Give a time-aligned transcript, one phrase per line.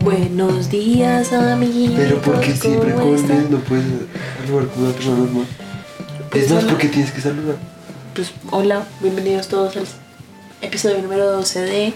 [0.00, 1.94] Buenos días, amigos.
[1.96, 3.84] Pero porque siempre ¿cómo con él no puedes
[4.46, 5.46] saludar con una persona normal.
[6.30, 6.72] Pues es más, hola.
[6.72, 7.56] porque tienes que saludar.
[8.14, 9.86] Pues hola, bienvenidos todos al
[10.62, 11.94] episodio número 12 de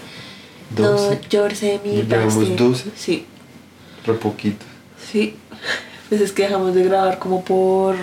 [0.77, 1.19] No 12.
[1.29, 2.55] llores de mi ¿Ya llevamos pastel.
[2.57, 2.89] 12?
[2.95, 3.25] Sí,
[4.05, 4.65] Re poquito.
[5.11, 5.35] sí.
[6.09, 7.95] Pues es que dejamos de grabar como por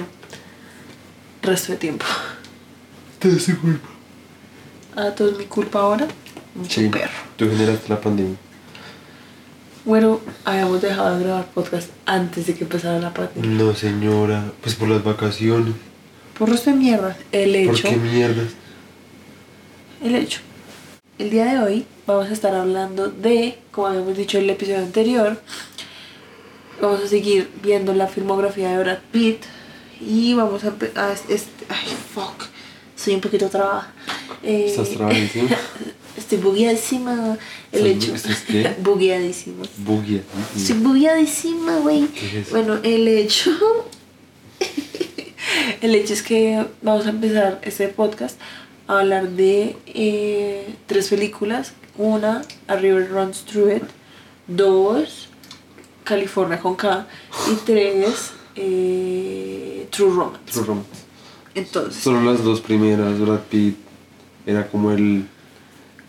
[1.42, 2.06] resto de tiempo.
[3.18, 3.88] Te das culpa.
[4.96, 6.06] Ah, todo es mi culpa ahora.
[6.54, 6.88] Mucho Sí.
[6.88, 7.10] perro.
[7.36, 8.36] Tú generaste la pandemia.
[9.84, 13.50] Bueno, habíamos dejado de grabar podcast antes de que empezara la pandemia.
[13.50, 14.52] No, señora.
[14.60, 15.74] Pues por las vacaciones.
[16.38, 17.16] Por resto de mierda.
[17.32, 17.88] El ¿Por hecho.
[17.88, 18.48] qué mierdas?
[20.02, 20.40] El hecho.
[21.18, 24.78] El día de hoy vamos a estar hablando de, como habíamos dicho en el episodio
[24.78, 25.40] anterior,
[26.80, 29.42] vamos a seguir viendo la filmografía de Brad Pitt
[30.00, 30.68] y vamos a...
[30.94, 32.44] a este, ay, fuck.
[32.98, 33.92] Soy un poquito trabada.
[34.42, 35.48] Eh, Estás trabadísimo.
[36.16, 37.38] Estoy bugueadísima.
[37.72, 38.14] El ¿Estás hecho.
[38.16, 38.74] estás qué?
[38.82, 39.64] bugueadísima.
[39.78, 40.22] Bugia.
[40.56, 42.08] Estoy bugueadísima, güey.
[42.50, 43.52] Bueno, el hecho.
[45.80, 48.36] el hecho es que vamos a empezar este podcast
[48.88, 51.72] a hablar de eh, tres películas.
[51.96, 53.82] Una, A River Runs Through It.
[54.48, 55.28] Dos,
[56.04, 57.06] California con K.
[57.52, 60.52] Y tres, eh, True Romance.
[60.52, 60.97] True Romance.
[61.58, 63.76] Entonces, Solo las dos primeras, Brad Pitt
[64.46, 65.24] era como el.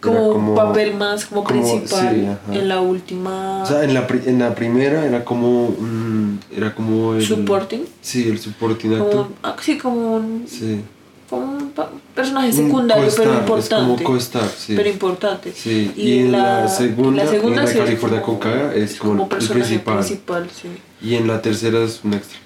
[0.01, 4.07] era como, papel más como, como- principal sí, en la última O sea, en la,
[4.07, 5.65] pri- en la primera era como.
[5.67, 7.25] un- era como el.
[7.25, 7.85] supporting.
[8.01, 9.27] Sí, el supporting Como, actor.
[9.43, 10.81] ah, sí, como un Sí.
[11.29, 11.73] como un
[12.15, 13.75] personaje Un secundario, pero importante.
[13.75, 14.73] Es como co-star, sí.
[14.75, 15.51] Pero importante.
[15.55, 18.73] Sí, y, en la, segunda, la segunda en la sí es California como- con K,
[18.75, 19.97] es como, el personaje principal.
[19.99, 20.69] principal, sí.
[21.07, 22.39] Y en la tercera es un extra.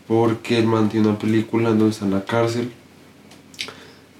[0.07, 2.71] Porque el man tiene una película donde está en la cárcel.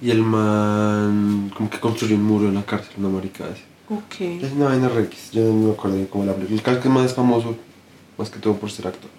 [0.00, 3.62] Y el man, como que construye un muro en la cárcel, una marica así.
[3.98, 4.20] Ok.
[4.20, 6.56] Es una vaina Rex, yo no me acuerdo de cómo la película.
[6.56, 7.56] El caso es es famoso,
[8.18, 9.10] más que todo por ser actor.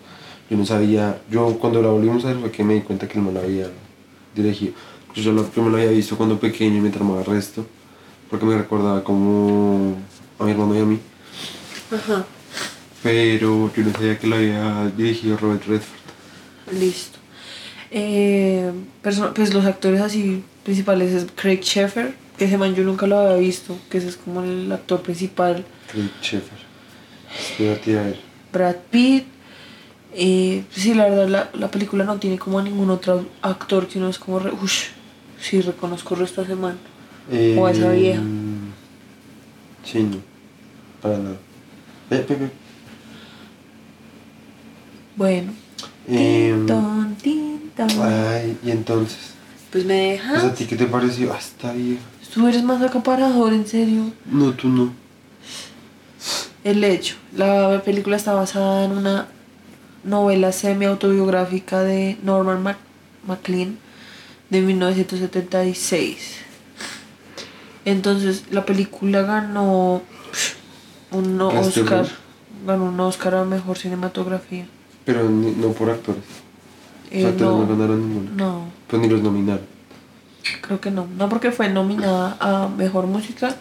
[0.49, 3.17] Yo no sabía, yo cuando la volvimos a ver fue que me di cuenta que
[3.17, 3.67] el man la había
[4.35, 4.73] dirigido.
[5.15, 7.65] Yo, lo- yo me lo había visto cuando pequeño y me tramaba el resto,
[8.29, 9.95] porque me recordaba como
[10.39, 10.99] a mi hermano y a mí.
[11.91, 12.25] Ajá.
[13.01, 16.79] Pero yo no sabía que lo había dirigido Robert Redford.
[16.79, 17.19] Listo.
[17.91, 18.71] Eh,
[19.01, 22.13] pues los actores así principales es Craig Sheffer,
[22.43, 25.63] ese man yo nunca lo había visto, que ese es como el actor principal.
[25.89, 26.59] Craig Sheffer.
[28.51, 29.25] Brad Pitt.
[30.17, 33.97] Eh, sí, la verdad, la, la película no tiene como a ningún otro actor que
[33.99, 34.39] uno es como.
[34.39, 34.85] Re, ush,
[35.41, 36.77] sí, reconozco esta semana.
[37.57, 38.19] O a esa vieja.
[38.21, 38.71] Em,
[39.83, 40.17] Sí, no.
[41.01, 41.35] Para nada.
[42.09, 42.49] Ve, ve, ve.
[45.15, 45.53] Bueno.
[46.07, 47.87] Em, Tin, ton, tin, ton.
[48.01, 49.33] Ay, y entonces.
[49.71, 50.55] Pues me Pues a dejas.
[50.55, 51.33] ti qué te pareció?
[51.33, 52.01] Ah, está vieja.
[52.35, 54.11] Tú eres más acaparador, en serio.
[54.29, 54.91] No, tú no.
[56.65, 57.15] El hecho.
[57.35, 59.27] La película está basada en una
[60.03, 62.77] novela semi-autobiográfica de Norman Mac-
[63.25, 63.77] MacLean
[64.49, 66.35] de 1976.
[67.85, 70.01] Entonces, la película ganó
[71.11, 72.05] un Oscar.
[72.67, 74.65] Ganó un Oscar a mejor cinematografía.
[75.05, 76.21] Pero ni- no por actores.
[77.11, 78.31] Eh, Los actores no, no, ganaron ninguno.
[78.35, 79.74] no, Pues ni los nominaron.
[80.61, 81.07] Creo que no.
[81.17, 83.55] No, porque fue nominada a mejor música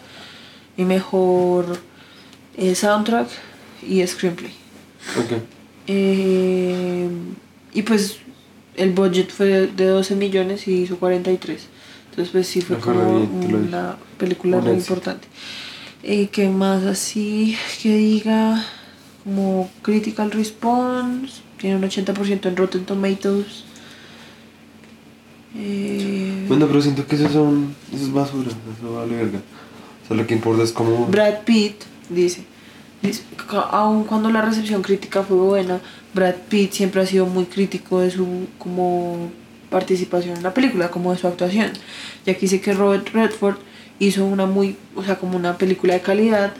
[0.77, 1.79] y mejor
[2.57, 3.27] eh, soundtrack
[3.87, 4.51] y screenplay.
[5.17, 5.41] Ok.
[5.87, 7.09] Eh,
[7.73, 8.17] y pues
[8.75, 11.67] el budget fue de 12 millones y hizo 43.
[12.09, 15.27] Entonces pues sí fue como bien, una película muy importante.
[16.03, 18.63] Eh, que más así que diga
[19.23, 23.63] como critical response, tiene un 80% en Rotten Tomatoes.
[25.55, 27.75] Eh, Bueno, pero siento que eso son.
[27.93, 28.49] Eso es basura.
[28.49, 29.39] Eso vale verga.
[30.03, 31.05] O sea, lo que importa es como.
[31.07, 31.75] Brad Pitt
[32.09, 32.43] dice,
[33.01, 33.23] dice,
[33.71, 35.79] aun cuando la recepción crítica fue buena,
[36.13, 39.29] Brad Pitt siempre ha sido muy crítico de su como
[39.69, 41.71] participación en la película, como de su actuación.
[42.25, 43.57] Y aquí dice que Robert Redford
[43.99, 46.53] hizo una muy, o sea, como una película de calidad,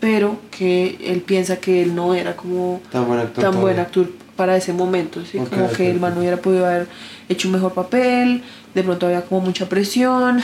[0.00, 3.44] pero que él piensa que él no era como Tan buen actor.
[3.44, 5.36] tan buen actor para ese momento, ¿sí?
[5.38, 6.86] Ok, como ok, que el man hubiera podido haber
[7.28, 10.40] hecho un mejor papel, de pronto había como mucha presión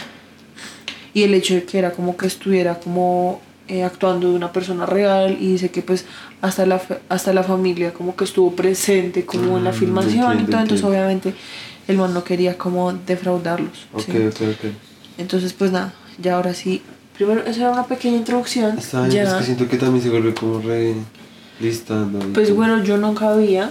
[1.15, 4.85] y el hecho de que era como que estuviera como eh, actuando de una persona
[4.85, 6.07] real y dice que pues
[6.43, 10.17] hasta la, hasta la familia como que estuvo presente como en la Mm, filmación y
[10.41, 11.33] entiendo, todo, entonces obviamente
[11.87, 13.87] el man no quería como defraudarlos.
[13.93, 14.11] Ok, ¿sí?
[14.19, 14.71] ok, ok.
[15.19, 16.83] Entonces pues nada, ya ahora sí,
[17.17, 18.77] primero esa era una pequeña introducción.
[18.77, 20.95] Está bien, ya, es que siento que también se vuelve como re
[21.61, 22.19] listando.
[22.19, 23.71] y pues bueno, yo nunca había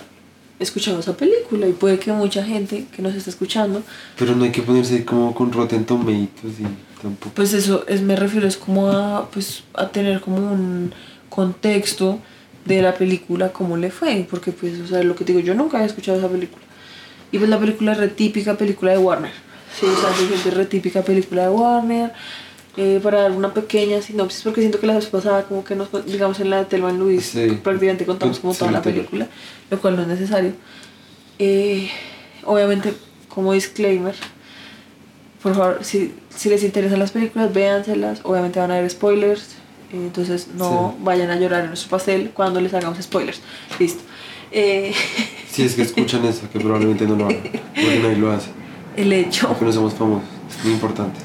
[0.60, 3.84] escuchado esa película y puede que mucha gente que nos está escuchando
[4.18, 7.36] Pero no hay que ponerse como con Rotten Tomatoes y tampoco.
[7.36, 10.94] Pues eso es, me refiero, es como a, pues, a tener como un
[11.30, 12.20] contexto
[12.66, 15.54] de la película, cómo le fue, porque pues, o sea, lo que te digo, yo
[15.54, 16.64] nunca había escuchado esa película.
[17.32, 19.32] Y pues la película es re típica película de Warner.
[19.78, 22.14] Sí, o sea, se siente re típica película de Warner.
[22.76, 25.90] Eh, para dar una pequeña sinopsis, porque siento que la vez pasada, como que nos,
[26.08, 27.60] digamos en la de Telman Luis, Sí.
[27.64, 29.28] prácticamente contamos como Sí, toda la película,
[29.70, 30.54] lo cual no es necesario.
[31.38, 31.88] Eh,
[32.46, 32.94] obviamente,
[33.30, 34.16] como disclaimer,
[35.44, 38.22] por favor, si, si les interesan las películas, véanselas.
[38.24, 39.42] Obviamente van a haber spoilers.
[39.92, 43.40] eh, Entonces no vayan a llorar en nuestro pastel cuando les hagamos spoilers.
[43.80, 44.02] Listo.
[44.52, 44.94] Eh,
[45.52, 47.44] Si es que escuchan eso, que probablemente no lo hagan.
[47.44, 48.50] Porque nadie lo hace.
[48.98, 49.48] el hecho.
[49.50, 50.28] Porque no somos famosos.
[50.64, 51.22] Ni importantes.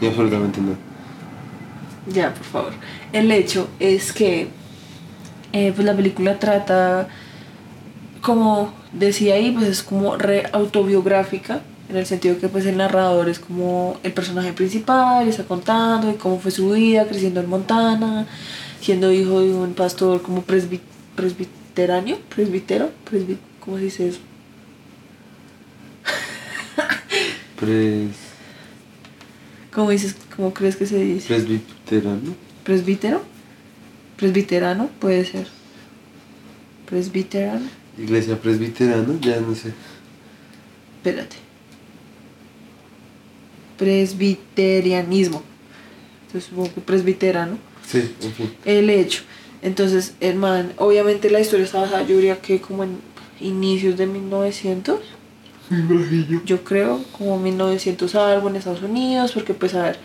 [0.00, 0.76] Ni absolutamente nada.
[2.12, 2.72] Ya, por favor.
[3.12, 4.48] El hecho es que
[5.52, 7.08] eh, pues la película trata,
[8.20, 13.28] como decía ahí, pues es como re autobiográfica, en el sentido que pues el narrador
[13.28, 17.48] es como el personaje principal, y está contando de cómo fue su vida creciendo en
[17.48, 18.26] Montana,
[18.80, 20.80] siendo hijo de un pastor como presbi
[21.14, 24.20] presbiteráneo, presbitero, presbi ¿cómo se dice eso?
[27.58, 28.25] Pres,
[29.76, 31.28] ¿Cómo dices, cómo crees que se dice?
[31.28, 32.34] presbiterano.
[32.64, 33.20] ¿Presbítero?
[34.16, 35.46] Presbiterano, puede ser.
[36.88, 37.66] Presbiterano.
[37.98, 39.74] Iglesia presbiterana, ya no sé.
[40.96, 41.36] Espérate.
[43.76, 45.42] Presbiterianismo.
[46.26, 47.58] Entonces supongo que presbiterano.
[47.86, 48.54] Sí, en fin.
[48.64, 49.24] El hecho.
[49.60, 52.96] Entonces, el man, obviamente la historia está basada, yo diría que como en
[53.40, 55.00] inicios de 1900.
[55.70, 56.42] Imagino.
[56.44, 59.98] yo creo, como 1900 algo en Estados Unidos, porque pues a ver,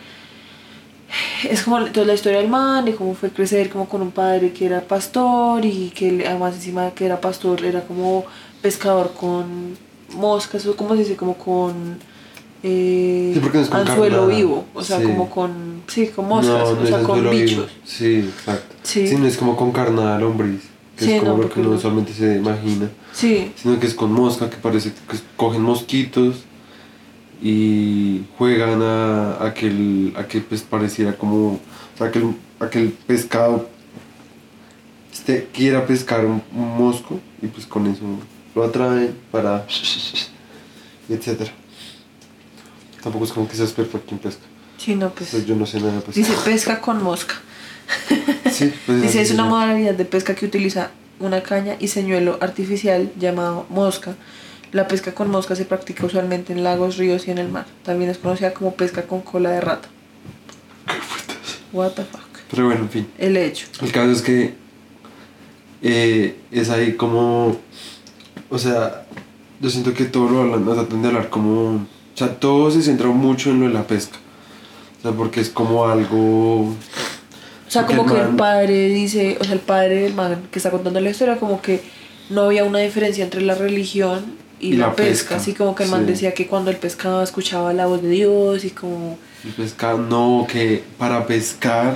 [1.49, 4.53] es como toda la historia del man, de cómo fue crecer como con un padre
[4.53, 8.25] que era pastor y que además encima de que era pastor era como
[8.61, 9.77] pescador con
[10.15, 11.97] moscas, o como se dice, como con
[12.63, 15.05] eh, Sí, porque no es con anzuelo vivo, o sea, Sí.
[15.05, 17.43] como con, sí, con moscas, no, o sea, con anzuelo vivo.
[17.43, 17.71] bichos.
[17.85, 18.75] Sí, exacto.
[18.83, 19.15] Sí.
[19.17, 20.61] no es como con carnada lombriz,
[21.05, 21.75] que Sí, es como no, lo que uno no.
[21.75, 22.89] usualmente se imagina.
[23.13, 26.43] Sí, Sino que es con mosca, que parece que cogen mosquitos
[27.41, 31.59] y juegan a, a que, el, a que pues pareciera como, o
[31.97, 33.67] sea, a que el, a que el pescado
[35.11, 38.01] este, quiera pescar un, un mosco y pues con eso
[38.55, 39.65] lo atraen para
[41.09, 41.51] etcétera.
[43.01, 44.43] Tampoco es como que seas perfecto en pesca.
[44.77, 45.31] sí, no, pues.
[45.31, 46.19] Pues yo no sé nada de pesca.
[46.21, 47.35] Dice pesca con mosca.
[48.51, 53.11] Sí, pues Dice, es una modalidad de pesca que utiliza una caña y señuelo artificial
[53.17, 54.15] llamado mosca.
[54.73, 57.65] La pesca con mosca se practica usualmente en lagos, ríos y en el mar.
[57.83, 59.87] También es conocida como pesca con cola de rata.
[61.71, 62.21] What the fuck.
[62.49, 63.07] Pero bueno, en fin.
[63.17, 63.67] El hecho.
[63.81, 64.53] El caso es que
[65.81, 67.57] eh, es ahí como,
[68.49, 69.05] o sea,
[69.59, 73.07] yo siento que todo lo hablan, tratan de hablar como, o sea, todo se centra
[73.07, 74.17] mucho en lo de la pesca.
[74.99, 76.75] O sea, porque es como algo...
[77.71, 80.43] O sea, Porque como el que el padre dice, o sea, el padre del man
[80.51, 81.81] que está contando la historia, como que
[82.29, 84.25] no había una diferencia entre la religión
[84.59, 85.09] y, Y la, la pesca.
[85.29, 86.11] pesca, Así como que el man sí.
[86.11, 89.17] decía que cuando él pescaba escuchaba la voz de Dios y como...
[89.45, 91.95] El pescado, no, que para pescar,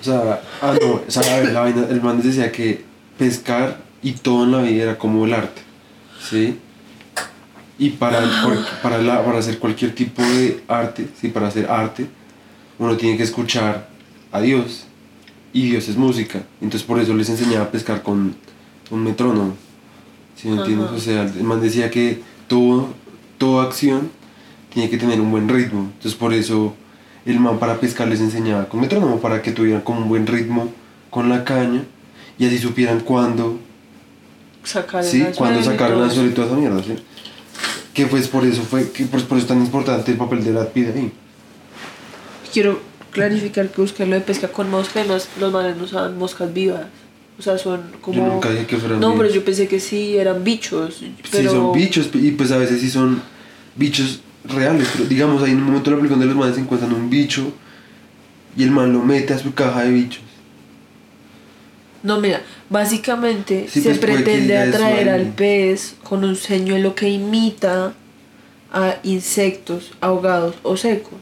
[0.00, 2.84] o sea, ah, no, o sea, a ver, la vaina, el man decía que
[3.16, 5.62] pescar y todo en la vida era como el arte,
[6.28, 6.58] ¿sí?
[7.78, 8.20] Y para,
[8.82, 12.08] para, la, para hacer cualquier tipo de arte, sí, para hacer arte,
[12.80, 13.91] uno tiene que escuchar
[14.32, 14.84] a Dios,
[15.52, 18.34] y Dios es música, entonces por eso les enseñaba a pescar con
[18.90, 19.54] un metrónomo,
[20.36, 20.86] ¿sí me entiendes?
[20.86, 20.96] Ajá.
[20.96, 22.88] O sea, el man decía que todo,
[23.38, 24.10] toda acción
[24.72, 25.90] tiene que tener un buen ritmo.
[25.94, 26.74] Entonces por eso
[27.26, 30.72] el man para pescar les enseñaba con metrónomo para que tuvieran como un buen ritmo
[31.10, 31.84] con la caña
[32.38, 33.58] y así supieran cuándo,
[34.64, 36.94] Sacar sí, cuándo sacar y toda esa mierda, sí.
[37.92, 40.52] Que pues por eso fue, que pues por eso es tan importante el papel de
[40.52, 41.12] Brad Pitt ahí.
[42.52, 42.80] Quiero
[43.12, 46.86] clarificar que busqué lo de pesca con mosca es- los manes no usaban moscas vivas.
[47.38, 48.18] O sea, son como...
[48.18, 51.02] Yo nunca dije que fueran No, pero yo pensé que sí, eran bichos.
[51.30, 51.50] Pero...
[51.50, 53.22] Sí, son bichos y pues a veces sí son
[53.76, 54.88] bichos reales.
[54.92, 57.52] Pero digamos, ahí en un momento de la película donde los manes encuentran un bicho
[58.56, 60.22] y el man lo mete a su caja de bichos.
[62.02, 67.94] No, mira, básicamente Sí, se pues, pretende atraer al pez con un señuelo que imita
[68.72, 71.18] a insectos ahogados o secos.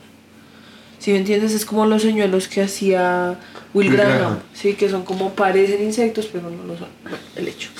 [1.00, 3.36] Si me entiendes, es como los señuelos que hacía
[3.74, 4.38] Will Graham, Graham.
[4.52, 6.88] sí, que son como parecen insectos, pero no lo son.
[7.02, 7.70] Bueno, el hecho.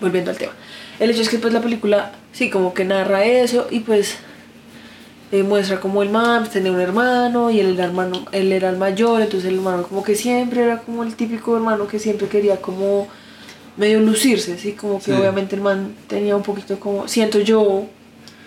[0.00, 0.52] Volviendo al tema.
[0.98, 4.16] El hecho es que pues la película, sí, como que narra eso y pues
[5.32, 8.70] eh, muestra como el man pues, tenía un hermano y él era, hermano, él era
[8.70, 12.28] el mayor, entonces el hermano como que siempre era como el típico hermano que siempre
[12.28, 13.08] quería como
[13.76, 15.12] medio lucirse, sí, como que Sí.
[15.12, 17.86] obviamente el man tenía un poquito como, siento yo,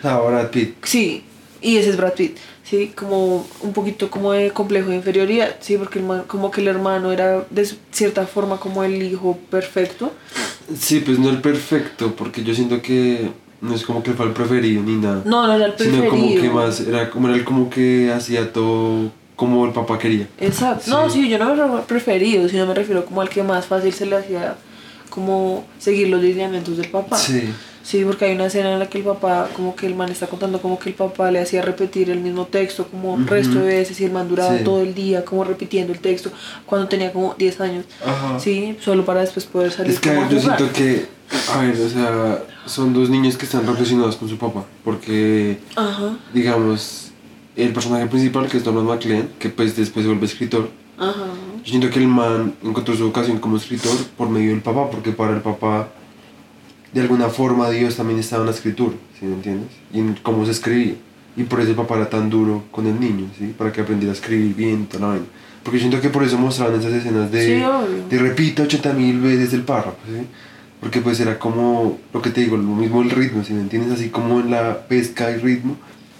[0.04, 0.76] Ah, Brad Pitt.
[0.84, 1.24] Sí,
[1.62, 2.38] y ese es Brad Pitt,
[2.72, 6.62] sí, como un poquito como de complejo de inferioridad, sí, porque el man- como que
[6.62, 10.14] el hermano era de cierta forma como el hijo perfecto.
[10.80, 14.32] Sí, pues no el perfecto, porque yo siento que no es como que fue el
[14.32, 15.22] preferido ni nada.
[15.26, 16.54] No, no era el Sino como que preferido.
[16.54, 20.28] más, era como era el como que hacía todo como el papá quería.
[20.40, 20.90] Exacto.
[20.90, 21.24] No, Sí.
[21.24, 23.92] sí, yo no me refiero al preferido, sino me refiero como al que más fácil
[23.92, 24.56] se le hacía
[25.10, 27.18] como seguir los lineamientos del papá.
[27.18, 27.50] Sí.
[27.92, 30.28] Sí, porque hay una escena en la que el papá, como que el man está
[30.28, 33.26] contando como que el papá le hacía repetir el mismo texto como Ujú.
[33.26, 34.64] resto de veces y el man duraba Sí.
[34.64, 36.32] todo el día como repitiendo el texto
[36.66, 37.84] cuando tenía como 10 años.
[38.06, 38.40] Ajá.
[38.40, 41.06] Sí, solo para después poder salir Es que a ver, yo siento que,
[41.54, 46.18] a ver, o sea, son dos niños que están relacionados con su papá, porque, Ajá,
[46.34, 47.12] digamos,
[47.58, 51.26] el personaje principal, que es Donald McLean, que pues después se vuelve escritor, ajá.
[51.62, 55.12] yo siento que el man encontró su vocación como escritor por medio del papá, porque
[55.12, 55.90] para el papá,
[56.94, 59.70] de alguna forma, Dios también estaba en la escritura, ¿sí me entiendes?
[59.94, 60.96] Y en cómo se escribía.
[61.38, 63.54] Y por eso el papá era tan duro con el niño, ¿sí?
[63.58, 65.26] Para que aprendiera a escribir bien, toda la vaina.
[65.64, 67.60] Porque yo siento que por eso mostraban esas escenas de...
[67.60, 67.64] Sí,
[68.10, 70.26] te repito 80 mil veces el párrafo, ¿sí?
[70.82, 73.94] Porque pues era como, lo que te digo, lo mismo el ritmo, ¿sí me entiendes?
[73.94, 75.78] Así como en la pesca hay ritmo,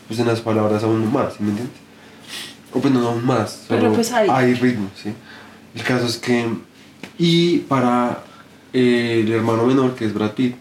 [0.08, 1.76] pues en las palabras aún más, ¿sí me entiendes?
[2.72, 4.54] O pues no aún más, Pero pues hay.
[4.54, 5.12] ritmo, ¿sí?
[5.76, 6.46] El caso es que,
[7.18, 8.24] y para
[8.74, 10.56] eh, el hermano menor, que es Brad Pitt,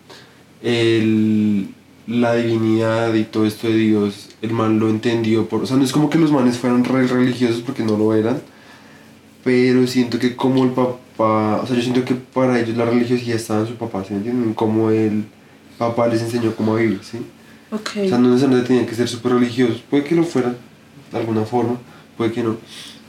[0.62, 1.68] el,
[2.06, 5.84] la divinidad y todo esto de Dios, el man lo entendió, por, o sea, no
[5.84, 8.40] es como que los manes fueran re religiosos porque no lo eran,
[9.44, 13.36] pero siento que como el papá, o sea, yo siento que para ellos la religiosidad
[13.36, 14.54] estaba en su papá, ¿sí entienden?
[14.54, 15.24] Como el
[15.78, 17.18] papá les enseñó cómo vivir, ¿sí?
[17.70, 17.90] Ok.
[18.04, 20.56] O sea, no necesariamente tenían que ser súper religiosos, puede que lo fueran,
[21.12, 21.78] de alguna forma,
[22.16, 22.56] puede que no.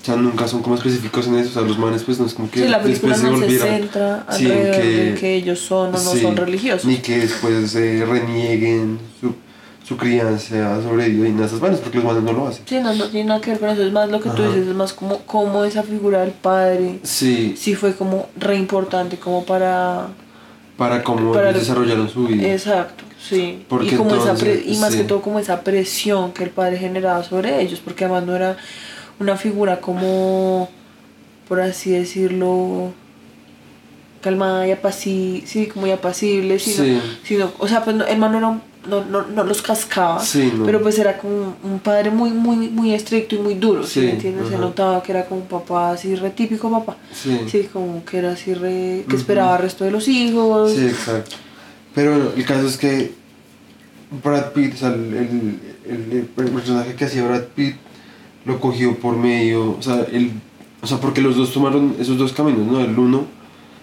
[0.01, 2.33] O sea, nunca son como específicos en eso, o sea, los manes pues no es
[2.33, 5.59] como que sí, la película después no se se centra alrededor que- de que ellos
[5.59, 6.85] son o no sí, son religiosos.
[6.85, 9.35] Ni que después eh, renieguen su,
[9.87, 12.63] su crianza sobre Dios y nada esas vainas, porque los manes no lo hacen.
[12.65, 14.47] Sí, no, no tiene nada que ver con eso, es más lo que tú Ajá.
[14.47, 19.17] dices, es más como, como esa figura del padre Sí, sí fue como re importante
[19.17, 20.07] como para...
[20.77, 22.47] para cómo Para ellos lo- desarrollaron su vida.
[22.51, 23.65] Exacto, sí.
[23.69, 24.97] Porque y, como esa entonces, pre- y más sí.
[24.97, 28.57] que todo como esa presión que el padre generaba sobre ellos, porque además no era
[29.19, 30.69] una figura como,
[31.47, 32.91] por así decirlo,
[34.21, 37.01] calmada y apacible, sí, como y apacible, sino, Sí.
[37.23, 38.39] sino o sea, pues no, el man no,
[38.87, 42.93] no, no, no los cascaba, Sí, pero pues era como un, padre muy, muy, muy
[42.93, 44.49] estricto y muy duro, ¿sí, me entiendes?
[44.49, 47.39] Se notaba que era como un papá así re típico papá, Sí.
[47.49, 51.35] sí, como que era así re, que esperaba al resto de los hijos, Sí, exacto.
[51.95, 53.11] Pero bueno, el caso es que
[54.23, 57.75] Brad Pitt, o sea, el, el, el- el personaje que hacía Brad Pitt
[58.45, 60.31] lo cogió por medio, o sea, el,
[60.81, 62.79] o sea, porque los dos tomaron esos dos caminos, ¿no?
[62.79, 63.25] El uno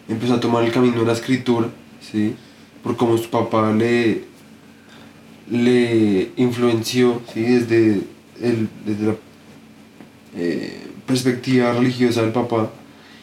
[0.09, 1.69] empezó a tomar el camino de la escritura,
[2.01, 2.35] ¿sí?
[2.83, 4.25] Por cómo su papá le,
[5.51, 7.43] le influenció, ¿sí?
[7.43, 8.03] Desde,
[8.41, 9.15] el, desde la
[10.37, 12.71] eh, perspectiva religiosa del papá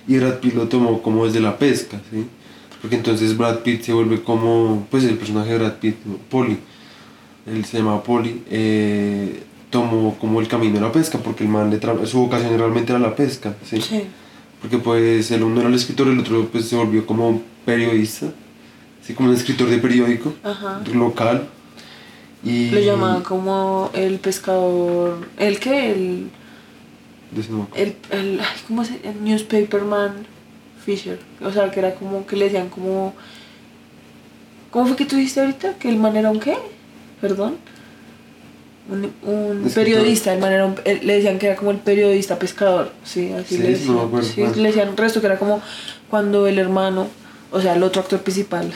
[0.08, 2.26] y Brad Pitt lo tomó como desde la pesca, ¿sí?
[2.82, 6.18] Porque entonces Brad Pitt se vuelve como, pues el personaje de Brad Pitt, ¿no?
[6.30, 6.58] Polly,
[7.46, 11.70] él se llama Polly, eh, tomó como el camino de la pesca, porque el man,
[11.70, 13.82] le su vocación realmente era la pesca, ¿sí?
[13.82, 14.04] sí.
[14.62, 18.28] Porque pues el uno era el escritor, el otro pues se volvió como periodista,
[19.02, 20.82] así como un escritor de periódico Ajá.
[20.94, 21.50] local.
[22.44, 25.28] Y Lo llamaban como el pescador.
[25.38, 25.92] ¿El qué?
[25.92, 26.30] El.
[27.76, 30.28] el, el ay, ¿Cómo se El newspaperman
[30.86, 31.20] Fisher.
[31.44, 33.14] O sea, que era como que le decían como.
[34.70, 35.74] ¿Cómo fue que tú dijiste ahorita?
[35.80, 36.56] ¿Que el man era un qué?
[37.20, 37.56] Perdón.
[38.88, 42.92] Un, un periodista, el man era un- le decían que era como el periodista pescador,
[43.04, 43.98] sí, así Sí, le no decían.
[44.00, 44.28] acuerdo.
[44.28, 45.60] Sí, le decían resto que era como
[46.10, 47.08] cuando el hermano,
[47.52, 48.72] o sea, el otro actor principal,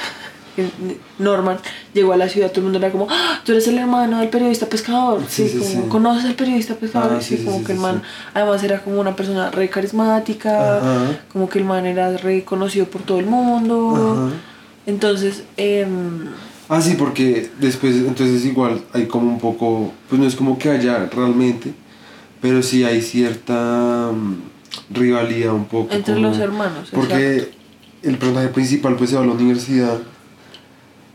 [1.20, 1.58] Norman,
[1.94, 4.30] llegó a la ciudad, todo el mundo era como, "Ah, tú eres el hermano del
[4.30, 5.90] periodista pescador, Sí, sí, como.
[5.90, 7.18] ¿conoces al periodista pescador?
[7.18, 8.02] Ah, sí, como que el man,
[8.34, 11.20] además era como una persona re carismática, Ajá.
[11.32, 14.36] como que el man era reconocido por todo el mundo, Ajá.
[14.88, 16.26] entonces, em,
[16.70, 20.70] Ah, sí, porque después, entonces igual hay como un poco, pues no es como que
[20.70, 21.74] haya realmente,
[22.42, 25.94] pero sí hay cierta mm, rivalidad un poco.
[25.94, 27.00] entre como- los hermanos, exacto.
[27.00, 27.52] Porque
[28.04, 29.98] el personaje principal pues se va a la universidad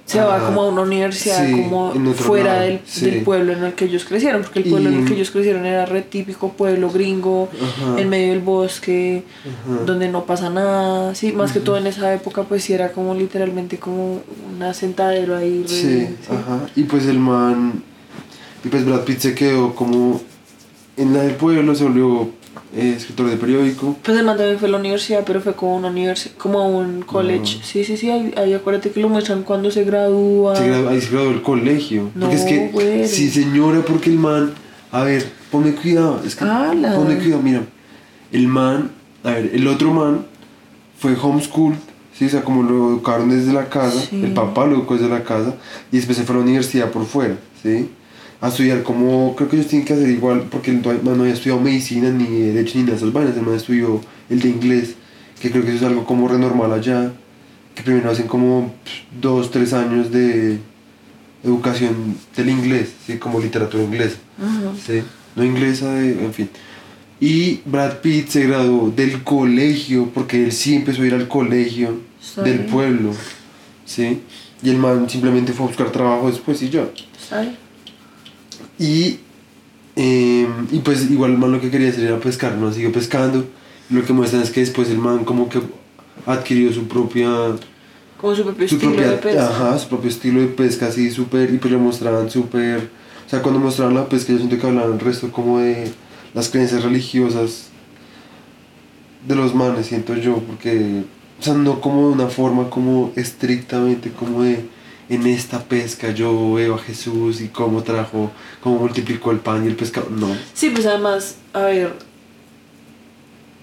[0.06, 3.06] se va como a una universidad sí, como fuera del, sí.
[3.06, 5.64] del pueblo en el que ellos crecieron, porque el pueblo en el que ellos crecieron
[5.64, 7.98] era re típico pueblo gringo, Ajá.
[8.00, 9.84] en medio del bosque, Ajá.
[9.86, 13.14] donde no pasa nada, sí, más que todo en esa época pues sí era como
[13.14, 14.20] literalmente como
[14.54, 15.62] un asentadero ahí.
[15.62, 16.16] re- Sí, sí.
[16.30, 16.66] ajá.
[16.76, 17.82] Y pues el man.
[18.62, 20.20] Y pues Brad Pitt se quedó como.
[20.96, 22.28] En la del pueblo se volvió
[22.76, 23.96] eh, escritor de periódico.
[24.02, 27.02] Pues el man también fue a la universidad, pero fue como una universidad, como un
[27.02, 27.58] college.
[27.60, 27.64] Ah.
[27.64, 30.56] Sí, sí, sí, ahí, ahí acuérdate que lo muestran cuando se gradúa.
[30.56, 32.10] Se ahí se graduó del colegio.
[32.14, 32.68] No, porque es que.
[32.72, 33.06] güey.
[33.06, 34.52] Sí, señora, porque el man.
[34.90, 36.20] A ver, ponme cuidado.
[36.26, 36.44] Es que.
[36.44, 36.94] Ala.
[36.94, 37.62] Ponme cuidado, mira.
[38.32, 38.90] El man.
[39.22, 40.26] A ver, el otro man
[40.98, 41.78] fue homeschooled.
[42.12, 44.00] Sí, o sea, como lo educaron desde la casa.
[44.00, 44.22] Sí.
[44.22, 45.54] El papá lo educó desde la casa.
[45.92, 47.36] Y después se fue a la universidad por fuera.
[47.62, 47.88] ¿Sí?
[48.44, 49.34] A estudiar como.
[49.36, 50.48] Creo que ellos tienen que hacer igual.
[50.50, 53.36] Porque el man no había estudiado medicina, ni derecho, ni nada de esas vainas.
[53.36, 54.96] El man estudió el de inglés.
[55.40, 57.12] Que creo que eso es algo como renormal allá.
[57.74, 58.74] Que primero hacen como
[59.20, 60.58] dos, tres años de
[61.42, 63.18] educación del inglés, ¿sí?
[63.18, 64.16] como literatura inglesa.
[64.38, 64.72] Ajá.
[64.84, 65.02] ¿sí?
[65.36, 66.48] No inglesa, de, en fin.
[67.20, 72.00] Y Brad Pitt se graduó del colegio, porque él sí empezó a ir al colegio
[72.20, 73.12] Está del pueblo.
[73.84, 74.20] ¿sí?
[74.62, 76.86] Y el man simplemente fue a buscar trabajo después y ya.
[77.28, 77.50] ¿Sabes?
[78.78, 79.18] Y,
[79.96, 83.44] eh, y pues igual el man lo que quería hacer era pescar, no siguió pescando.
[83.90, 85.60] Lo que muestran es que después el man como que
[86.26, 87.28] adquirió su propia
[88.20, 89.46] Como su propio su estilo propia, de pesca.
[89.48, 92.88] ajá, su propio estilo de pesca así súper y pues lo mostraban súper
[93.26, 95.90] o sea cuando mostraban la pesca yo siento que hablaban el resto como de
[96.32, 97.68] las creencias religiosas
[99.28, 101.02] de los manes siento yo porque
[101.38, 104.64] o sea no como de una forma como estrictamente como de
[105.08, 108.30] en esta pesca yo veo a Jesús y cómo trajo
[108.62, 111.92] cómo multiplicó el pan y el pescado no Sí, pues además, a ver,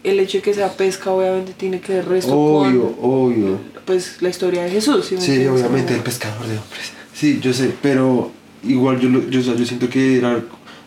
[0.03, 4.21] el hecho de que sea pesca obviamente tiene que ver resto obvio obvio con pues
[4.21, 5.05] la historia de Jesús.
[5.07, 6.91] ¿sí Sí, obviamente, el pescador de hombres.
[7.13, 8.31] Sí, yo sé, pero
[8.63, 10.35] igual yo, lo- yo, yo siento que era, a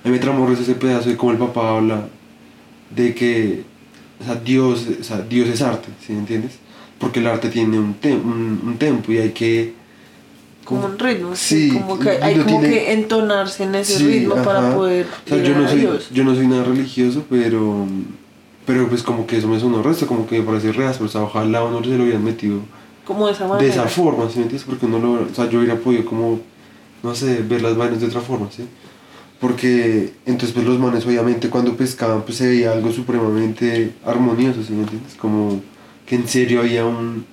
[0.04, 2.08] mí me tramó ese pedazo de cómo el papá habla
[2.94, 3.62] de que
[4.20, 6.52] o sea, Dios, o sea, Dios es arte, ¿sí me entiendes?
[6.98, 9.74] Porque el arte tiene un, tem- un, un tempo y hay que...
[10.64, 14.06] como un ritmo, sí, Sí, como que hay como tiene- que entonarse en ese Sí,
[14.06, 16.08] ritmo para poder O sea, yo no, a soy, Dios.
[16.12, 17.86] yo no soy nada religioso, pero...
[18.66, 21.22] Pero pues como que eso me sonó resto, como que me parece real, o sea,
[21.22, 22.60] ojalá uno se lo hubieran metido
[23.04, 23.70] Como de esa de manera.
[23.74, 24.64] esa forma, ¿sí me entiendes?
[24.64, 26.40] Porque uno lo, o sea, yo hubiera podido como,
[27.02, 28.64] no sé, ver las vainas de otra forma, ¿sí?
[29.40, 34.72] Porque entonces pues los manes obviamente cuando pescaban pues se veía algo supremamente armonioso, ¿sí
[34.72, 35.14] me entiendes?
[35.14, 35.60] Como
[36.06, 37.26] que en serio había un,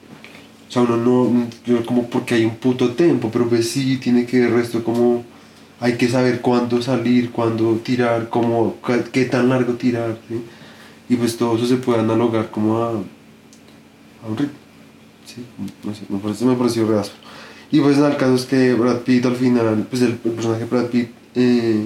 [0.72, 4.26] o sea, uno no, yo como porque hay un puto tempo, pero pues sí tiene
[4.26, 5.22] que ver resto como
[5.82, 8.78] hay que saber cuándo salir, cuándo tirar, cómo,
[9.12, 10.42] qué, tan largo tirar, ¿sí?
[11.10, 14.56] Y pues todo eso se puede analogar como a, a un ritmo.
[15.26, 15.44] Sí,
[15.84, 17.22] no sé, me pareció, me pareció re áspero.
[17.70, 20.64] Y pues nada, el caso es que Brad Pitt al final, pues el, el personaje
[20.64, 21.86] Brad Pitt, eh,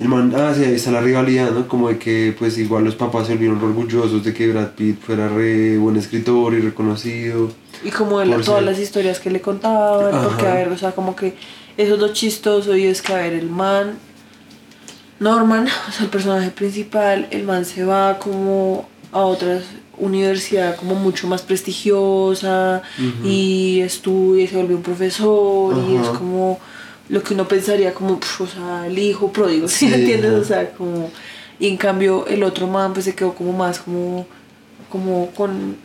[0.00, 1.68] el man, ah, sí, ahí está la rivalidad, ¿no?
[1.68, 5.28] Como de que pues igual los papás se volvieron orgullosos de que Brad Pitt fuera
[5.28, 7.50] re buen escritor y reconocido.
[7.84, 10.54] Y como de la- todas ser- las historias que le contaban, porque a Ajá.
[10.56, 11.34] ver, o sea, como que
[11.76, 13.94] eso es lo chistoso y es que a ver, el man,
[15.20, 19.60] Norman, o sea, el personaje principal, el man se va como a otra
[19.96, 22.82] universidad como mucho más prestigiosa
[23.22, 26.18] y estudia y se vuelve un profesor y es Ajá.
[26.18, 26.58] como
[27.08, 30.32] lo que uno pensaría como, pf, o sea, el hijo pródigo, ¿sí me Sí, entiendes?
[30.32, 31.10] O sea, como...
[31.60, 34.26] Y en cambio el otro man pues se quedó como más como,
[34.90, 35.76] como con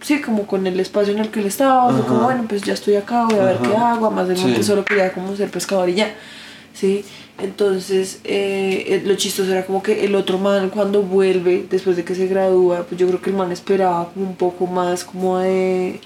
[0.00, 2.08] sí, como con el espacio en el que él estaba, fue Ajá.
[2.08, 4.44] como, bueno, pues ya estoy acá, voy a ver qué hago, además del Sí.
[4.44, 6.14] monte solo quería como ser pescador y ya,
[6.74, 7.04] ¿sí?
[7.38, 12.14] Entonces, eh, lo chistoso era como que el otro man cuando vuelve, después de que
[12.14, 16.00] se gradúa, pues yo creo que el man esperaba como un poco más como de...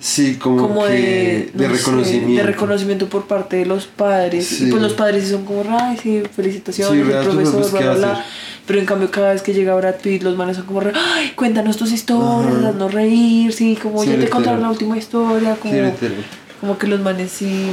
[0.00, 2.36] Sí, como, Como que de, de, no sé, reconocimiento.
[2.36, 4.46] de reconocimiento por parte de los padres.
[4.46, 4.66] Sí.
[4.68, 7.94] Y pues los padres son como, ay, sí, felicitaciones, Sí, el profesor, bla, ¿qué bla,
[7.94, 8.24] bla.
[8.66, 11.76] Pero en cambio, cada vez que llega Brad Pitt, los manes son como, ay, cuéntanos
[11.76, 12.68] tus historias, Ajá.
[12.68, 15.74] haznos reír, sí, como Sí, ya te contaron la última historia, como,
[16.60, 17.72] como que los manes sí,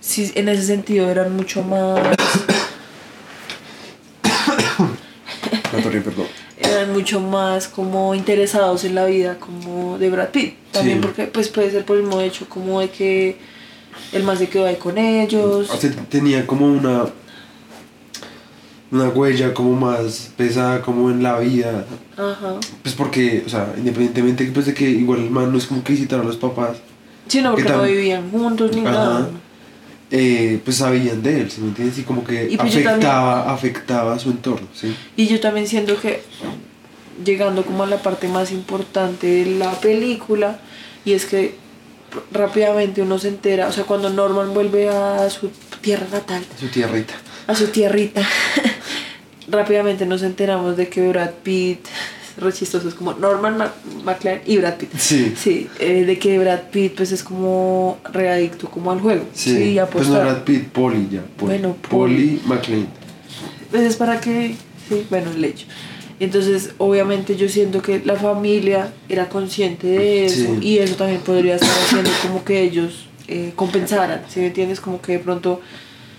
[0.00, 1.98] sí, en ese sentido eran mucho más,
[5.72, 6.26] perdón.
[6.88, 10.54] Mucho más como interesados en la vida como de Brad Pitt.
[10.72, 11.02] También Sí.
[11.06, 13.36] porque pues puede ser por el mismo hecho como de que
[14.12, 15.68] el más se quedó ahí con ellos.
[15.70, 17.06] O sea, tenía como una
[18.92, 21.84] una huella como más pesada como en la vida
[22.16, 22.56] Ajá.
[22.82, 25.92] pues porque o sea independientemente pues de que igual el man no es como que
[25.92, 26.76] visitaron a los papás
[27.28, 28.90] Sí, no, porque ¿Qué no vivían juntos ni Ajá.
[28.90, 29.30] nada.
[30.10, 31.98] eh, pues sabían de él ¿sí me entiendes?
[32.00, 34.92] y como que Y pues afectaba afectaba a su entorno ¿sí?
[35.16, 36.22] Y yo también siento que
[37.24, 40.58] llegando como a la parte más importante de la película,
[41.04, 41.54] y es que
[42.32, 47.14] rápidamente uno se entera, o sea, cuando Norman vuelve a su tierra natal, Su tierrita.
[47.46, 48.22] a su tierrita,
[49.48, 51.86] rápidamente nos enteramos de que Brad Pitt,
[52.38, 53.58] re chistoso, es como Norman
[54.04, 54.90] McLaren y Brad Pitt.
[54.96, 55.34] Sí.
[55.36, 59.24] Sí, eh, de que Brad Pitt pues es como readicto como al juego.
[59.34, 60.20] Sí, Sí, pues no.
[60.20, 61.20] Brad Pitt, Polly ya.
[61.36, 61.58] Polly.
[61.58, 62.88] Bueno, Polly McLean.
[63.70, 64.54] Pues es para que,
[64.88, 65.66] sí, bueno, el hecho.
[66.20, 70.58] Entonces, obviamente yo siento que la familia era consciente de eso Sí.
[70.60, 74.80] y eso también podría estar haciendo como que ellos eh, compensaran, ¿sí me entiendes?
[74.80, 75.60] Como que de pronto,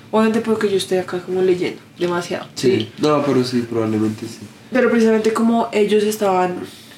[0.09, 2.89] obviamente porque yo estoy acá como leyendo demasiado, ¿sí?
[2.99, 4.39] No, pero sí, probablemente sí.
[4.71, 6.55] Pero precisamente como ellos estaban,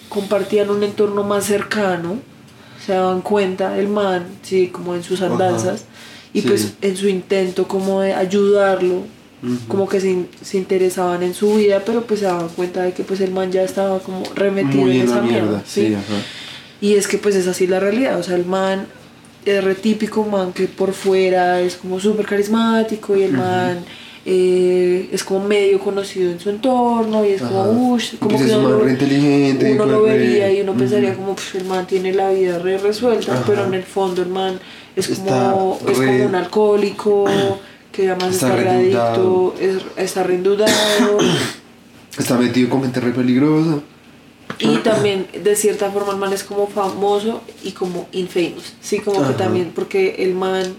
[0.08, 2.20] compartían un entorno más cercano,
[2.86, 5.32] se daban cuenta el man, sí, como en sus Ajá.
[5.34, 5.86] andanzas,
[6.34, 6.48] y Sí.
[6.48, 9.04] pues en su intento como de ayudarlo,
[9.68, 13.04] Como que se, se interesaban en su vida, pero pues se daban cuenta de que
[13.04, 15.88] pues el man ya estaba como remetido Muy en esa mierda, mierda, ¿sí?
[15.88, 16.22] sí, ajá.
[16.80, 18.88] Y es que pues es así la realidad, o sea, el man
[19.46, 23.80] es re típico man que por fuera es como súper carismático y el man
[24.26, 27.52] eh, es como medio conocido en su entorno y es Ajá.
[27.52, 30.74] como, uff, como Pues que uno, re inteligente, uno pues, lo re- vería y uno
[30.74, 33.44] pensaría como, "Pf, el man tiene la vida re resuelta, Ajá.
[33.46, 34.60] pero en el fondo el man
[34.96, 37.26] es Está como, es re- como un alcohólico,
[37.94, 39.16] que además Está está,
[39.62, 41.18] es, está reendeudado.
[42.18, 43.80] Está metido con gente re peligrosa.
[44.60, 48.76] Y también, de cierta forma, el man es como famoso y como infamous.
[48.82, 50.76] Sí, como que también, porque el man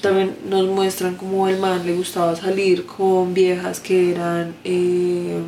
[0.00, 5.40] también nos muestran como el man le gustaba salir con viejas que eran eh,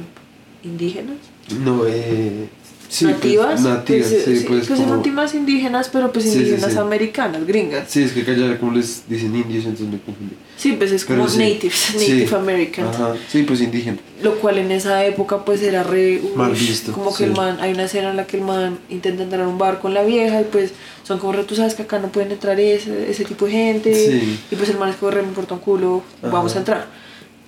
[0.64, 1.18] indígenas.
[1.60, 2.48] No, eh.
[2.94, 4.68] Sí, pues, nativas, nativas, pues, sí, pues.
[4.68, 7.90] pues como- indígenas, pero pues indígenas americanas, gringas.
[7.90, 10.36] Sí, es que allá como les dicen indios, entonces me confundí.
[10.56, 12.94] Sí, pues es como natives, native americans.
[12.94, 13.98] Ajá, sí, pues indígena.
[14.22, 16.22] Lo cual en esa época pues era re...
[16.36, 19.24] Mal visto, Como que el man, hay una escena en la que el man intenta
[19.24, 20.70] entrar a un bar con la vieja y pues
[21.02, 23.92] son como re, tú sabes que acá no pueden entrar ese, ese tipo de gente.
[23.92, 24.38] Sí.
[24.52, 26.86] Y pues el man es como re, me importa un culo, vamos a entrar.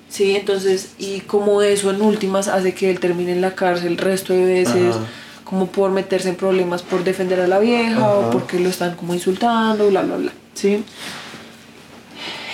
[0.09, 3.99] Sí, entonces, y como eso en últimas hace que él termine en la cárcel el
[3.99, 5.07] resto de veces, Ajá.
[5.47, 9.15] Como por meterse en problemas por defender a la vieja o porque lo están como
[9.15, 10.33] insultando, bla, bla, bla.
[10.55, 10.85] ¿Sí?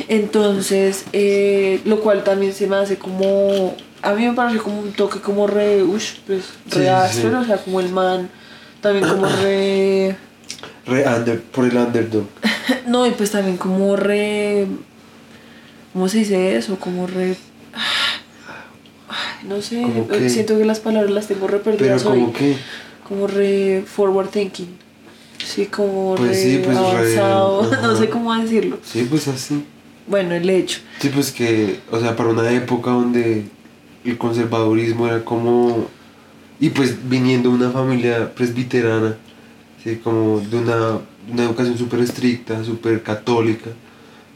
[0.08, 3.74] Entonces, eh, lo cual también se me hace como.
[4.02, 5.82] A mí me parece como un toque como re.
[5.82, 7.44] Ush, pues, re sí, áspero, sí.
[7.44, 8.28] o sea, como el man.
[8.82, 10.16] También como re.
[10.84, 12.26] Re under, por el underdog.
[12.86, 14.66] No, y pues también como re.
[15.92, 16.78] ¿Cómo se dice eso?
[16.78, 17.36] Como re.
[19.12, 20.28] Ay, No sé, ¿Cómo qué?
[20.30, 22.20] siento que las palabras las tengo re Pero perdidas hoy.
[22.20, 22.56] como que.
[23.06, 24.68] Como re forward thinking.
[25.44, 27.62] Sí, como Pues re sí, pues re- avanzado.
[27.70, 27.96] no ajá.
[27.96, 28.78] sé cómo decirlo.
[28.82, 29.64] Sí, pues así.
[30.06, 30.80] Bueno, el hecho.
[31.00, 33.44] Sí, pues que, o sea, para una época donde
[34.04, 35.86] el conservadurismo era como...
[36.60, 39.16] Y pues viniendo de una familia presbiterana,
[39.82, 39.96] ¿sí?
[40.02, 40.98] como de una,
[41.30, 43.70] una educación súper estricta, súper católica,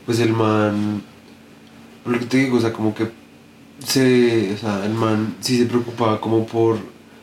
[0.05, 1.03] pues el man,
[2.05, 3.07] lo que te digo, o sea, como que
[3.85, 6.79] se, o sea, el man sí se preocupaba como por...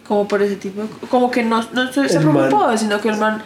[0.08, 3.00] como por ese tipo de como que no, no se, se El man- preocupaba sino
[3.02, 3.42] que el man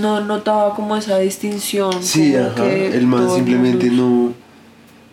[0.00, 4.32] no notaba como esa distinción Sí, como ajá, que el man simplemente no,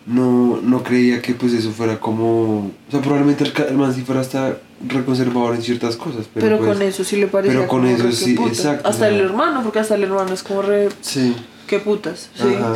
[0.06, 2.58] no, no creía que pues eso fuera como...
[2.88, 6.58] O sea, probablemente el, el man sí fuera hasta reconservador en ciertas cosas, pero, pero,
[6.58, 8.58] pues, con eso sí le parecía pero con eso sí, putas.
[8.58, 11.34] exacto, hasta o el hermano porque hasta el hermano es como re Sí,
[11.66, 12.74] qué putas sí Ajá.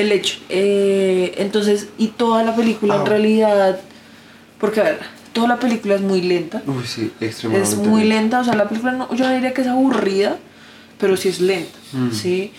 [0.00, 3.06] El hecho eh, entonces y toda la película en Au.
[3.06, 3.80] realidad
[4.58, 4.98] porque a ver
[5.32, 7.76] toda la película es muy lenta uy, sí, extremadamente.
[7.82, 10.38] es muy lenta, o sea, la película no, yo diría que es aburrida,
[10.98, 12.12] pero sí es lenta, Mm.
[12.12, 12.52] ¿sí?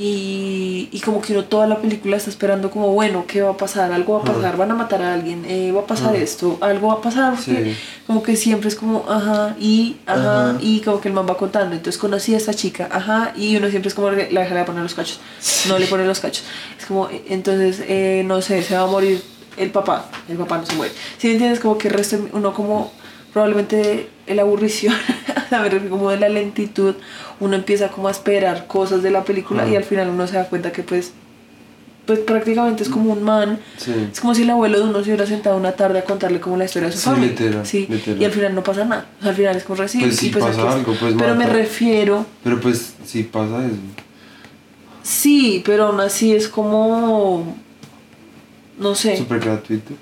[0.00, 3.56] Y, y como que uno toda la película está esperando como, bueno, ¿qué va a
[3.56, 3.90] pasar?
[3.92, 6.86] Algo va a pasar, van a matar a alguien, eh, va a pasar esto, algo
[6.86, 7.76] va a pasar, porque Sí.
[8.06, 10.58] como que siempre es como, ajá, y, ajá, Ajá.
[10.60, 13.68] y como que el man va contando, entonces conocí a esta chica, ajá, y uno
[13.70, 15.18] siempre es como, la deja de poner los cachos,
[15.66, 16.44] no le pone los cachos,
[16.78, 19.20] es como, eh, entonces, eh, no sé, se va a morir
[19.56, 21.58] el papá, el papá no se muere, si entiendes?
[21.58, 22.92] Como que el resto, uno como,
[23.32, 24.94] probablemente el aburrición,
[25.50, 26.94] a ver, como de la lentitud,
[27.40, 30.44] uno empieza como a esperar cosas de la película y al final uno se da
[30.48, 31.12] cuenta que pues,
[32.06, 33.92] pues prácticamente es como un man, Sí.
[34.12, 36.56] es como si el abuelo de uno se hubiera sentado una tarde a contarle como
[36.56, 37.28] la historia de su Sí, familia.
[37.30, 38.22] literal, sí, literal.
[38.22, 39.06] y al final no pasa nada.
[39.18, 40.06] O sea, al final es como recibir.
[40.08, 43.76] Pues sí pues pasa aquí algo, pues Pero me refiero, Pero pues sí pasa eso.
[45.02, 47.56] sí, pero aún así es como.
[48.78, 49.92] No sé, Súper gratuito.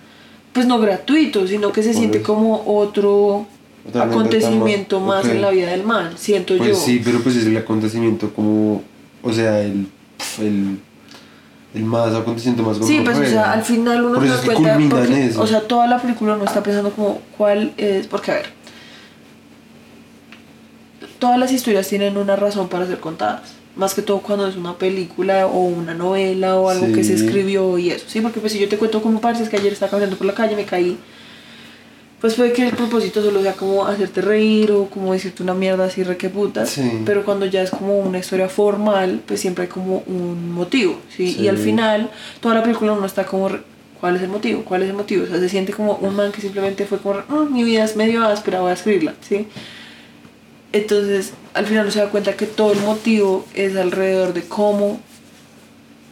[0.57, 2.27] Pues no gratuito, sino que se Por siente eso.
[2.27, 3.47] como otro
[3.85, 5.31] anécdota acontecimiento más, más ok.
[5.33, 6.77] en la vida del man, siento Pues yo.
[6.77, 8.83] sí, pero pues es el acontecimiento como...
[9.23, 9.87] O sea, el...
[10.41, 10.79] el
[11.75, 15.33] el más acontecimiento más Sí, pues o sea, al final uno se da cuenta, porque,
[15.37, 18.47] o sea, toda la película uno está pensando como cuál es, porque a ver,
[21.19, 24.77] todas las historias tienen una razón para ser contadas, más que todo cuando es una
[24.79, 27.25] película o una novela o algo que se Sí.
[27.25, 29.73] escribió y eso, sí, porque pues si yo te cuento como parce, es que ayer
[29.73, 30.97] estaba caminando por la calle, me caí,
[32.21, 35.85] pues puede que el propósito solo sea como hacerte reír o como decirte una mierda
[35.85, 37.03] así re que puta, Sí.
[37.05, 41.33] pero cuando ya es como una historia formal, pues siempre hay como un motivo, ¿sí?
[41.33, 41.43] Sí.
[41.43, 42.11] Y al final,
[42.41, 43.51] toda la película uno está como,
[44.01, 44.63] ¿cuál es el motivo?
[44.65, 45.25] ¿Cuál es el motivo?
[45.25, 47.95] O sea, se siente como un man que simplemente fue como, "Mm, mi vida es
[47.97, 49.47] medio áspera, voy a escribirla, ¿sí?
[50.77, 55.01] Entonces, al final uno se da cuenta que todo el motivo es alrededor de cómo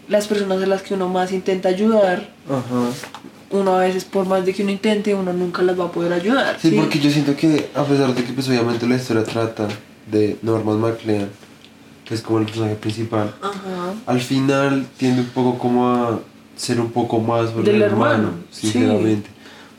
[0.08, 2.90] las personas a las que uno más intenta ayudar, Ajá.
[3.50, 6.12] uno a veces por más de que uno intente, uno nunca las va a poder
[6.12, 6.58] ayudar.
[6.60, 9.68] Sí, porque yo siento que a pesar de que pues obviamente la historia trata
[10.10, 11.28] de Norman McLean,
[12.04, 13.94] que es como el personaje principal, Ajá.
[14.06, 16.20] al final tiende un poco como a
[16.56, 19.28] ser un poco más sobre Del el hermano, hermano, sinceramente.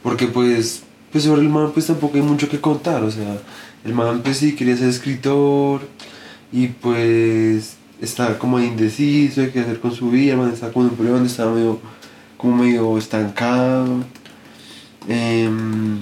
[0.04, 3.38] Porque pues, pues sobre el man pues tampoco hay mucho que contar, o sea,
[3.86, 5.82] el man pues sí quería ser escritor
[6.52, 10.86] y pues está como indeciso de qué hacer con su vida, el man está como
[10.86, 11.80] en un periodo donde estaba medio,
[12.38, 14.04] como medio estancado.
[15.08, 16.00] Em,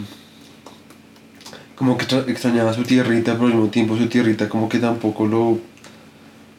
[1.76, 5.26] como que tra- extrañaba su tierrita, pero al mismo tiempo su tierrita como que tampoco
[5.28, 5.60] lo...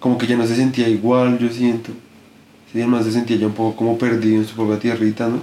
[0.00, 1.90] Como que ya no se sentía igual, yo siento.
[2.70, 5.40] Sí, además se sentía ya un poco como perdido en su propia tierrita, ¿no?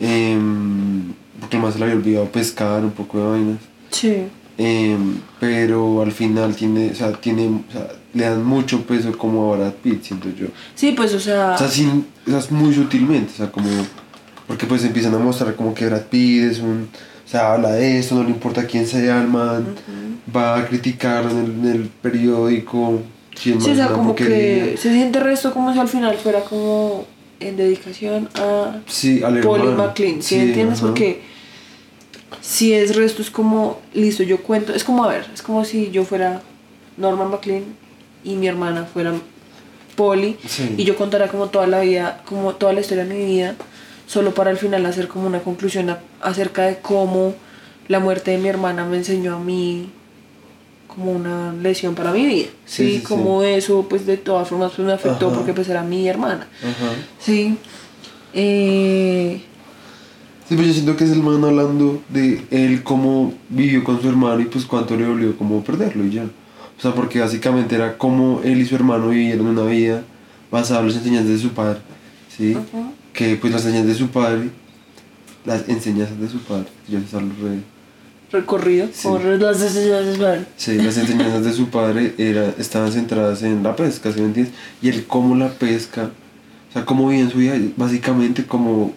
[0.00, 3.58] Em, porque además se le había olvidado pescar, un poco de vainas.
[3.90, 4.24] Sí.
[4.58, 9.52] Em, pero al final tiene, o sea, tiene, o sea, le dan mucho peso como
[9.52, 10.46] a Brad Pitt, siento yo.
[10.74, 13.68] Sí, pues, o sea, O sea, sin, o sea, muy sutilmente, o sea, como...
[14.46, 16.88] Porque pues empiezan a mostrar como que Brad Pitt es un...
[17.26, 19.66] O sea, habla de esto, no le importa quién sea el man,
[20.34, 23.00] va a criticarlo en el, en el periódico.
[23.34, 24.64] sí, o sea, como porquería.
[24.70, 27.04] que se siente resto como si al final fuera como
[27.40, 29.72] en dedicación a Sí, al hermano.
[29.72, 30.78] McLean, ¿sí, entiendes?
[30.78, 30.86] ajá.
[30.86, 31.20] Porque
[32.46, 35.90] si es resto es como, listo, yo cuento, es como, a ver, es como si
[35.90, 36.42] yo fuera
[36.96, 37.64] Norman McLean
[38.22, 39.12] y mi hermana fuera
[39.96, 40.74] Polly Sí.
[40.76, 43.56] y yo contara como toda la vida, como toda la historia de mi vida,
[44.06, 47.34] solo para al final hacer como una conclusión a- acerca de cómo
[47.88, 49.90] la muerte de mi hermana me enseñó a mí
[50.86, 54.86] como una lesión para mi vida, Sí, sí, como eso pues de todas formas pues
[54.86, 55.36] me afectó Ajá.
[55.36, 56.92] porque pues era mi hermana, Ajá.
[57.18, 57.58] sí,
[58.34, 59.40] eh,
[60.48, 64.08] Sí, pues yo siento que es el man hablando de él cómo vivió con su
[64.08, 66.22] hermano y pues cuánto le dolió como perderlo y ya.
[66.78, 70.04] O sea, porque básicamente era como él y su hermano vivieron una vida
[70.50, 71.80] basada en las enseñanzas de su padre,
[72.36, 72.56] ¿sí?
[73.12, 74.50] Que pues las enseñanzas de su padre,
[75.44, 77.60] las enseñanzas de su padre, se sale re...
[78.30, 79.08] recorrido Sí.
[79.08, 83.74] por las necesidades del Sí, las enseñanzas de su padre era, estaban centradas en la
[83.74, 84.54] pesca, ¿sí me entiendes?
[84.80, 86.10] Y el cómo la pesca,
[86.70, 88.92] o sea, cómo vivía en su vida, básicamente como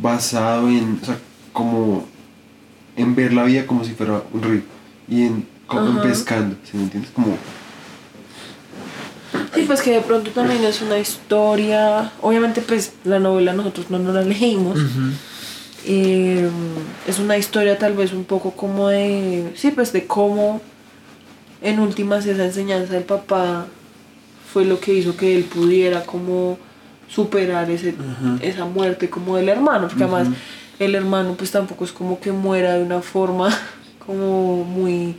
[0.00, 1.18] basado en, o sea,
[1.52, 2.06] como
[2.96, 4.62] en ver la vida como si fuera un río
[5.08, 6.02] y en, como en Ajá.
[6.02, 7.10] pescando, ¿sí me entiendes?
[7.12, 7.36] Como,
[9.54, 12.12] Sí, pues que de pronto también es una historia.
[12.20, 14.78] Obviamente, pues la novela nosotros no nos la leímos.
[15.84, 16.48] Eh,
[17.06, 19.52] es una historia tal vez un poco como de.
[19.56, 20.60] Sí, pues de cómo
[21.60, 23.66] en últimas esa enseñanza del papá
[24.52, 26.58] fue lo que hizo que él pudiera como
[27.08, 27.94] superar ese,
[28.40, 29.88] esa muerte como del hermano.
[29.88, 30.28] Porque además
[30.78, 33.48] el hermano pues tampoco es como que muera de una forma
[34.06, 35.16] como muy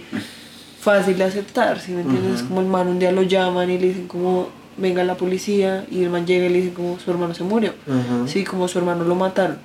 [0.79, 2.43] fácil de aceptar, ¿sí me entiendes?
[2.43, 4.47] Como el man un día lo llaman y le dicen como
[4.77, 7.73] venga la policía y el man llega y le dicen como su hermano se murió.
[8.27, 9.57] Sí, como su hermano lo mataron.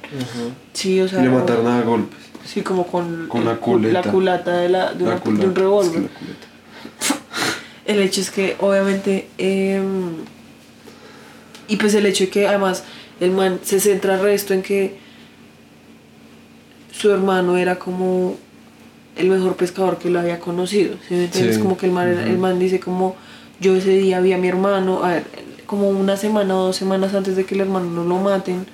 [0.72, 2.18] Sí, o sea, y le mataron a golpes.
[2.44, 4.02] Sí, como con, la culeta.
[4.02, 6.02] la culata de, la, de, La una- culata, de un es que revólver.
[7.86, 10.16] El hecho es que, obviamente, em,
[11.68, 12.84] y pues el hecho de que además
[13.20, 14.96] el man se centra resto en que
[16.92, 18.36] su hermano era como
[19.16, 21.56] el mejor pescador que lo había conocido, ¿sí me entiendes?
[21.56, 21.62] Sí.
[21.62, 23.16] Como que el man, el man dice como
[23.60, 25.24] yo ese día vi a mi hermano, a ver,
[25.66, 28.66] como una semana o dos semanas antes de que el hermano no lo maten,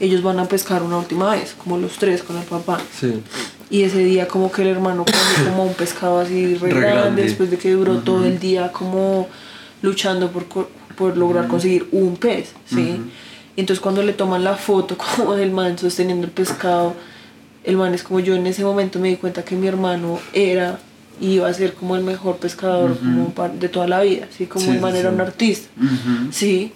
[0.00, 2.80] ellos van a pescar una última vez, como los tres con el papá.
[2.98, 3.22] Sí.
[3.70, 7.00] Y ese día como que el hermano coge como un pescado así re, Re grande,
[7.00, 7.22] grande.
[7.22, 9.28] después de que duró todo el día como
[9.80, 13.00] luchando por, por lograr conseguir un pez, ¿sí?
[13.56, 16.94] Y entonces cuando le toman la foto como del man sosteniendo el pescado,
[17.64, 20.78] el man es como yo en ese momento me di cuenta que mi hermano era
[21.20, 24.46] y iba a ser como el mejor pescador como de toda la vida, ¿sí?
[24.46, 25.68] Como Sí, el man sí, era un artista.
[26.32, 26.72] Sí,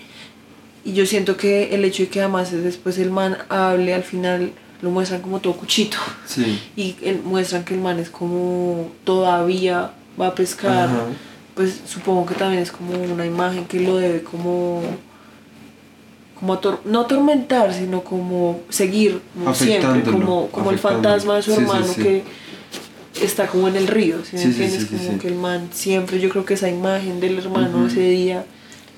[0.84, 4.52] y yo siento que el hecho de que además después el man hable, al final
[4.82, 5.96] lo muestran como todo cuchito.
[6.26, 6.60] Sí.
[6.76, 10.84] Y el- muestran que el man es como todavía va a pescar.
[10.90, 11.02] Ajá.
[11.56, 14.82] Pues supongo que también es como una imagen que lo debe como.
[16.38, 21.52] como ator- no atormentar, sino como seguir como siempre, como, como el fantasma de su
[21.54, 22.02] Sí, hermano sí.
[22.02, 22.22] que
[23.22, 24.84] está como en el río, ¿sí me entiendes?
[24.84, 27.86] como que el man siempre, yo creo que esa imagen del hermano Ujú.
[27.86, 28.44] ese día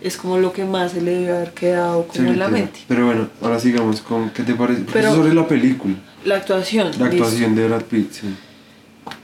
[0.01, 2.81] es como lo que más se le debe haber quedado como en la mente.
[2.89, 4.83] Pero bueno, ahora sigamos con qué te parece.
[4.93, 5.95] Pero- sobre la película,
[6.25, 6.87] La actuación.
[6.87, 7.05] la listo.
[7.05, 8.27] actuación de Brad Pitt, sí.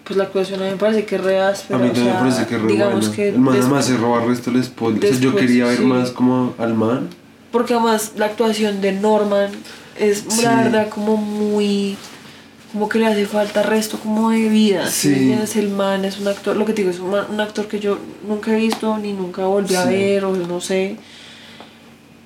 [0.05, 2.21] Pues la actuación a mí me parece que es re áspera, a mí también me
[2.21, 3.15] parece que es re digamos buena.
[3.17, 4.99] que el man además se roba el resto del spoiler.
[5.05, 5.85] O sea, yo después, quería ver sí.
[5.85, 7.09] más como al man.
[7.53, 9.51] Porque además la actuación de Norman
[9.99, 10.43] es Sí.
[10.43, 11.97] la verdad como muy
[12.73, 15.21] como que le hace falta resto como de vida ¿sí me Sí.
[15.21, 15.55] entiendes?
[15.57, 17.79] el man es un actor lo que te digo es un, man- un actor que
[17.79, 20.97] yo nunca he visto ni nunca volví a ver o no sé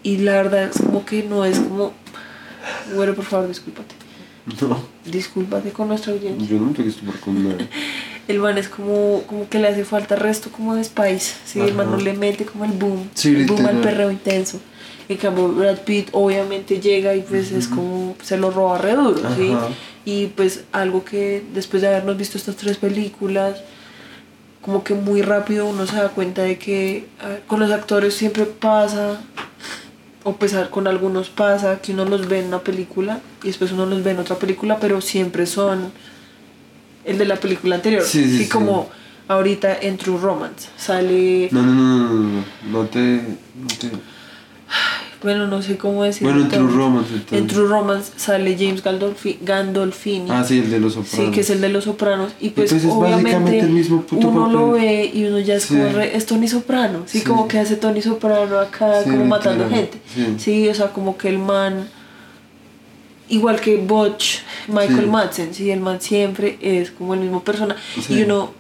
[0.03, 1.93] y la verdad es como que no es como
[2.95, 3.95] bueno por favor discúlpate
[4.61, 6.49] No, discúlpate con nuestra audiencia.
[6.49, 7.59] Yo no tengo que con nada.
[8.29, 11.75] el man es como como que le hace falta resto como de Spice sí el
[11.75, 14.61] man no le mete como el boom Sí, el boom al perreo intenso.
[15.09, 19.21] En cambio Brad Pitt obviamente llega y pues es como se lo roba re duro
[19.35, 19.53] ¿sí?
[20.05, 23.63] Y pues algo que después de habernos visto estas tres películas
[24.61, 28.45] como que muy rápido uno se da cuenta de que ah, con los actores siempre
[28.45, 29.21] pasa
[30.29, 33.87] o pues con algunos pasa que uno los ve en una película y después uno
[33.87, 35.91] los ve en otra película pero siempre son
[37.05, 38.49] el de la película anterior Sí, sí, sí.
[38.49, 38.91] como
[39.27, 43.91] ahorita en True Romance sale No, no, no, no, no, no, no te, no te...
[45.23, 46.71] bueno no sé cómo decirlo Bueno, en True.
[46.77, 47.39] Romance, entonces.
[47.39, 51.27] en True Romance sale James Gandolfi- Gandolfini Ah, sí, el de los sopranos.
[51.27, 52.33] Sí, que es el de los sopranos.
[52.41, 55.65] Y pues, es obviamente básicamente el mismo puto uno lo ve y uno ya es
[55.65, 55.75] Sí.
[55.75, 57.03] como re- es Tony Soprano.
[57.07, 57.25] Sí, Sí.
[57.25, 59.99] como que hace Tony Soprano acá, Sí, como matando gente.
[60.39, 60.69] sí.
[60.69, 61.89] o sea, como que el man,
[63.29, 65.07] igual que Butch, Michael.
[65.09, 67.77] Madsen, sí, el man siempre es como el mismo persona.
[68.01, 68.15] Sí.
[68.15, 68.53] Y uno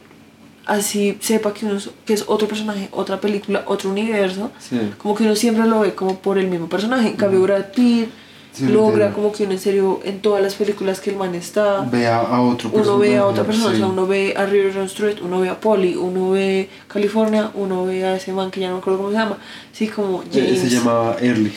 [0.68, 4.50] así sepa que, uno, es- que es otro personaje, otra película, otro universo.
[4.60, 4.78] Sí.
[4.98, 7.08] Como que uno siempre lo ve como por el mismo personaje.
[7.08, 8.08] En cambio, Brad Pitt
[8.50, 11.82] Sí, logra como que uno en serio en todas las películas que el man está
[11.82, 14.74] Ve a, a otro uno ve a otra persona, o sea, uno ve a River
[14.74, 18.58] Run Street, uno ve a Polly, uno ve California, uno ve a ese man que
[18.60, 19.38] ya no me acuerdo cómo se llama,
[19.70, 21.52] sí, como Eh, James Se llamaba Early.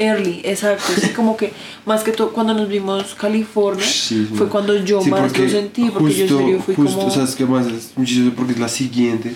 [0.00, 1.52] Early, exacto, sí, como que
[1.86, 5.90] más que todo cuando nos vimos California Sí, fue cuando yo Sí, más lo sentí,
[5.90, 7.66] porque yo en justo- serio fui justo, como, ¿sabes qué más?
[7.66, 9.34] Es muy chistoso porque es la siguiente.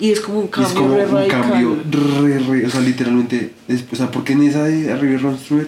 [0.00, 1.40] y es como un cambio es como re un radical.
[1.42, 1.76] cambio
[2.22, 5.66] re, re, o sea, literalmente, es, o sea, porque en esa de River Run Street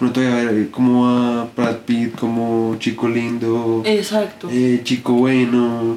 [0.00, 4.48] uno todavía ve como a Brad Pitt como chico lindo, Exacto.
[4.52, 5.96] eh, chico bueno,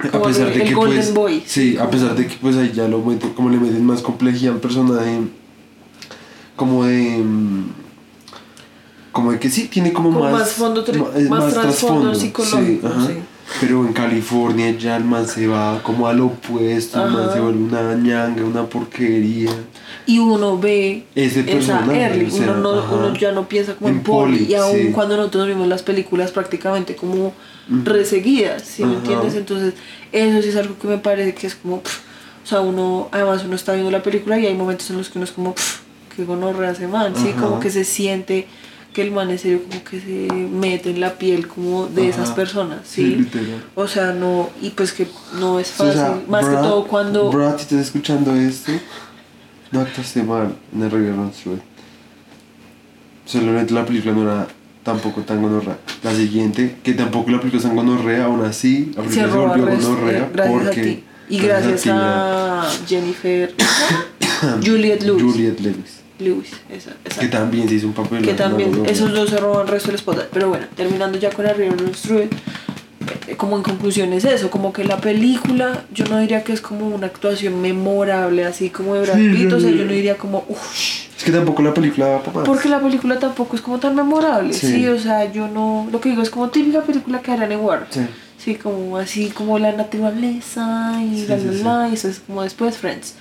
[0.00, 2.56] a Como pesar el- de que Golden pues, Boy, sí, a pesar de que pues
[2.56, 5.18] ahí ya lo meten, como le meten más complejidad a un personaje,
[6.60, 7.16] como de...
[7.24, 7.64] mm,
[9.12, 10.32] Como de que sí, tiene como, Como más...
[10.32, 13.14] más fondo eh, más trasfondo psicológico, sí.
[13.60, 17.62] Pero en California ya el man se va como al opuesto, el man se vuelve
[17.62, 19.50] una ñanga, una porquería.
[20.04, 23.74] Y uno ve Ese esa personaje, Early, o sea, uno, no, uno ya no piensa
[23.74, 24.90] como en, En Polly, y aún sí.
[24.92, 27.32] cuando nosotros vimos las películas prácticamente como
[27.84, 29.34] reseguidas, ¿sí me entiendes?
[29.34, 29.72] Entonces
[30.12, 32.00] eso sí es algo que me parece que es como, pff,
[32.44, 35.18] o sea, uno, además uno está viendo la película y hay momentos en los que
[35.18, 37.32] uno es como, pff, que gonorrea ese man, ¿sí?
[37.38, 38.46] Como que se siente
[38.92, 42.30] que el man en serio como que se mete en la piel como de esas
[42.32, 43.16] personas, Sí, ¿sí?
[43.16, 43.64] literal.
[43.76, 45.06] o sea, no, y pues que
[45.38, 47.30] no es O fácil, sea, más que todo cuando...
[47.30, 48.72] Brad, si estás escuchando esto,
[49.70, 51.58] no actuaste mal en el River Run Street.
[53.24, 54.48] Solamente la película no era
[54.82, 55.78] tampoco tan gonorrea.
[56.02, 59.66] La siguiente, que tampoco la película es tan gonorrea, aún así, la película se, volvió
[59.66, 60.68] gonorrea eh, porque...
[60.68, 61.04] a ti.
[61.28, 63.54] Y gracias a Jennifer
[64.64, 65.22] Juliet Lewis.
[65.22, 65.99] Juliet Lewis.
[66.20, 67.20] Lewis, esa, esa.
[67.20, 68.22] Que también se hizo un papel.
[68.24, 68.92] Que también, gonorrea.
[68.92, 70.28] esos dos se roban el resto del spot.
[70.32, 72.28] Pero bueno, terminando ya con la River Street,
[73.28, 76.60] eh, como en conclusión es eso, como que la película, yo no diría que es
[76.60, 80.16] como una actuación memorable, así como de Brad Sí, Pitt, o sea, yo no diría
[80.18, 82.46] como, uff, Es que tampoco la película va para más.
[82.46, 84.66] porque la película tampoco es como tan memorable, Sí.
[84.68, 84.88] sí.
[84.88, 87.88] o sea, yo no, lo que digo es como típica película que harán en Warner.
[87.90, 88.00] Sí.
[88.38, 91.62] Sí, como así como la naturaleza y Sí, la sí, la sí.
[91.62, 93.14] la, y eso es como después Friends.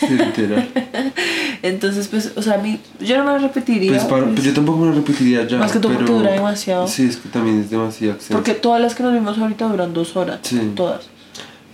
[0.00, 0.68] Sí, literal.
[1.62, 3.90] Entonces, pues, o sea, a mí, yo no me la repetiría.
[3.90, 5.58] Pues, para- pues, yo tampoco me lo repetiría ya.
[5.58, 6.86] Más que todo porque dura demasiado.
[6.86, 10.16] Sí, es que también es demasiado porque todas las que nos vimos ahorita duran dos
[10.16, 10.40] horas.
[10.42, 10.72] Sí.
[10.74, 11.08] Todas.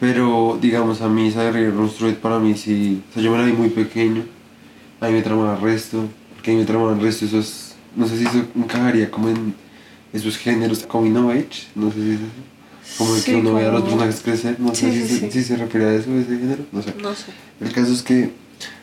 [0.00, 3.02] Pero, digamos, a mí esa de Street para mí sí...
[3.10, 4.24] O sea, yo me la vi muy pequeño.
[5.00, 6.04] A mí me tramaba el resto.
[6.34, 7.24] Porque a mí me tramaba el resto.
[7.24, 7.76] Eso es...
[7.94, 9.54] No sé si eso encajaría como en
[10.12, 11.68] esos géneros como in age.
[11.76, 12.51] No sé si es eso.
[12.98, 14.56] Como el Sí, que uno ve a los como- personajes crecer.
[14.60, 16.64] No Sí, sé sí, si, si se refiere a eso, a ese género.
[16.72, 16.94] No sé.
[17.00, 17.26] No sé.
[17.60, 18.30] El caso es que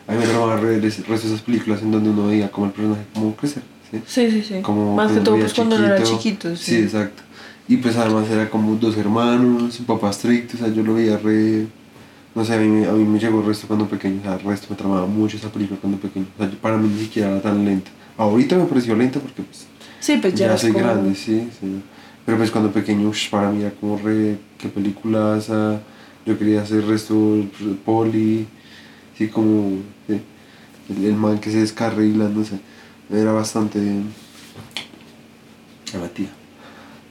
[0.07, 2.49] a mí me tramaba el re- el resto de esas películas en donde uno veía
[2.51, 3.63] como el personaje como crecer.
[3.91, 4.01] ¿sí?
[4.07, 4.61] Sí, sí, sí.
[4.61, 6.55] Como Más que cuando todo, pues cuando no era chiquito.
[6.55, 6.63] Sí.
[6.63, 6.75] Sí.
[6.77, 7.23] exacto.
[7.67, 11.17] Y pues además era como dos hermanos, un papá estricto, o sea, yo lo veía
[11.17, 11.67] re...
[12.35, 14.33] No sé, a mí, me- a mí me llegó el resto cuando pequeño, o sea,
[14.35, 16.25] el resto me tramaba mucho esa película cuando pequeño.
[16.35, 17.91] O sea, yo- para mí ni siquiera era tan lenta.
[18.17, 19.65] Ahorita me pareció lenta porque pues
[19.99, 21.81] Sí, pues ya, ya, soy como- grande, sí, sí.
[22.29, 26.85] Pero pues cuando pequeño, ush, para mí era como re, qué películas, yo quería hacer
[26.85, 27.43] resto
[27.83, 28.45] poli,
[29.17, 30.21] sí, como sí,
[30.89, 32.59] el, el man que se descarrila, no sé,
[33.11, 33.79] era bastante
[35.91, 36.29] llamativa.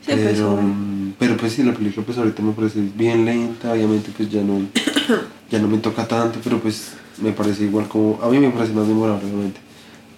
[0.02, 3.72] Sí, pues, pero, mm, pero pues sí, la película pues ahorita me parece bien lenta,
[3.72, 4.68] obviamente pues ya no,
[5.50, 8.72] ya no me toca tanto, pero pues me parece igual como, a mí me parece
[8.72, 9.58] más memorable obviamente,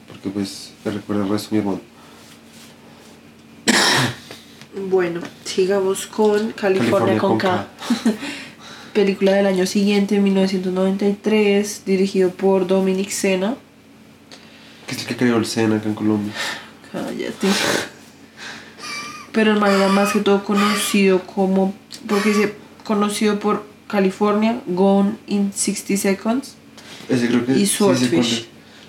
[0.08, 1.89] porque pues me recuerda el resto de mi hermano.
[4.88, 7.66] Bueno, sigamos con California, California con K.
[8.94, 13.56] Película del año siguiente, 1993, dirigido por Dominic Sena.
[14.86, 16.32] Que es el que creó el Sena acá en Colombia.
[16.90, 17.48] Cállate.
[19.32, 21.74] Pero el man era más que todo conocido como.
[22.08, 22.54] Porque dice
[22.84, 26.54] conocido por California, Gone in 60 Seconds.
[27.08, 28.32] Ese creo que Y sí Swordfish.
[28.40, 28.46] es.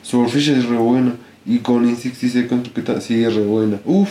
[0.07, 1.15] Swordfish es re buena.
[1.45, 3.01] Y Gone in 60 Seconds, ¿qué tal?
[3.01, 3.79] Sí, es re buena.
[3.85, 4.09] Uf,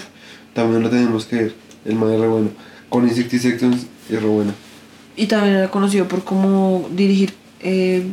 [0.54, 1.54] también la tenemos que ver.
[1.84, 2.50] El man es re bueno.
[2.90, 4.52] Gone in 60 Seconds es re buena.
[5.16, 8.04] Y también era conocido por como dirigir eh,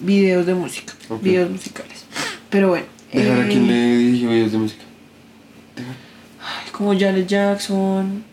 [0.00, 2.04] videos de música, videos musicales.
[2.50, 2.86] Pero bueno.
[3.12, 4.82] Dejar a eh, quien le dirigió videos de música.
[5.76, 5.94] Dejar.
[6.40, 8.24] ay, Como Janet Jackson.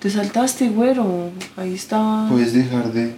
[0.00, 1.30] Te saltaste, güero.
[1.56, 2.26] Ahí está.
[2.30, 3.14] Puedes dejar de,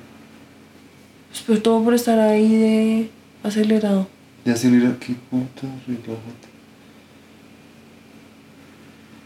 [1.28, 3.11] Pues, pero todo por estar ahí de
[3.42, 4.09] acelerado.
[4.44, 4.96] de acelerar.
[4.96, 5.66] ¿Qué puta?
[5.86, 6.48] Relájate.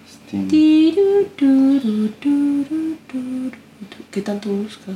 [0.08, 0.23] Sting.
[4.10, 4.94] ¿Qué tanto buscas?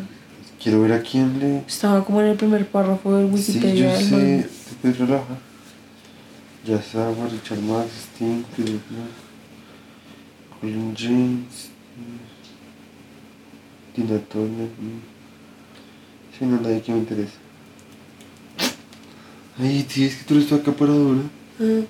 [0.62, 1.58] Quiero ver a quién le.
[1.66, 3.92] Estaba como en el primer párrafo del Sí, Wikipedia.
[4.00, 4.48] yo del sé.
[4.82, 5.38] Te relajar.
[6.66, 8.42] Ya Sawa, Richard Marx, Sting,
[10.60, 11.70] Colin James,
[13.94, 14.66] Tina Turner.
[14.66, 15.00] mm.
[16.38, 17.32] Sí, no, nadie que me interesa.
[19.58, 21.20] Ay, tío, es que tú eres tu acaparadora.
[21.60, 21.80] Ah,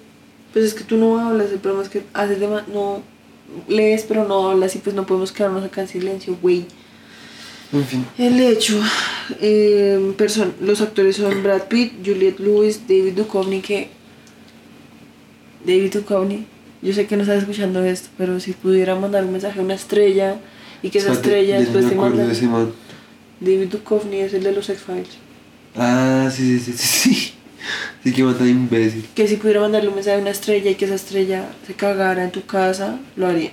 [0.52, 3.02] Pues es que tú no hablas, el problema es que haces de no
[3.68, 6.66] lees pero no hablas y pues no podemos quedarnos acá en silencio, güey.
[7.72, 8.06] En fin.
[8.16, 8.80] El hecho,
[9.40, 13.90] eh, person- los actores son Brad Pitt, Juliette Lewis, David Duchovny, que...
[15.66, 16.46] David Duchovny,
[16.80, 19.74] yo sé que no estás escuchando esto, pero si pudiera mandar un mensaje a una
[19.74, 20.36] estrella
[20.82, 22.24] y que esa estrella después te manda...
[23.40, 25.08] David Duchovny es el de los X-Files.
[25.76, 27.32] Ah, sí, sí, sí, sí.
[28.02, 29.06] Sí, sí que mata imbécil.
[29.14, 32.24] Que si pudiera mandarle un mensaje a una estrella y que esa estrella se cagara
[32.24, 33.52] en tu casa, lo haría.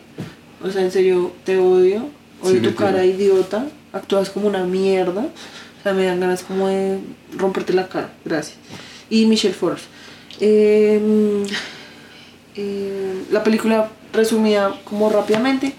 [0.63, 2.09] O sea, en serio, te odio.
[2.41, 3.67] Odio Sí, tu cara idiota.
[3.93, 5.21] Actúas como una mierda.
[5.21, 6.99] O sea, me dan ganas como de
[7.37, 8.11] romperte la cara.
[8.23, 8.57] Gracias.
[9.09, 9.83] Y Michelle Forbes.
[10.39, 11.45] Eh,
[12.55, 15.73] eh, la película resumida como rápidamente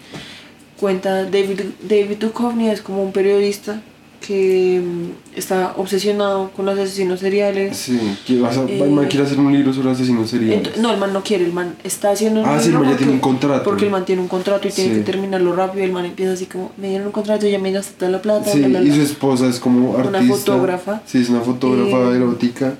[0.78, 3.80] cuenta David, David Duchovny es como un periodista
[4.26, 9.06] que mm, está obsesionado con los asesinos seriales Sí, que vas a, Eh, el man
[9.06, 10.76] quiere hacer un libro sobre asesinos seriales.
[10.78, 12.88] No, el man no quiere, el man está haciendo un Ah, sí, el libro man
[12.88, 13.62] ya porque- tiene un contrato.
[13.64, 15.84] Porque el man tiene un contrato y tiene que terminarlo rápido.
[15.84, 18.22] El man empieza así como, me dieron un contrato y ya me gasté toda la
[18.22, 18.50] plata.
[18.50, 18.94] Sí, bla, bla, y bla".
[18.96, 20.36] su esposa es como Una artista.
[20.36, 21.02] fotógrafa.
[21.06, 22.74] Sí, es una fotógrafa Eh, erótica.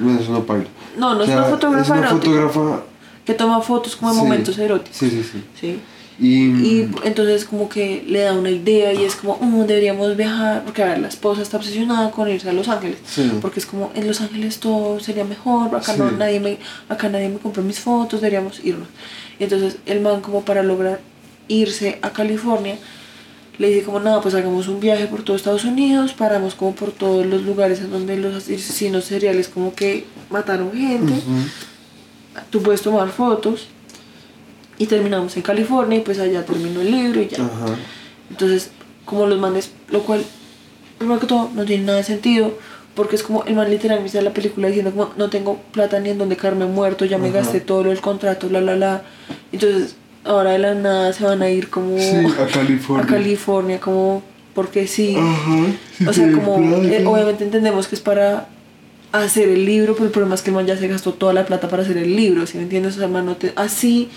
[0.00, 0.64] Bueno, eso no paga.
[0.98, 2.82] No, no O es una fotógrafa Es una erótica, fotógrafa.
[3.24, 4.22] que toma fotos como de sí.
[4.24, 4.96] momentos eróticos.
[4.96, 5.42] Sí, sí, sí.
[5.60, 5.78] ¿sí?
[6.18, 10.64] Y, Y entonces como que le da una idea y es como, "Mm, deberíamos viajar,
[10.64, 12.96] porque a ver, la esposa está obsesionada con irse a Los Ángeles.
[13.06, 13.30] Sí.
[13.42, 16.58] Porque es como, en Los Ángeles todo sería mejor, acá, no, nadie me,
[16.88, 18.88] acá nadie me compra mis fotos, deberíamos irnos.
[19.38, 21.00] Y entonces el man como para lograr
[21.48, 22.78] irse a California,
[23.58, 26.92] le dice como, nada, pues hagamos un viaje por todo Estados Unidos, paramos como por
[26.92, 31.14] todos los lugares en donde los asesinos seriales como que mataron gente,
[32.50, 33.68] tú puedes tomar fotos.
[34.78, 37.38] Y terminamos en California y pues allá terminó el libro y ya.
[37.44, 37.76] Ajá.
[38.30, 38.70] Entonces,
[39.04, 40.22] como los manes, lo cual,
[40.98, 42.52] primero que todo, no tiene nada de sentido,
[42.94, 46.10] porque es como el man literal me la película diciendo como no tengo plata ni
[46.10, 47.38] en donde caerme muerto, ya me Ajá.
[47.38, 49.02] gasté todo lo del contrato, bla, bla, bla.
[49.52, 53.04] Entonces, ahora de la nada se van a ir como Sí, a California.
[53.04, 54.22] a California, como
[54.54, 55.14] porque sí.
[55.18, 55.66] Ajá.
[55.98, 58.48] sí o sea, como, eh, obviamente entendemos que es para
[59.12, 61.46] hacer el libro, pero el problema es que el man ya se gastó toda la
[61.46, 62.94] plata para hacer el libro, ¿sí me entiendes?
[62.94, 64.08] O sea, el man no te- así,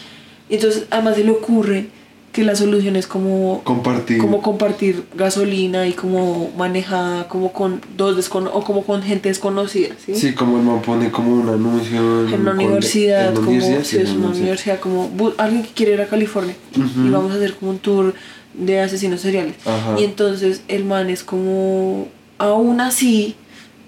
[0.49, 1.87] y entonces además se le ocurre
[2.31, 4.19] que la solución es como Compartir.
[4.19, 9.89] como compartir gasolina y como manejada como con dos descono o como con gente desconocida,
[10.05, 10.13] ¿sí?
[10.15, 13.97] Sí, como el man pone como un anuncio En una universidad, en como universidad, sí,
[13.97, 17.71] es una universidad, como alguien que quiere ir a California y vamos a hacer como
[17.71, 18.13] un tour
[18.53, 19.55] de asesinos seriales.
[19.65, 19.99] Ajá.
[19.99, 23.35] Y entonces el man es como, aún así,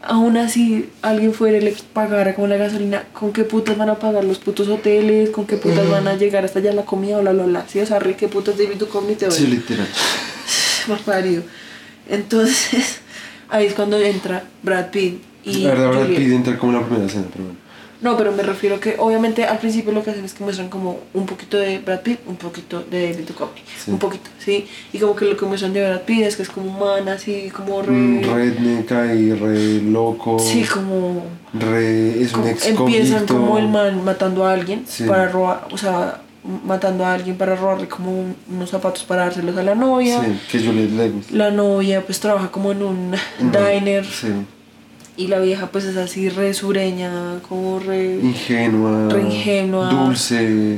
[0.03, 3.95] aún así alguien fuera y le pagara como la gasolina, ¿con qué putas van a
[3.95, 5.29] pagar los putos hoteles?
[5.29, 7.19] ¿Con qué putas van a llegar hasta allá la comida?
[7.19, 7.65] Bla, bla, bla.
[7.67, 9.87] Sí, o sea, Rick, ¿qué putas David Duchovny te Sí, literal.
[10.87, 11.43] más parido.
[12.09, 12.99] Entonces,
[13.49, 16.07] ahí es cuando entra Brad Pitt y la verdad, Brad.
[16.07, 17.59] Pitt entra como la primera escena, pero bueno.
[18.01, 20.99] No, pero me refiero que obviamente al principio lo que hacen es que muestran como
[21.13, 23.91] un poquito de Brad Pitt, un poquito de David Duchovny, Sí.
[23.91, 24.65] un poquito, ¿sí?
[24.91, 27.51] Y como que lo que muestran de Brad Pitt es que es como humana, así
[27.55, 27.91] como re...
[27.91, 30.39] Mm, redneck ahí, re loco.
[30.39, 31.23] Sí, como...
[31.53, 35.03] Re, es un ex empiezan como el man matando a alguien Sí.
[35.03, 36.21] para robar, o sea,
[36.65, 40.21] matando a alguien para robarle como un- unos zapatos para dárselos a la novia.
[40.23, 41.31] Sí, que Juliette Lewis.
[41.31, 43.11] La novia pues trabaja como en un
[43.51, 44.29] diner Sí.
[45.17, 48.15] Y la vieja pues es así re sureña, como re...
[48.21, 49.09] Ingenua.
[49.09, 49.89] Re ingenua.
[49.89, 50.77] Dulce.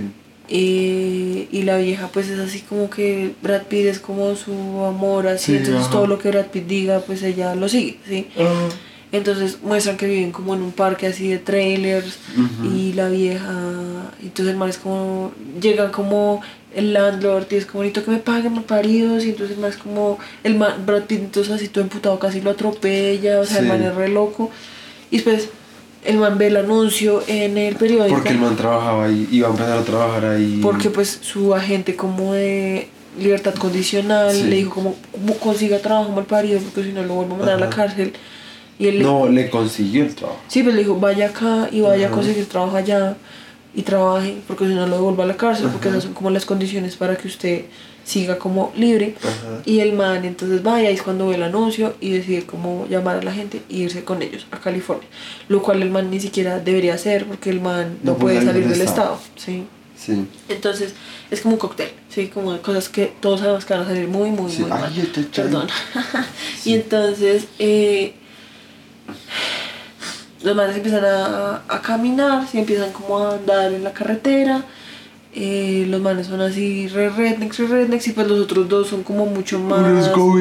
[0.50, 4.52] Eh, y la vieja pues es así como que Brad Pitt es como su
[4.84, 5.92] amor, así, Sí, entonces ajá.
[5.92, 8.28] todo lo que Brad Pitt diga pues ella lo sigue, ¿sí?
[9.12, 12.18] Entonces muestran que viven como en un parque así de trailers
[12.76, 15.32] y la vieja, entonces el man es como,
[15.62, 16.42] llega como
[16.76, 20.18] el landlord y es como bonito que me paguen los paridos y entonces es como,
[20.44, 23.82] el man, Brad Pitt entonces así todo emputado casi lo atropella, o sea el man
[23.84, 24.50] es re loco
[25.12, 25.50] y después
[26.04, 29.52] el man ve el anuncio en el periódico Porque el man trabajaba ahí, iba a
[29.52, 30.60] empezar a trabajar ahí.
[30.62, 34.44] porque pues su agente como de libertad condicional Sí.
[34.46, 34.96] le dijo como
[35.26, 38.12] "Bu- consiga trabajo mal parido porque si no lo vuelvo a mandar a la cárcel
[38.80, 40.40] y él No, le consiguió el trabajo.
[40.48, 42.16] sí pues le dijo vaya acá y vaya a Ajá.
[42.16, 43.16] conseguir trabajo allá
[43.76, 46.46] y trabaje porque si no lo devuelvo a la cárcel porque esas son como las
[46.46, 47.66] condiciones para que usted
[48.06, 49.62] siga como libre Ajá.
[49.66, 53.18] y el man entonces vaya y es cuando ve el anuncio y decide cómo llamar
[53.18, 55.08] a la gente e irse con ellos a California
[55.48, 58.68] lo cual el man ni siquiera debería hacer porque el man no, No puede salir
[58.68, 59.16] del estado.
[59.16, 59.64] estado sí
[59.96, 60.26] Sí.
[60.50, 60.94] entonces,
[61.32, 62.28] es como un cóctel, ¿sí?
[62.28, 64.64] Como de cosas que todos sabemos que van a salir muy, muy, Sí.
[64.64, 64.98] muy Ay, mal.
[64.98, 65.46] este chay.
[65.46, 65.68] Perdón.
[66.66, 68.14] Y entonces, eh,
[70.44, 74.64] los manes empiezan a, a caminar, y empiezan como a andar en la carretera.
[75.36, 79.02] eh, los manes son así re rednecks, re rednecks, y pues los otros dos son
[79.04, 80.10] como mucho más.
[80.10, 80.36] Como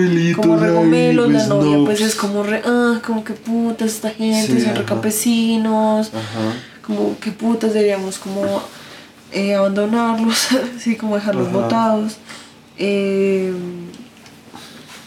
[0.57, 4.11] re ahí, gomelos, la pues, novia pues es como re, ah, como que putas esta
[4.11, 6.11] gente, Sí, son re campesinos
[6.83, 8.43] como que putas deberíamos como
[9.31, 11.57] eh, abandonarlos, así como dejarlos Ajá.
[11.57, 12.17] botados.
[12.77, 13.53] Eh,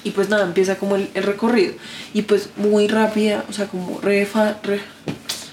[0.05, 1.73] y pues nada, empieza como el, el recorrido.
[2.13, 4.25] Y pues muy rápida, o sea, como re...
[4.25, 4.79] fa- re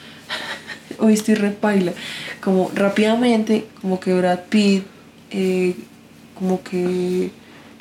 [0.98, 1.92] hoy estoy re paila.
[2.40, 4.84] Como rápidamente, como que Brad Pitt,
[5.30, 5.74] eh,
[6.38, 7.30] como que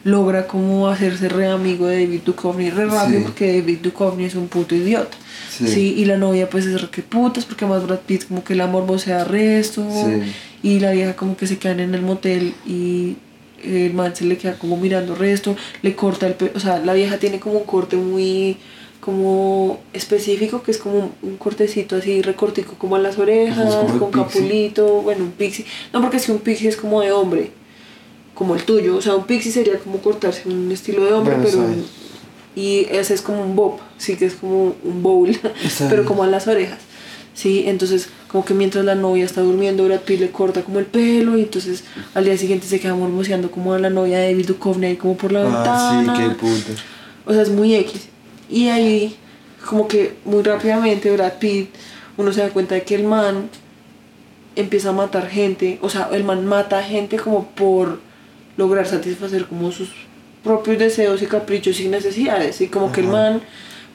[0.04, 3.24] logra como hacerse re amigo de David Duchovny re rápido Sí.
[3.26, 5.16] porque David Duchovny es un puto idiota.
[5.50, 5.68] Sí.
[5.68, 5.94] Sí.
[5.98, 8.62] y la novia pues es re que putas porque más Brad Pitt como que el
[8.62, 10.34] amor vocea resto Sí.
[10.64, 13.18] y la vieja como que se quedan en el motel y
[13.64, 16.94] el man se le queda como mirando resto, le corta el pelo, o sea, la
[16.94, 18.58] vieja tiene como un corte muy
[19.00, 24.12] como específico que es como un, cortecito así recortico como a las orejas, como con
[24.12, 27.52] capulito, bueno, un pixie, no porque que un pixie es como de hombre,
[28.36, 31.50] como el tuyo, o sea, un pixie sería como cortarse un estilo de hombre, Bueno,
[31.50, 32.02] pero
[32.56, 35.38] y ese es como un bob, sí que es como un bowl,
[35.90, 36.80] pero como a las orejas.
[37.42, 40.86] Sí, entonces como que mientras la novia está durmiendo, Brad Pitt le corta como el
[40.86, 41.84] pelo y entonces
[42.14, 45.18] al día siguiente se queda morboseando como a la novia de David Duchovny ahí como
[45.18, 46.16] por la Ah, ventana.
[46.16, 46.82] sí, qué puta.
[47.26, 48.10] O sea, es muy X.
[48.50, 49.16] Y ahí,
[49.66, 51.70] como que muy rápidamente, Brad Pitt,
[52.18, 53.50] uno se da cuenta de que el man
[54.56, 55.80] empieza a matar gente.
[55.82, 58.00] O sea, el man mata gente como por
[58.58, 59.90] lograr satisfacer como sus
[60.44, 62.62] propios deseos y caprichos y necesidades.
[62.62, 63.42] Y como que el man,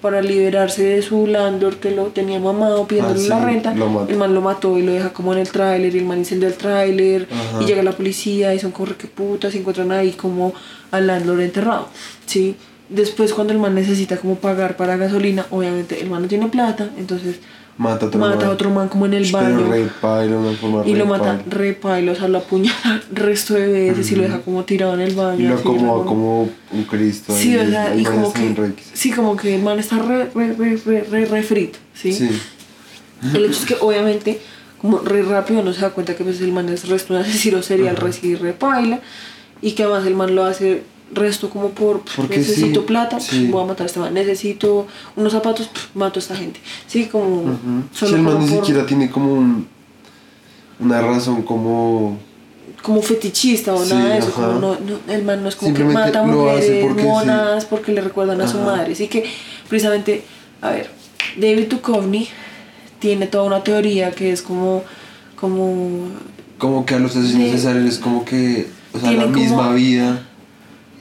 [0.03, 3.75] para liberarse de su landlord que lo tenía mamado pidiéndole Ah, sí, la renta,
[4.09, 6.49] el man lo mató y lo deja como en el tráiler y el man incendia
[6.49, 7.27] el tráiler
[7.61, 10.53] y llega la policía y son como re que putas y encuentran ahí como
[10.91, 11.89] al landlord enterrado,
[12.27, 12.57] ¿sí?
[12.89, 16.89] Después cuando el man necesita como pagar para gasolina, obviamente el man no tiene plata,
[16.97, 17.41] entonces
[17.79, 18.45] Mata a otro mata man.
[18.47, 21.07] a otro man como en el Pero baño re paila, una forma y re lo
[21.07, 21.43] mata paila.
[21.51, 25.01] re paila, o sea, lo apuñala resto de veces y lo deja como tirado en
[25.03, 25.41] el baño.
[25.45, 27.35] Y lo acomoda re- como un Cristo.
[27.37, 30.31] Sí, ahí, o sea, y como que, re sí, como que el man está re,
[30.35, 32.13] re, re, re, re, re frito, ¿sí?
[32.15, 32.31] Sí.
[33.35, 34.41] El hecho es que obviamente,
[34.81, 37.63] como re rápido no se da cuenta que pues, el man es resto un asesino
[37.63, 38.07] serial, Ajá.
[38.07, 39.01] re, re paila,
[39.61, 43.19] y que además el man lo hace resto como por pff, Porque necesito sí, plata,
[43.19, 43.47] pff, sí.
[43.49, 46.61] voy a matar a este man, necesito unos zapatos, pff, mato a esta gente.
[46.87, 47.59] Sí, como
[47.93, 49.69] solo Sí, el man ni por- siquiera tiene como un,
[50.81, 52.19] una razón como...
[52.83, 55.73] como fetichista o Sí, nada de eso, como no, no- el man no es como
[55.75, 57.09] que mata mujeres porque sí.
[57.09, 58.93] monas porque le recuerdan a su madre.
[58.93, 59.25] Así que
[59.69, 60.23] precisamente,
[60.61, 60.91] a ver,
[61.37, 62.29] David Duchovny
[62.99, 64.83] tiene toda una teoría que es como,
[65.39, 66.09] como
[66.59, 68.69] Como que a los asesinos de es como que...
[68.93, 69.73] O sea, la como- misma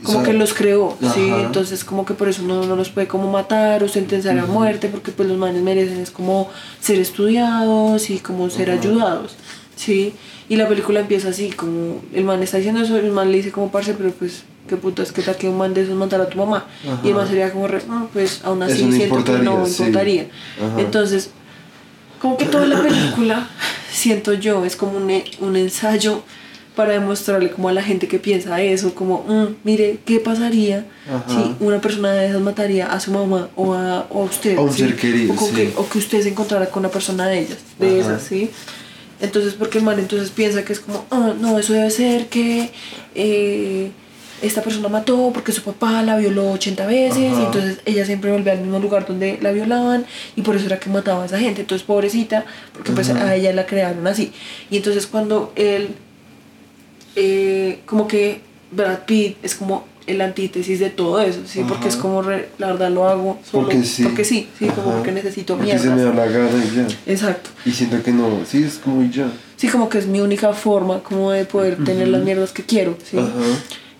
[0.05, 1.29] o como sea, que los creó, ¿sí?
[1.39, 4.87] Entonces como que por eso no, no los puede como matar o sentenciar a muerte,
[4.87, 6.49] porque pues los manes merecen es como
[6.79, 9.35] ser estudiados y como ser ayudados,
[9.75, 10.13] ¿sí?
[10.47, 13.51] Y la película empieza así, como el man está diciendo eso, el man le dice
[13.51, 16.29] como parce, pero pues qué putas, que tal que un man de esos matara a
[16.29, 16.65] tu mamá.
[17.03, 19.65] Y el man sería como, re, "No, pues aún así no siento que no importaría,
[19.67, 19.83] sí.
[19.83, 20.27] importaría.
[20.59, 20.81] Ajá.
[20.81, 21.31] Entonces
[22.21, 23.47] como que toda la película,
[23.91, 26.23] siento yo, es como un, un ensayo
[26.75, 31.23] para demostrarle como a la gente que piensa eso, como, "Mm, mire, ¿qué pasaría Ajá.
[31.27, 34.57] si una persona de esas mataría a su mamá o a, o a usted?
[34.57, 34.79] A un ¿sí?
[34.83, 35.53] ser querido, o, sí.
[35.55, 38.15] que, o que usted se encontrara con una persona de ellas, de Ajá.
[38.15, 38.49] esas, ¿sí?
[39.21, 42.69] Entonces, porque el man entonces piensa que es como, ah, no, eso debe ser que
[43.15, 43.91] eh,
[44.41, 47.41] esta persona mató porque su papá la violó 80 veces Ajá.
[47.41, 50.05] y entonces ella siempre volvía al mismo lugar donde la violaban
[50.35, 51.61] y por eso era que mataba a esa gente.
[51.61, 54.33] Entonces, pobrecita, porque pues a ella la crearon así.
[54.69, 55.95] Y entonces cuando él,
[57.15, 58.41] eh, como que
[58.71, 61.63] Brad Pitt es como el antítesis de todo eso, ¿sí?
[61.67, 64.03] Porque es como, re- la verdad lo hago solo Porque sí.
[64.03, 66.87] porque sí, sí, como porque necesito Porque se me da la gana y ya.
[67.11, 67.49] Exacto.
[67.65, 69.31] Y siento que no, sí, es como y ya.
[69.57, 72.97] Sí, como que es mi única forma como de poder tener las mierdas que quiero,
[73.03, 73.17] ¿sí?
[73.17, 73.31] Ajá.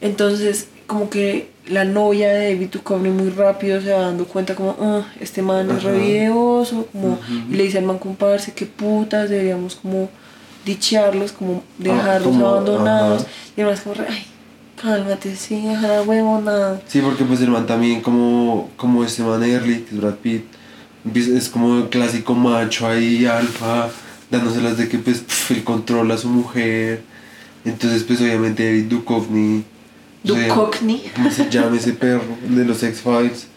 [0.02, 4.76] Entonces, como que la novia de David Duchovny muy rápido se va dando cuenta como,
[4.80, 5.90] "Ah, este man es Ajá.
[5.90, 7.18] re videoso, como,
[7.50, 10.10] y le dice al man comparse, qué putas, deberíamos como
[10.66, 13.22] dichearlos, como dejarlos como, abandonados.
[13.24, 13.32] ajá.
[13.58, 14.26] Y es como, ay,
[14.82, 16.82] cálmate, sí, deja la huevonada.
[16.88, 20.44] Sí, porque pues el man también como, como este man Early, que es Brad Pitt,
[21.06, 23.90] empieza- es como el clásico macho ahí, alfa,
[24.32, 27.04] dándoselas de que pues pf, él controla a su mujer.
[27.64, 29.64] Entonces pues obviamente David Duchovny,
[30.24, 31.04] o sea, Duchovny.
[31.16, 32.24] ¿cómo se llama ese perro?
[32.48, 33.48] De los X-Files.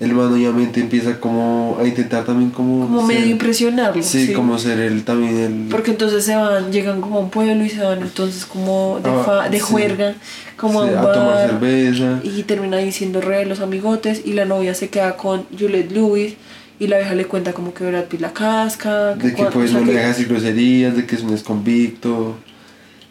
[0.00, 2.86] El man obviamente empieza como a intentar también como...
[2.88, 4.02] Como ser- medio impresionarlo.
[4.02, 5.68] Sí, como ser él también el...
[5.70, 9.08] Porque entonces se van, llegan como a un pueblo y se van entonces como de,
[9.10, 9.62] Ah, fa- de sí.
[9.62, 10.14] juerga,
[10.56, 12.20] como sí, a un a tomar cerveza.
[12.24, 16.34] Y termina diciendo re de los amigotes y la novia se queda con Juliette Lewis
[16.80, 19.14] y la vieja le cuenta como que Brad Pitt la casca.
[19.14, 21.30] De que pues o sea no que- le deja decir groserías, de que es un
[21.30, 22.34] desconvicto.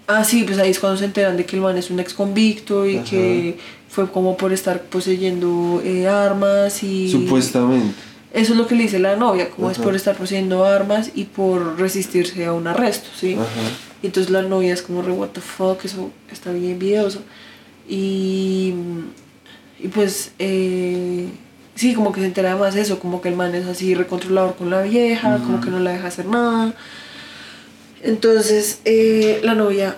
[0.08, 2.14] Ah, sí, pues ahí es cuando se enteran de que el man es un ex
[2.14, 3.06] convicto y Ajá.
[3.10, 3.58] que
[3.92, 7.12] fue como por estar poseyendo eh, armas y...
[7.12, 7.94] Supuestamente.
[8.34, 11.26] Eso es lo que le dice la novia, como es por estar poseyendo armas y
[11.26, 13.34] por resistirse a un arresto, ¿sí?
[13.34, 13.46] Ajá.
[14.02, 17.22] Y entonces la novia es como re what the fuck, eso está bien videoso.
[17.90, 18.74] Y,
[19.78, 21.28] y pues eh,
[21.76, 24.70] sí, como que se entera más eso, como que el man es así recontrolador con
[24.70, 26.74] la vieja, como que no la deja hacer nada.
[28.02, 29.98] Entonces eh, la novia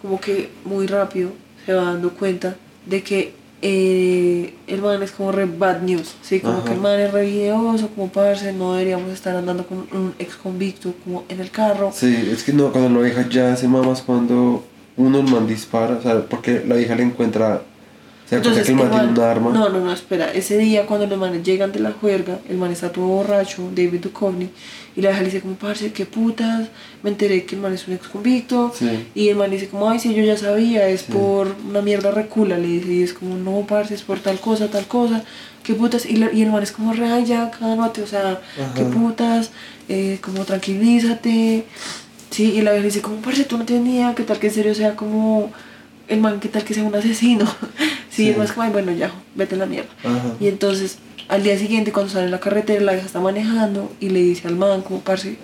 [0.00, 1.32] como que muy rápido
[1.66, 6.40] se va dando cuenta de que eh, el man es como re bad news, ¿sí?
[6.40, 6.64] Como Ajá.
[6.64, 10.34] que el man es re videoso, como parce, no deberíamos estar andando con un ex
[10.36, 11.90] convicto como en el carro.
[11.94, 14.62] Sí, es que no, cuando la hija ya se mamas cuando
[14.98, 17.62] uno el man dispara, o sea, porque la hija le encuentra,
[18.28, 19.50] se cuenta que el man tiene un arma.
[19.50, 20.30] No, no, no, espera.
[20.30, 24.00] Ese día cuando los manes llegan de la juerga, el man está todo borracho, David
[24.00, 24.50] Duchovny,
[24.96, 26.68] y la hija le dice como, parce, qué putas,
[27.02, 28.72] me enteré que el man es un ex convicto.
[28.78, 29.06] Sí.
[29.14, 31.12] Y el man dice como, ay, sí, yo ya sabía, es Sí.
[31.12, 34.68] por una mierda recula, le dice, y es como, no, parce, es por tal cosa,
[34.68, 35.24] tal cosa,
[35.64, 36.06] qué putas.
[36.06, 38.40] Y, la- y el man es como, re, ay, ya, cálmate, o sea,
[38.76, 38.90] qué Ajá.
[38.90, 39.50] putas,
[39.88, 41.64] eh, como tranquilízate.
[42.30, 44.38] Sí, y la vieja le dice como, parce, tú no tienes ni idea, qué tal
[44.38, 45.50] que en serio sea como
[46.08, 47.46] el man, qué tal que sea un asesino.
[48.14, 48.40] sí, Sí.
[48.40, 49.90] es como, ay, bueno, ya, vete a la mierda.
[50.04, 50.34] Ajá.
[50.40, 50.98] Y entonces,
[51.28, 54.46] al día siguiente, cuando sale en la carretera, la vieja está manejando y le dice
[54.48, 55.36] al man, como, parce,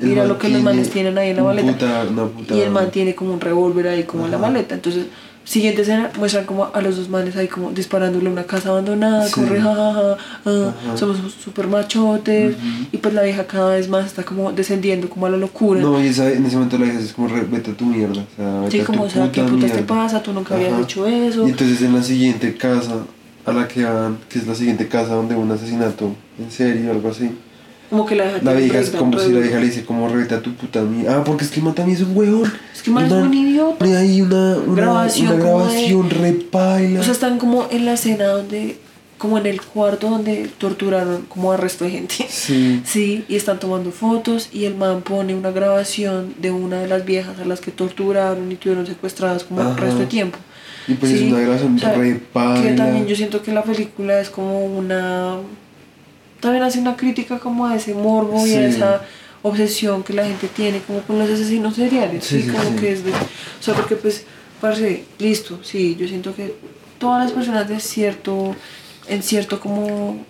[0.00, 1.72] El mira lo que los manes tienen ahí en la maleta.
[1.72, 4.74] puta- una puta- Y el man tiene como un revólver ahí como en la maleta.
[4.76, 5.06] Entonces,
[5.48, 9.26] siguiente escena, muestran como a los dos manes ahí como disparándole a una casa abandonada,
[9.26, 9.32] Sí.
[9.32, 12.54] corre, jajaja, ah, somos súper machotes.
[12.92, 15.80] Y pues la vieja cada vez más está como descendiendo como a la locura.
[15.80, 18.22] No, y esa, en ese momento la hija es como, re, vete a tu mierda.
[18.32, 20.22] O sea, vete sí, a tu como, o sea, ¿qué puta putas te pasa?
[20.22, 21.46] Tú nunca habías hecho eso.
[21.46, 22.96] Y entonces en la siguiente casa
[23.46, 26.88] a la que van, que es la siguiente casa donde hubo un asesinato en serie
[26.88, 27.30] o algo así.
[27.90, 30.34] Como que la vieja La vieja es como si la vieja le dice como revete
[30.34, 31.18] a tu puta mierda.
[31.18, 32.52] Ah, porque es que el man también es un huevón.
[32.74, 33.78] Es que el man El es un idiota.
[33.78, 37.00] Pone ahí una, una Grabación una como de- grabación repaila.
[37.00, 38.78] O sea, están como en la escena donde,
[39.18, 42.14] como en el cuarto donde torturaron como al resto de gente.
[42.28, 42.82] sí.
[42.86, 47.04] Sí, y están tomando fotos y el man pone una grabación de una de las
[47.04, 49.76] viejas a las que torturaron y tuvieron secuestradas como el Ajá.
[49.80, 50.38] resto de tiempo.
[50.86, 52.62] Y pues es una grabación o sea, re paila.
[52.62, 55.36] Que también yo siento que la película es como una...
[56.40, 59.02] También hace una crítica como a ese morbo y a esa
[59.42, 62.24] obsesión que la gente tiene como con los asesinos seriales.
[62.24, 63.12] Sí, como que es de...
[63.12, 64.24] O sea, porque pues,
[64.60, 66.54] parce, listo, sí, yo siento que
[66.98, 68.54] todas las personas de cierto,
[69.08, 70.24] en cierto como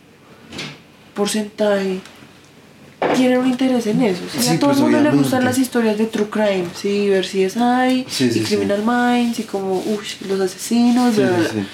[1.14, 2.00] porcentaje
[3.16, 4.22] tienen un interés en eso.
[4.32, 4.38] ¿sí?
[4.40, 7.24] Sí, a todo pues, el mundo le gustan las historias de True Crime, sí, ver
[7.26, 8.40] si es hay, y.
[8.40, 11.66] Criminal Minds, y como, uff, los asesinos, Sí, bla, bla, sí, bla.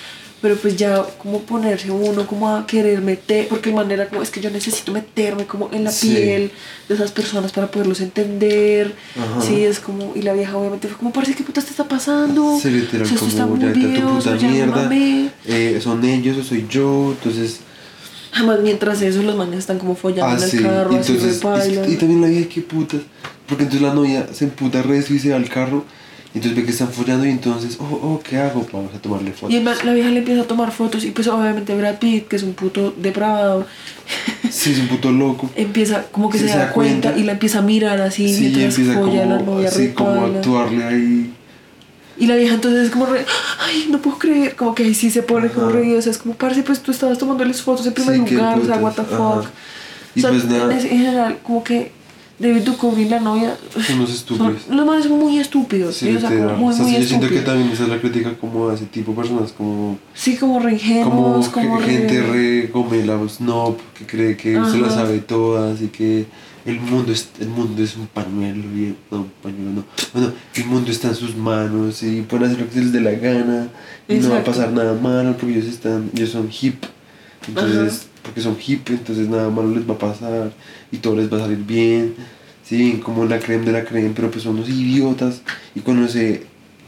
[0.45, 4.28] Pero pues ya como ponerse uno como a querer meter, porque de manera como es
[4.28, 6.11] que yo necesito meterme como en la Sí.
[6.11, 6.51] piel
[6.86, 8.92] de esas personas para poderlos entender.
[9.18, 9.40] Ajá.
[9.40, 12.59] Sí, es como, y la vieja obviamente fue como, parece que puta te está pasando.
[12.61, 14.76] Sí, literal, O sea, esto está como muy ya a tu puta mierda.
[14.82, 15.30] mamé".
[15.47, 17.14] eh, son ellos o soy yo.
[17.16, 17.61] Entonces,
[18.34, 21.88] Además, mientras eso, los manes están como follando en el carro, y, así entonces, repaila.
[21.88, 23.01] y, y también la vieja, qué putas.
[23.47, 25.84] Porque entonces la novia se emputa resto y se va al carro.
[26.35, 28.66] Y entonces ve que están follando y entonces, oh, oh, ¿qué hago?
[28.72, 29.55] Vamos a tomarle fotos.
[29.55, 32.35] Y man- la vieja le empieza a tomar fotos y pues obviamente Brad Pitt, que
[32.35, 33.66] es un puto depravado,
[34.51, 35.49] Sí, es un puto loco.
[35.55, 37.20] empieza como que Sí, se, se da da cuenta, cuenta.
[37.20, 39.89] y la empieza a mirar así Sí, mientras empieza folla a la como, novia así
[39.91, 41.32] como actuarle ahí.
[42.16, 43.24] Y la vieja entonces es como re,
[43.61, 46.18] ay, no puedo creer, como que ahí sí se pone como re, o sea, es
[46.18, 49.03] como, parce, pues tú estabas tomándoles fotos en primer Sí, lugar, o sea, what the
[49.03, 49.47] fuck.
[50.16, 50.72] Y o sea, pues nada.
[50.72, 51.91] en general, como que
[52.39, 53.57] David Duchovny y la novia,
[53.87, 54.62] Son unos estúpidos.
[54.66, 57.01] son, los manes son muy estúpidos, Sí, o sea, como muy, O sea, muy sí,
[57.03, 59.99] yo siento que también esa es la crítica como a ese tipo de personas, como,
[60.14, 64.53] Sí, como re como, ingenuos, como, ge- re- gente re gomela, snob, que cree que
[64.55, 64.91] se Ajá.
[64.91, 66.26] sabe todas y que
[66.66, 69.85] el mundo es, el mundo es un pañuelo, y, no, un pañuelo no.
[70.12, 73.01] Bueno, el mundo está en sus manos y pueden hacer lo que se les dé
[73.01, 73.68] la gana
[74.09, 76.82] y no va a pasar nada malo porque ellos están, ellos son hip.
[77.47, 80.53] Entonces, porque son hip, entonces nada malo les va a pasar
[80.93, 82.14] y todo les va a salir bien.
[82.64, 85.43] Sí, como la creme de la creme, pero pues son unos idiotas
[85.74, 86.45] y cuando se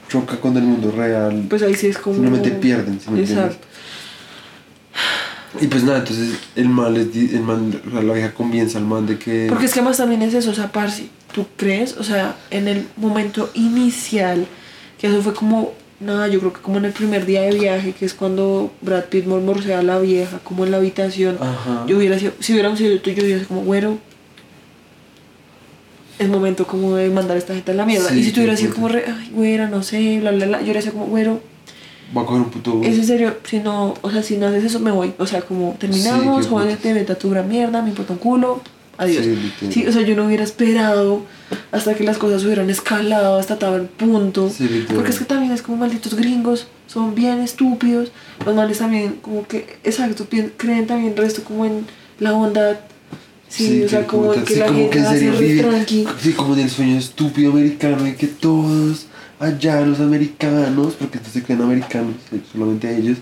[0.09, 2.17] choca con el mundo real, Pues ahí sí es como...
[2.17, 2.99] simplemente pierden.
[3.17, 3.67] Exacto.
[5.61, 9.07] Y pues nada, entonces el man, les di- el man, la vieja conviene al man
[9.07, 9.47] de que...
[9.49, 11.97] Porque es que además también es eso, o sea, parce, ¿tú crees?
[11.97, 14.47] O sea, en el momento inicial,
[14.99, 17.93] que eso fue como, nada, yo creo que como en el primer día de viaje,
[17.93, 21.85] que es cuando Brad Pitt mormorsea a la vieja, como en la habitación, Ajá.
[21.87, 23.99] yo hubiera sido, si hubiéramos sido tú, yo hubiera sido como, güero,
[26.19, 28.09] es momento como de mandar a esta gente a la mierda.
[28.09, 30.59] Sí, y si tú hubieras sido como, re, ay, güera, no sé, bla, bla, bla,
[30.59, 31.41] yo hubiera sido como, güero,
[32.17, 34.65] Va a coger un puto es en serio, si no, o sea, si no haces
[34.65, 35.13] eso, me voy.
[35.19, 38.63] O sea, como terminamos, qué jódete, vete a tu gran mierda, me importa un culo,
[38.97, 39.25] adiós.
[39.25, 39.73] Sí.
[39.73, 41.23] Sí, o sea, yo no hubiera esperado
[41.73, 44.51] hasta que las cosas hubieran escalado hasta tal punto.
[44.51, 48.11] Sí, porque es que también es como malditos gringos, son bien estúpidos.
[48.45, 50.27] Los males también, como que, exacto,
[50.57, 51.87] creen también resto como en
[52.21, 52.77] la bondad.
[53.49, 54.45] Sí, o sea, como puta.
[54.45, 56.07] que Sí, la como gente que en serio vive- tranqui.
[56.21, 59.07] Sí, como en el sueño estúpido americano y que todos
[59.39, 63.19] allá los americanos, porque estos se creen americanos, eh, solamente ellos,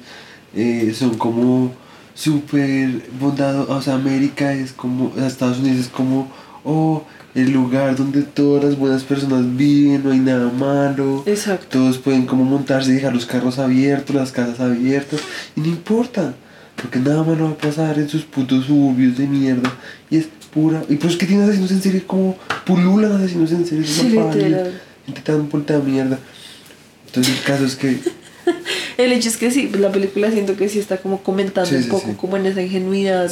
[0.57, 1.73] eh, son como
[2.15, 6.31] súper bondados, o sea, América es como, o sea, Estados Unidos es como,
[6.65, 7.03] oh,
[7.35, 11.25] el lugar donde todas las buenas personas viven, no hay nada malo.
[11.27, 11.79] Exacto.
[11.79, 15.21] Todos pueden como montarse y dejar los carros abiertos, las casas abiertas,
[15.57, 16.35] y no importa,
[16.77, 19.73] porque nada malo va a pasar en sus putos suburbios de mierda,
[20.11, 23.85] y es pura, y pues que tienen asesinos en serie como pululan asesinos en serie,
[23.85, 24.17] Sí,
[25.07, 26.19] gente tan de mierda.
[27.07, 27.99] Entonces el caso es que,
[28.97, 31.77] El hecho es que sí, pues la película siento que sí está como comentando Sí,
[31.77, 32.15] un sí, poco sí.
[32.17, 33.31] como en esa ingenuidad.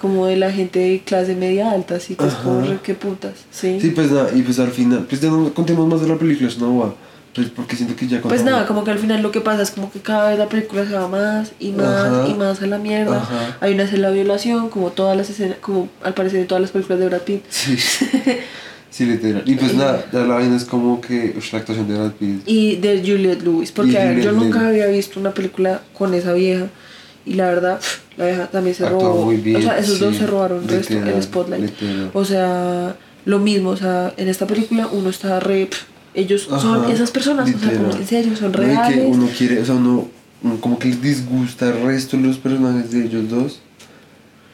[0.00, 2.78] como de la gente de clase media alta, así que es como Ajá.
[2.82, 3.78] qué putas, ¿sí?
[3.80, 6.48] Sí, pues nada, y pues al final, pues ya no contemos más de la película,
[6.48, 6.94] es una boba,
[7.34, 9.72] pues porque siento que ya Pues nada, como que al final lo que pasa es
[9.72, 12.28] como que cada vez la película se va más y más Ajá.
[12.28, 13.16] y más a la mierda.
[13.16, 13.56] Ajá.
[13.60, 16.70] Hay una escena de violación, como todas las escenas, como al parecer en todas las
[16.70, 17.42] películas de Brad Pitt.
[17.48, 17.76] Sí,
[18.94, 19.42] sí, literal.
[19.44, 22.42] Y pues nada, ya la vaina es como que ush, la actuación de Brad Pitt.
[22.46, 24.68] Y de Juliette Lewis, porque a ver, yo nunca Lewis.
[24.70, 26.66] había visto una película con esa vieja
[27.26, 27.80] y la verdad,
[28.16, 29.24] la vieja también se Actúa robó.
[29.26, 31.62] muy bien, o sea, esos dos sí, se robaron literal, el spotlight.
[31.62, 32.10] literal.
[32.14, 35.68] O sea, lo mismo, o sea, en esta película uno está re.
[36.14, 38.00] ellos son Ajá, esas personas, o sea, como literal.
[38.00, 38.94] en serio, son No, reales.
[38.98, 40.08] que uno quiere, o sea, uno,
[40.42, 43.60] uno como que les disgusta el resto de los personajes de ellos dos.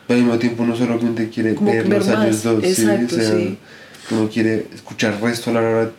[0.07, 2.65] Pero al mismo tiempo uno solamente quiere ver a ellos más, dos.
[2.65, 3.59] exacto, sí, o sea, sí.
[4.11, 5.53] Uno quiere escuchar el resto a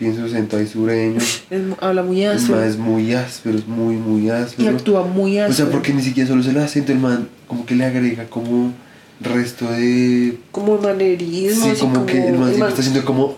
[0.07, 1.17] en su acento ahí sureño.
[1.49, 2.61] Es- habla muy El áspero.
[2.63, 4.69] es muy áspero, es muy, muy Y áspero.
[4.75, 5.55] actúa muy O áspero.
[5.55, 8.73] sea, porque ni siquiera solo es el acento, el man como que le agrega como
[9.21, 11.73] resto de Como manerismo.
[11.73, 13.35] Sí, como, que el man siempre está haciendo como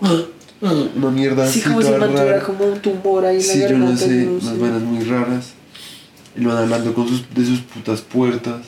[0.96, 3.78] una mierda Sí, así como si mantuviera como un tumor ahí en Sí, la yo
[3.78, 4.56] no sé, unas sé.
[4.58, 5.52] vainas muy raras.
[6.36, 8.62] El man hablando con sus, de sus putas puertas.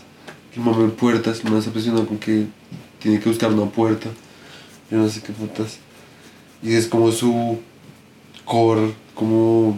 [0.54, 2.46] El man puertas, el man se obsesionado con que
[3.00, 4.08] tiene que buscar una puerta.
[4.90, 5.78] Yo no sé qué putas.
[6.62, 7.58] Y es como su
[8.44, 9.68] core, como.
[9.70, 9.76] O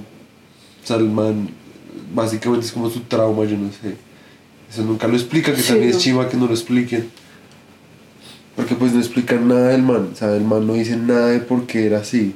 [0.85, 1.51] sea, el man,
[2.15, 3.97] básicamente es como su trauma, yo no sé.
[4.71, 5.97] Eso nunca lo explica, que Sí, también no.
[5.97, 7.09] es chiva que no lo expliquen.
[8.57, 11.39] Porque pues no explican nada del man, o sea, el man no dice nada de
[11.41, 12.35] por qué era así.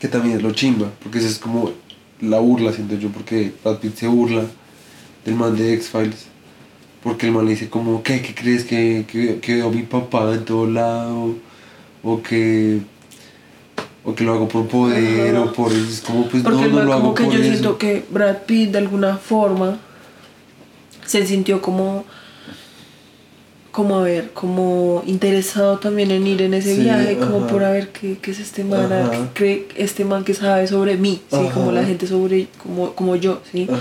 [0.00, 1.70] Que también es lo chimba, porque esa es como
[2.20, 4.42] la burla, siento yo, porque Brad Pitt se burla
[5.24, 6.26] del man de X-Files.
[7.04, 9.82] Porque el man le dice como, ¿qué, qué crees que, que, que veo a mi
[9.82, 11.36] papá en todo lado?
[12.02, 12.80] O que,
[14.04, 15.44] o que lo hago por poder, Ajá.
[15.44, 15.72] o por.
[15.72, 17.48] Es como, pues Porque no, no lo como hago que por yo eso.
[17.50, 19.78] siento que Brad Pitt de alguna forma
[21.06, 22.04] se sintió como
[23.70, 27.46] como a ver, como interesado también en ir en ese Sí, viaje, como ajá.
[27.46, 30.66] por a ver qué, qué es este man, a- qué cree este man que sabe
[30.66, 31.38] sobre mí, ¿sí?
[31.54, 31.80] Como Ajá.
[31.80, 33.66] la gente sobre, como, como yo, ¿sí?
[33.70, 33.80] Ajá.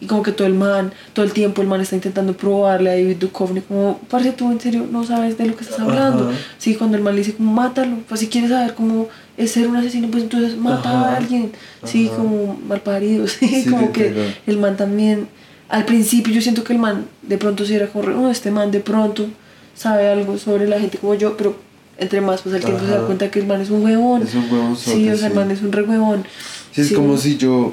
[0.00, 2.94] Y como que todo el man, todo el tiempo el man está intentando probarle a
[2.94, 6.32] David Duchovny como, parce, tú en serio no sabes de lo que estás hablando.
[6.56, 9.66] Sí, cuando el man le dice como, mátalo, pues si quieres saber cómo es ser
[9.68, 11.10] un asesino, pues entonces mata Ajá.
[11.10, 11.52] a alguien.
[11.84, 12.16] Sí, Ajá.
[12.18, 15.28] como mal parido, sí, Sí, como que el man también,
[15.68, 18.70] al principio yo siento que el man de pronto sí era como, no, este man
[18.70, 19.26] de pronto
[19.74, 21.56] sabe algo sobre la gente como yo, pero
[21.98, 24.22] entre más pasa el tiempo se da cuenta que el man es un huevón.
[24.22, 26.24] Es un huevón Sí, o sea, el man es un re huevón.
[26.72, 26.94] Sí, es Sí.
[26.94, 27.72] como si yo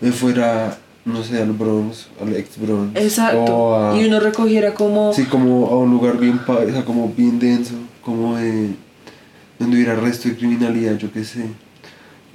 [0.00, 0.76] me fuera,
[1.06, 2.98] no sé, al Bronx, al ex Bronx.
[3.00, 3.76] Exacto.
[3.76, 5.12] A, Y uno recogiera como...
[5.14, 8.70] Sí, como a un lugar bien, o sea, como bien denso, como de
[9.58, 11.44] donde hubiera resto de criminalidad, yo qué sé.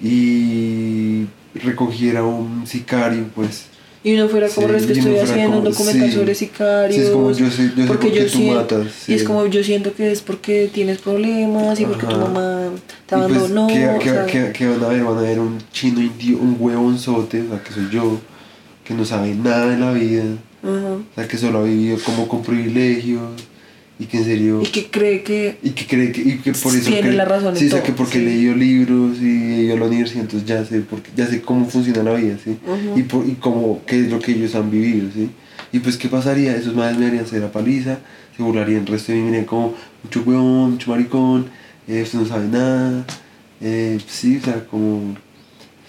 [0.01, 3.65] Y recogiera un sicario, pues.
[4.03, 6.15] Y uno fuera como, Sí, es que estoy haciendo un documental sí.
[6.15, 6.95] sobre sicarios.
[6.95, 9.09] Sí, es como yo sé, yo sé porque por qué yo tú siento, matas.
[9.09, 12.17] Y es como yo siento que es porque tienes problemas y porque tu Ajá.
[12.25, 12.69] mamá
[13.05, 13.67] te pues, abandonó.
[13.67, 15.03] ¿qué, o qué- sea, qué- qué van a ver?
[15.03, 18.19] Van a ver un chino indio, un huevonzote, o sea, que soy yo,
[18.83, 20.23] que no sabe nada de la vida,
[20.63, 20.93] ajá.
[20.93, 23.21] o sea, que solo ha vivido como con privilegios,
[24.01, 24.61] y que en serio...
[24.63, 27.25] Y que cree que Y que cree que, y que por eso Tiene cree- la
[27.25, 28.25] razón en sí, o sea, todo, que porque sí.
[28.25, 29.25] leído libros y
[29.65, 32.57] ido a la universidad, entonces ya sé, porque, ya sé cómo funciona la vida, ¿sí?
[32.65, 32.99] Ujú.
[32.99, 35.29] y, por, y cómo, qué es lo que ellos han vivido, ¿sí?
[35.71, 36.55] Y pues, ¿qué pasaría?
[36.55, 37.99] Esos madres me harían hacer la paliza,
[38.35, 41.45] se burlarían el resto de mí, miren como mucho huevón, mucho maricón,
[41.87, 43.05] eh, usted no sabe nada,
[43.61, 45.15] eh, sí, o sea, como...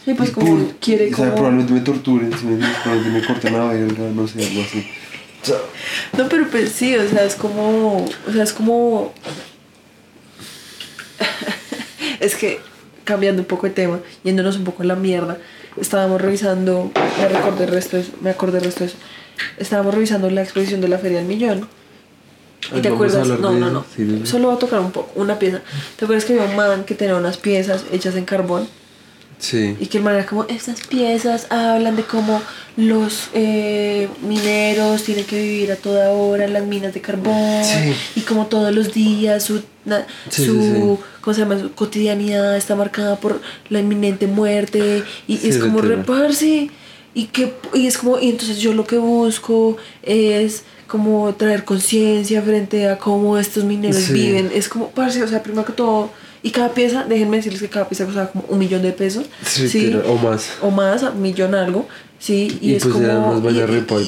[0.05, 1.37] sí, pues y como pum, quiere o sea, como...
[1.37, 4.85] probablemente me torturen, ¿sí me probablemente me corten la verga, no sé, algo así.
[6.17, 9.13] No, pero pues sí, o sea, es como, o sea, es como,
[12.21, 12.61] es que
[13.05, 15.39] cambiando un poco de tema, yéndonos un poco en la mierda,
[15.81, 18.97] estábamos revisando, me recordé el resto de eso, me acordé el resto de eso,
[19.59, 21.69] estábamos revisando la exposición de la Feria del Millón.
[22.71, 23.27] ¿Y Ay, te a acuerdas?
[23.27, 23.85] No, no, no.
[23.97, 24.23] sí.
[24.25, 25.63] Solo voy a tocar un poco, una pieza.
[25.97, 28.69] ¿Te acuerdas que había un man que tenía unas piezas hechas en carbón?
[29.43, 29.77] Sí.
[29.81, 32.41] Y que el man era como, estas piezas hablan de cómo
[32.77, 37.63] los eh, mineros tienen que vivir a toda hora en las minas de carbón.
[37.65, 37.93] Sí.
[38.17, 40.99] Y como todos los días su, na- Sí, su.
[41.21, 41.59] ¿cómo se llama?
[41.59, 45.03] su cotidianidad está marcada por la inminente muerte.
[45.27, 46.71] Y es como reparse.
[47.15, 52.41] Y, que, y es como, y entonces yo lo que busco es como traer conciencia
[52.41, 54.51] frente a cómo estos mineros viven.
[54.55, 56.11] Es como, parce, o sea, primero que todo,
[56.43, 59.27] y cada pieza, déjenme decirles que cada pieza costaba como un millón de pesos.
[59.47, 60.51] Sí, Sí, o más.
[60.61, 61.87] o más, un millón algo,
[62.19, 63.59] sí, y, Y es pues como, y-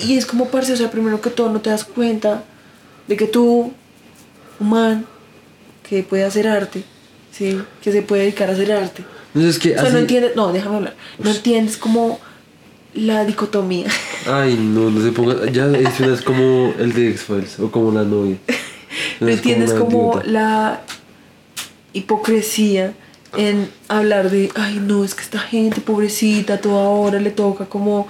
[0.07, 2.43] y, y es como, parce, o sea, primero que todo no te das cuenta
[3.07, 3.73] de que tú,
[4.61, 5.07] un man,
[5.89, 6.83] que puede hacer arte,
[7.31, 9.05] sí, que se puede dedicar a hacer arte.
[9.35, 9.93] No es que O sea, así...
[9.93, 12.19] no entiendes, no, déjame hablar, no entiendes como
[12.95, 13.87] la dicotomía.
[14.27, 15.51] Ay, no, no se ponga.
[15.51, 18.37] Ya eso es como el de X-Files o como la novia.
[19.21, 20.83] ¿No Es entiendes como la
[21.95, 22.93] hipocresía
[23.37, 28.07] en hablar de, ay no, es que esta gente pobrecita, toda hora le toca como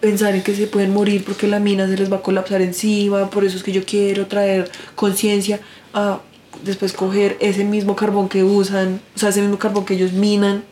[0.00, 3.30] pensar en que se pueden morir porque la mina se les va a colapsar encima,
[3.30, 5.60] por eso es que yo quiero traer conciencia
[5.94, 6.20] a
[6.64, 10.64] después coger ese mismo carbón que usan, o sea, ese mismo carbón que ellos minan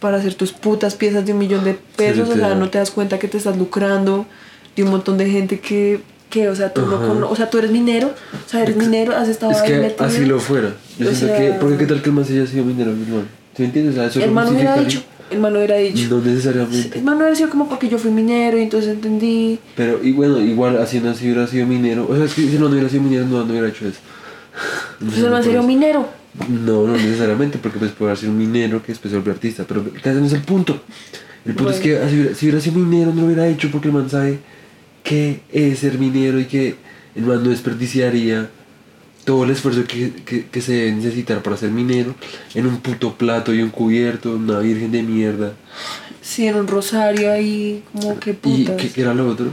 [0.00, 2.90] para hacer tus putas piezas de un millón de pesos, o sea, no te das
[2.90, 4.26] cuenta que te estás lucrando
[4.74, 6.00] de un montón de gente que,
[6.30, 9.14] que o sea, tú no cono- o sea, tú eres minero, o sea, eres minero,
[9.16, 10.04] has estado Es ahí que metido.
[10.04, 10.72] así lo fuera.
[10.98, 11.58] Yo O siento sea- que.
[11.60, 13.24] Porque qué tal que el más haya sido minero, mi hermano.
[13.56, 13.94] ¿Sí me entiendes?
[13.94, 16.08] O sea, eso El no man hubiera dicho, el man hubiera dicho.
[16.10, 16.98] No necesariamente.
[16.98, 19.58] El man hubiera sido como porque yo fui minero y entonces entendí.
[19.76, 22.06] Pero, y bueno, igual así no si hubiera sido minero.
[22.10, 23.98] O sea, es que si no hubiera sido minero, no, no hubiera hecho eso.
[25.00, 26.06] Pues el man sería un minero.
[26.48, 29.64] No, no necesariamente, porque pues puede haber sido un minero que después se volvió artista,
[29.66, 30.80] pero ese no es el punto.
[31.46, 33.88] El punto es que así hubiera- si hubiera sido minero no lo hubiera hecho porque
[33.88, 34.38] el man sabe
[35.06, 36.74] qué es ser minero y que
[37.14, 38.48] el man no desperdiciaría
[39.24, 42.14] todo el esfuerzo que, que, que se debe necesitar para ser minero
[42.54, 45.52] en un puto plato y un cubierto, una virgen de mierda.
[46.20, 48.76] Sí, en un rosario ahí, como que ¿Y putas.
[48.76, 49.46] qué, qué era lo otro?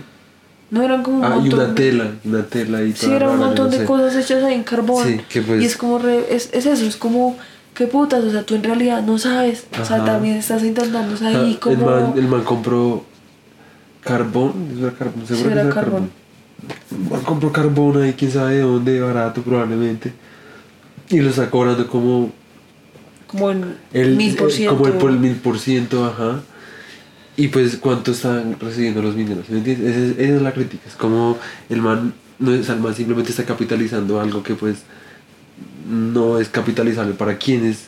[0.71, 1.59] No eran como un Ah, y montón.
[1.59, 3.85] una tela, una tela y Sí, era un montón no de sé.
[3.85, 5.07] cosas hechas ahí en carbón.
[5.07, 7.37] Sí, que pues- Y es como, re- es, es eso, es como,
[7.75, 9.65] qué putas, o sea, tú en realidad no sabes.
[9.79, 10.05] O sea, Ajá.
[10.05, 11.85] también estás intentando Ah, ahí el, como...
[11.85, 13.05] man, el man compró
[14.03, 15.27] carbón, ¿eso era carbón?
[15.27, 16.09] ¿Seguro Sí, que era era carbón.
[17.09, 20.13] Man compró carbón ahí, quién sabe de dónde, barato probablemente.
[21.09, 22.31] Y lo está cobrando como
[23.27, 24.77] Como el, mil por ciento.
[24.77, 26.41] como el por el mil por ciento, ajá.
[27.35, 29.49] Y pues, ¿cuánto están recibiendo los mineros?
[29.49, 29.95] ¿Me entiendes?
[29.95, 30.83] Esa es, esa es la crítica.
[30.87, 31.37] Es como
[31.69, 34.83] el man, no es, el man simplemente está capitalizando algo que pues
[35.89, 37.87] no es capitalizable para quienes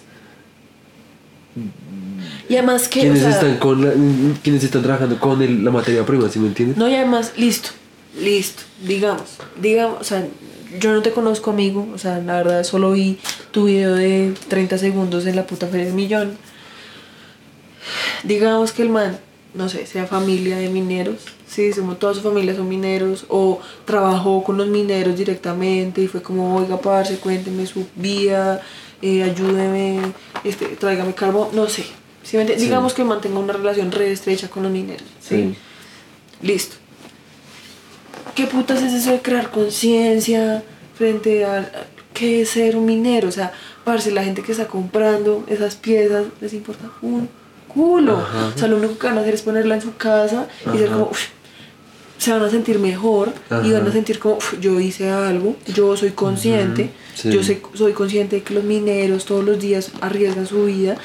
[2.50, 3.94] Y además que, o quienes sea, están con la-
[4.44, 6.78] quienes están trabajando con el- la materia prima, ¿sí me entiendes?
[6.78, 7.70] no, y además, listo.
[8.20, 9.24] listo, digamos,
[9.62, 10.26] digamos, o sea,
[10.80, 13.18] yo no te conozco, amigo, o sea, la verdad solo vi
[13.52, 16.38] tu video de 30 segundos en la puta Feria del Millón.
[18.24, 19.18] Digamos que el man,
[19.54, 21.18] no sé, sea familia de mineros,
[21.48, 26.22] sí, somos, toda su familia son mineros, o trabajó con los mineros directamente y fue
[26.22, 28.62] como, oiga, parce, cuénteme su vida,
[29.02, 30.00] eh, ayúdeme,
[30.44, 31.86] este, tráigame carbón, no sé.
[32.26, 32.60] ¿Sí me entiende?
[32.60, 32.66] Sí.
[32.68, 35.36] Digamos que mantenga una relación re estrecha con los mineros, ¿sí?
[35.36, 35.56] Sí.
[36.42, 36.76] Listo.
[38.36, 40.62] ¿Qué putas es eso de crear conciencia
[40.98, 41.72] frente a,
[42.14, 43.30] qué es ser un minero?
[43.30, 43.54] O sea,
[43.86, 47.30] parce, la gente que está comprando esas piezas les importa un
[47.70, 48.18] culo.
[48.18, 48.52] Ajá.
[48.54, 50.90] O sea, lo único que van a hacer es ponerla en su casa y ser
[50.90, 51.28] como, "Uf",
[52.18, 53.74] se van a sentir mejor y Ajá.
[53.80, 57.30] van a sentir como, "Uf, yo hice algo, yo soy consciente, Ujú, sí.
[57.32, 60.98] yo sé- soy consciente de que los mineros todos los días arriesgan su vida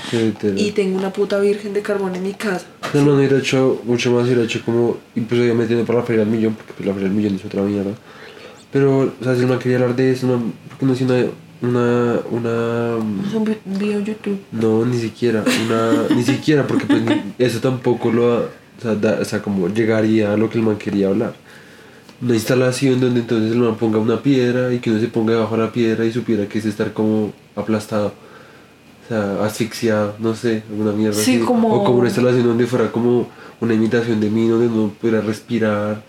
[0.56, 2.66] y tengo una puta virgen de carbón en mi casa.
[2.94, 4.98] No, no, no hubiera hecho mucho más, hubiera hecho como.
[5.14, 7.34] Y pues obviamente no para la feria del millón, porque pues la feria del millón
[7.36, 7.92] es otra mierda.
[8.72, 11.24] Pero, o sea, si man quería hablar de eso, no, porque no hacía una.
[11.62, 12.20] una.
[12.30, 12.96] una
[13.28, 14.38] Es un vi- video YouTube.
[14.52, 15.44] no, ni siquiera.
[15.66, 17.02] Una, ni siquiera, porque pues
[17.38, 18.32] eso tampoco lo.
[18.32, 18.48] ha-
[18.80, 21.34] O sea, da- o sea, como llegaría a lo que el man quería hablar.
[22.22, 25.56] Una instalación donde entonces el man ponga una piedra y que uno se ponga debajo
[25.56, 28.12] de la piedra y supiera que es estar como aplastado.
[29.04, 31.44] O sea, asfixiado, no sé, alguna mierda Sí, así.
[31.44, 33.28] como- O como una instalación donde fuera como
[33.60, 36.02] una imitación de mí, donde uno pudiera respirar,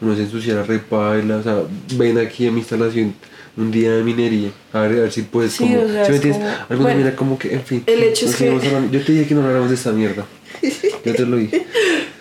[0.00, 1.36] uno se ensuciara repaila.
[1.38, 1.62] O sea,
[1.96, 3.14] ven aquí a mi instalación
[3.56, 5.80] un día de minería, a ver, a ver si puedes Sí, como...
[5.82, 6.42] o sea, ¿sí me es entiendes?
[6.42, 7.82] como- Alguna bueno, mira como que, en fin.
[7.86, 8.88] el hecho no es que-.
[8.92, 10.24] Yo te dije que no habláramos de esta mierda.
[11.04, 11.66] Yo te lo dije.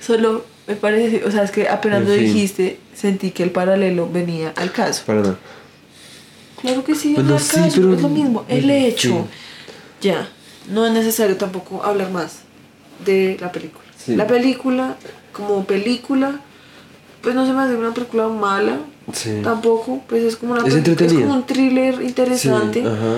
[0.06, 2.24] Solo me parece, o sea, es que apenas En lo fin.
[2.26, 5.04] dijiste, sentí que el paralelo venía al caso.
[5.08, 5.38] Nada.
[6.62, 8.46] Claro que sí, Bueno, venía al sí, caso, pero- es lo mismo.
[8.48, 8.72] El sí.
[8.72, 9.28] hecho,
[10.02, 10.28] ya,
[10.70, 12.40] no es necesario tampoco hablar más
[13.06, 13.86] de la película.
[13.98, 14.16] Sí.
[14.16, 14.96] La película,
[15.34, 16.40] como película,
[17.22, 18.78] pues no se me hace una película mala,
[19.44, 21.22] tampoco, pues es como una Es peli- entretenida.
[21.22, 22.82] como un thriller interesante.
[22.82, 23.18] Ajá.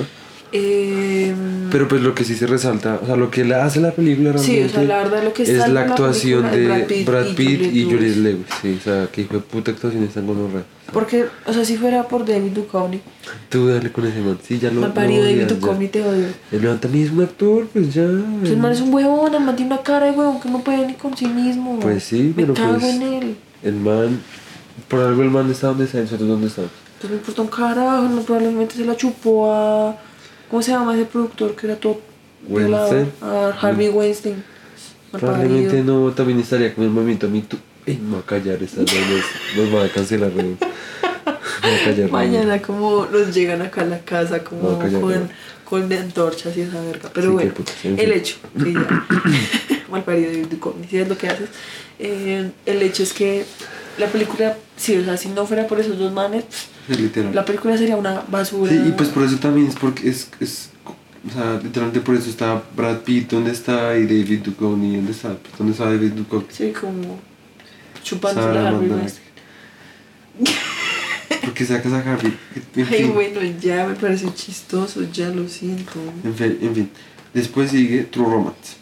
[0.52, 1.34] Eh,
[1.72, 4.38] Pero pues lo que sí se resalta, o sea, lo que le hace la película
[4.38, 7.36] Sí, realmente o sea, la verdad, lo que es la la actuación película de Brad
[7.36, 8.18] Pitt, y Juliette Lewis.
[8.18, 8.46] Lewis.
[8.62, 10.64] Sí, o sea, que de puta actuación están con horror.
[10.94, 13.02] porque, o sea, si fuera por David Duchovny,
[13.50, 14.38] Tú dale con ese man.
[14.42, 14.80] Sí, ya lo.
[14.82, 15.48] mal parido lo David.
[15.48, 16.28] Duchovny te odio.
[16.52, 18.08] El man también es un actor, pues ya.
[18.40, 20.60] Pues el man es un huevón, el man tiene una cara de huevón que no
[20.62, 21.80] puede ni con sí mismo.
[21.82, 23.36] Pues sí, Me pero cago pues- en él.
[23.64, 24.22] El man.
[24.88, 26.72] Por algo el man está donde está, nosotros dónde estamos.
[27.02, 29.96] Pues me importa un carajo, no, probablemente se la chupó a...
[30.50, 32.00] ¿Cómo se llama ese productor que era todo?
[32.48, 33.12] Weinstein.
[33.22, 34.44] A Harvey Weinstein.
[35.12, 37.60] Mal Probablemente no, también estaría con el movimiento Me Too.
[37.86, 39.26] Ey, me voy a callar estas vainas.
[39.56, 42.12] Nos van a cancelar, a callar.
[42.12, 45.30] Mañana como nos llegan acá a la casa como con,
[45.64, 47.10] con antorchas y esa verga.
[47.14, 49.08] Pero Sí, bueno, qué putas, en el hecho, ya,
[49.92, 50.32] mal parido
[50.90, 51.50] si es lo que haces.
[52.00, 53.46] Eh, el hecho es que
[53.98, 56.46] la película, sí, o sea, si no fuera por esos dos manes,
[56.88, 57.34] literal.
[57.34, 58.72] la película sería una basura.
[58.72, 60.70] Sí, y pues por eso también es porque es, es
[61.28, 63.98] o sea, literalmente por eso está Brad Pitt, ¿dónde está?
[63.98, 65.30] Y David Duchovny, ¿dónde está?
[65.36, 66.48] Pues, ¿Dónde está David Duchovny?
[66.50, 67.20] Sí, como
[68.04, 68.90] chupando la Harvey.
[68.90, 69.28] Weinstein.
[71.44, 72.34] Porque sacas a Harvey.
[72.76, 76.00] En Ay, bueno, ya me parece chistoso, ya lo siento.
[76.24, 76.90] en fin, en fin.
[77.34, 78.76] Después sigue True Romance.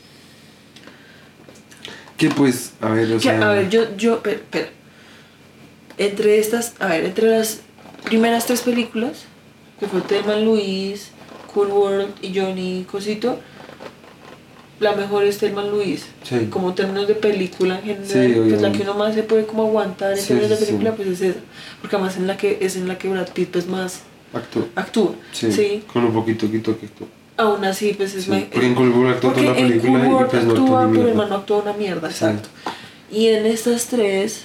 [2.18, 3.50] Que pues, a ver, o Que, sea...
[3.50, 4.70] a ver, yo, yo, espera, espera.
[5.98, 7.60] Entre estas, a ver, entre las
[8.04, 9.24] primeras tres películas,
[9.80, 11.10] que fue Thelma Luis,
[11.54, 13.40] Cool World y Johnny Cosito,
[14.80, 16.06] la mejor es Thelma Luis.
[16.24, 16.48] Sí.
[16.50, 19.64] Como términos de película en general, Sí, pues la que uno más se puede como
[19.64, 21.40] aguantar en Sí, términos de película, pues es esa.
[21.82, 24.02] Porque además en la que, es en la que Brad Pitt pues más
[24.34, 24.66] Actúa.
[24.76, 25.12] actúa.
[25.32, 25.82] Sí.
[25.92, 27.08] Con un poquito, quito, quito.
[27.38, 30.10] Aún así, pues es Sí, me- porque en Cool World porque toda la película y
[30.10, 31.14] pues no actuó actúa, pero el mierda.
[31.16, 32.50] man no actúa una mierda, exacto.
[33.12, 34.44] Y en estas tres,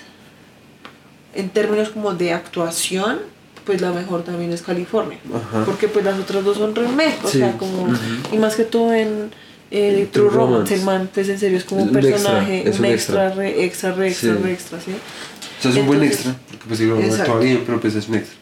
[1.34, 3.18] en términos como de actuación,
[3.64, 5.18] pues la mejor también es California.
[5.34, 5.64] Ajá.
[5.64, 7.38] Porque pues las otras dos son remake, o Sí.
[7.38, 7.88] sea, como...
[8.32, 9.30] Y más que todo en
[9.70, 10.74] eh, True Romance, Romance.
[10.74, 13.26] el man, pues en serio es como un Un extra, personaje, es un un extra,
[13.26, 13.34] extra.
[13.42, 14.42] re extra, re extra, Sí.
[14.42, 14.90] re extra, ¿sí?
[14.90, 16.42] O sea, es un buen Entonces- extra.
[16.50, 17.22] Porque pues Exacto.
[17.22, 18.36] actúa bien, pero pues es un extra.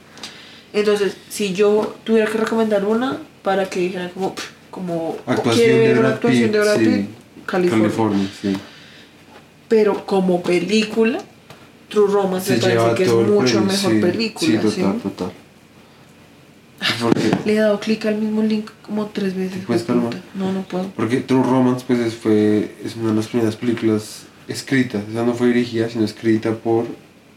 [0.73, 4.35] Entonces, si yo tuviera que recomendar una para que dijeran como,
[4.71, 7.09] como Actuación quiere de ver una actuación de Brad sí.
[7.47, 7.89] California.
[7.89, 8.57] California, sí.
[9.69, 11.19] Pero como película,
[11.89, 14.01] True Romance me parece que es mucho mejor sí.
[14.01, 14.63] película.
[14.63, 14.81] Sí, ¿sí?
[14.83, 15.33] total, total.
[17.01, 19.61] Porque, Le he dado clic al mismo link como tres veces.
[19.61, 19.89] ¿Te puedes.
[20.35, 20.91] No, no puedo.
[20.95, 25.03] porque True Romance pues es, fue, es una de las primeras películas escritas.
[25.11, 26.87] Esa no fue dirigida, sino escrita por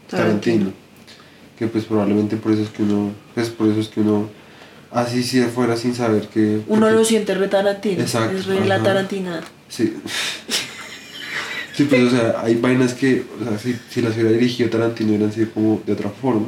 [0.08, 0.66] Tarantino.
[0.66, 0.72] Tarantino.
[1.58, 4.28] Que pues probablemente por eso es que uno, pues por eso es que uno,
[4.92, 6.60] así si fuera sin saber que...
[6.68, 8.00] Uno porque- lo siente re Tarantino.
[8.00, 8.82] Exacto, Es re la.
[8.82, 9.40] Tarantina.
[9.68, 9.94] Sí.
[11.74, 15.10] Sí, pues, o sea, hay vainas que, o sea, si, si las hubiera dirigido Tarantino
[15.10, 16.46] hubieran sido como de otra forma.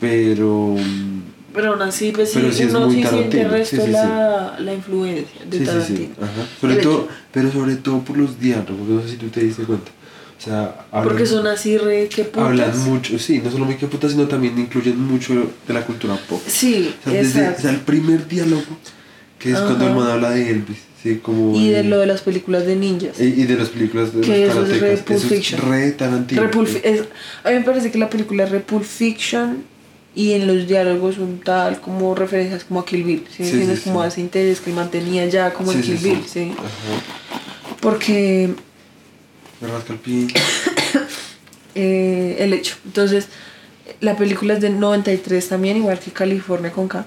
[0.00, 0.74] Pero.
[0.78, 1.20] mm,
[1.54, 4.74] Pero aún así, pues Pero sí uno sí siente el resto sí, sí, la, la
[4.74, 5.98] influencia de Tarantino.
[5.98, 6.10] sí.
[6.20, 6.46] Ajá.
[6.60, 9.90] Sobre todo, pero sobre todo por los diálogos, no sé si tú te diste cuenta.
[10.38, 12.48] O sea, hablan, Porque son así re que putas.
[12.48, 15.34] hablan mucho, sí, no solo muy que putas, sino también incluyen mucho
[15.66, 16.40] de la cultura pop.
[16.46, 18.62] Sí, O sea, desde o sea, el primer diálogo,
[19.36, 21.56] que es cuando el man habla de Elvis, sí, como.
[21.58, 23.20] Y de lo de las películas de ninjas.
[23.20, 24.96] y, y de las películas de Que los eso es re.
[24.98, 25.60] Pulp Eso es Fiction.
[25.70, 26.50] re Tarantino.
[26.82, 27.04] Es-
[27.44, 29.64] a mí me parece que la película es Repul Fiction
[30.14, 33.44] y en los diálogos son tal como referencias como a Kill Bill, ¿sí?
[33.44, 35.96] Sí, sí, como a ese interés que él mantenía ya como en Kill.
[35.98, 36.52] Bill, ¿sí?
[36.56, 37.76] Ajá.
[37.80, 38.50] Porque
[39.60, 40.26] Me rasca el pie.
[41.74, 42.76] eh, el hecho.
[42.84, 43.28] Entonces,
[44.00, 47.06] la película es del 93 también, igual que California con K.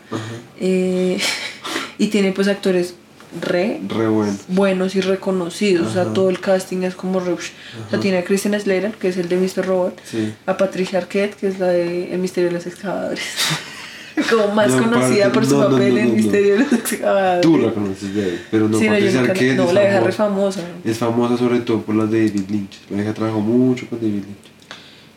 [0.59, 1.17] Eh,
[1.97, 2.95] y tiene pues actores
[3.39, 4.36] re Re bueno.
[4.49, 5.88] buenos y reconocidos.
[5.88, 6.13] O sea, Ajá.
[6.13, 7.49] todo el casting es como rush.
[7.86, 7.99] O sea, Ajá.
[7.99, 9.65] tiene a Christian Slater, que es el de Mr.
[9.65, 10.01] Robot.
[10.03, 10.34] Sí.
[10.45, 13.21] A Patricia Arquette, que es la de El misterio de los excavadores.
[14.29, 16.15] como más No, conocida parce, por su no, papel no, en.
[16.15, 17.41] Misterio de los excavadores.
[17.41, 20.11] Tú la conoces de ahí, pero no, Sí, Patricia Arquette no, es la deja re
[20.11, 20.61] famosa.
[20.84, 22.79] Es famosa sobre todo por las de David Lynch.
[22.89, 24.51] La vieja trabajó mucho con David Lynch.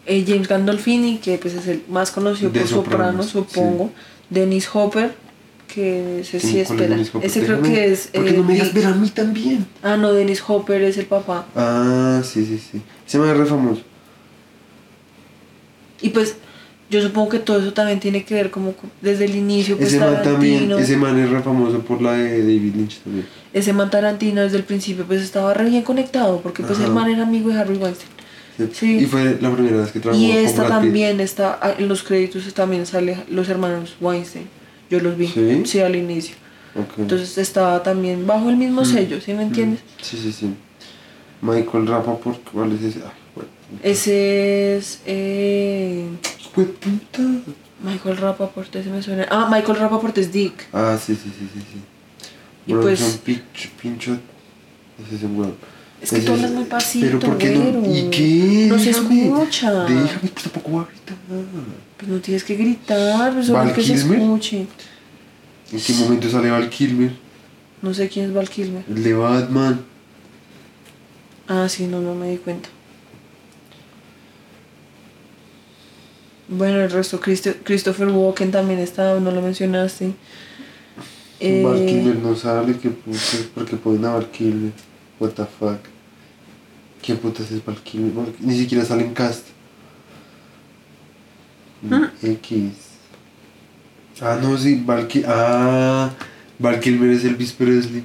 [0.06, 3.90] Eh, James Gandolfini, que pues es el más conocido De por Soprano, Sopranos, supongo.
[4.30, 5.14] Dennis Hopper,
[5.74, 7.26] que ese sí ¿Cuál es espera.
[7.26, 8.06] Ese creo que es.
[8.08, 8.72] ¿Por qué eh, no me Dick.
[8.72, 9.66] ver a mí también?
[9.82, 11.46] Ah, no, Dennis Hopper es el papá.
[11.56, 12.80] Ah, sí, sí, sí.
[13.06, 13.82] Se me re famoso.
[16.00, 16.36] Y pues
[16.90, 20.00] yo supongo que todo eso también tiene que ver como desde el inicio, pues ese
[20.00, 23.26] man también, ese man es re famoso por la de David Lynch también.
[23.52, 26.94] ese man Tarantino desde el principio pues estaba re bien conectado porque pues el Ajá.
[26.94, 28.10] man era amigo de Harry Weinstein.
[28.56, 28.68] Sí.
[28.72, 28.98] Sí.
[28.98, 30.84] Y fue la primera vez que trabajó Y con esta Brad Pitt.
[30.84, 34.46] también está, ah, en los créditos también sale los hermanos Weinstein.
[34.90, 35.26] Yo los vi,
[35.64, 35.80] ¿Sí?
[35.80, 36.36] al inicio.
[36.98, 38.86] Entonces estaba también bajo el mismo Mm.
[38.86, 39.80] sello, ¿sí me entiendes?
[40.02, 40.50] Sí, sí, sí.
[41.40, 43.00] Michael Rappaport, ¿cuál es ese?
[43.04, 43.50] Ay, bueno.
[43.82, 46.06] Ese es eh,
[46.54, 47.22] ¡Jue puta!
[47.82, 49.26] Michael Rappaport, ese me suena.
[49.30, 50.66] Ah, Michael Rappaport es Dick.
[50.72, 51.80] Ah, sí, sí, sí, sí, sí.
[52.66, 54.20] Y Bronson pues- Pinchot, Pinchot.
[55.06, 55.22] Ese es.
[56.04, 57.94] Es que tú hablas muy pasito, Pero ¿por qué no?
[57.94, 58.66] ¿Y qué?
[58.68, 59.72] No se escucha.
[59.84, 61.16] Déjame, pues tampoco voy a gritar.
[61.96, 64.18] Pues no tienes que gritar, pues solo ¿Val que se Kilmer?
[64.20, 64.66] escuche.
[65.72, 67.12] ¿En qué momento sale Val Kilmer?
[67.82, 68.84] No sé quién es Val Kilmer.
[68.88, 69.80] El de Batman.
[71.48, 72.68] Ah, sí, no, no me di cuenta.
[76.48, 80.12] Bueno, el resto, Christo- Christopher Walken también está, no lo mencionaste.
[81.40, 83.46] Eh, Val Kilmer no sale, ¿qué putas?
[83.54, 84.72] ¿Por qué ponen a Val Kilmer?
[85.18, 85.78] What the fuck.
[87.04, 88.12] ¿Qué putas es Val Kilmer?
[88.12, 89.46] Val- Ni siquiera sale en cast.
[91.82, 92.04] ¿Mm?
[92.22, 92.72] X.
[94.22, 95.30] Ah, no, sí, Val Kilmer.
[95.30, 96.10] Ah,
[96.58, 98.02] Val Kilmer es Elvis Presley.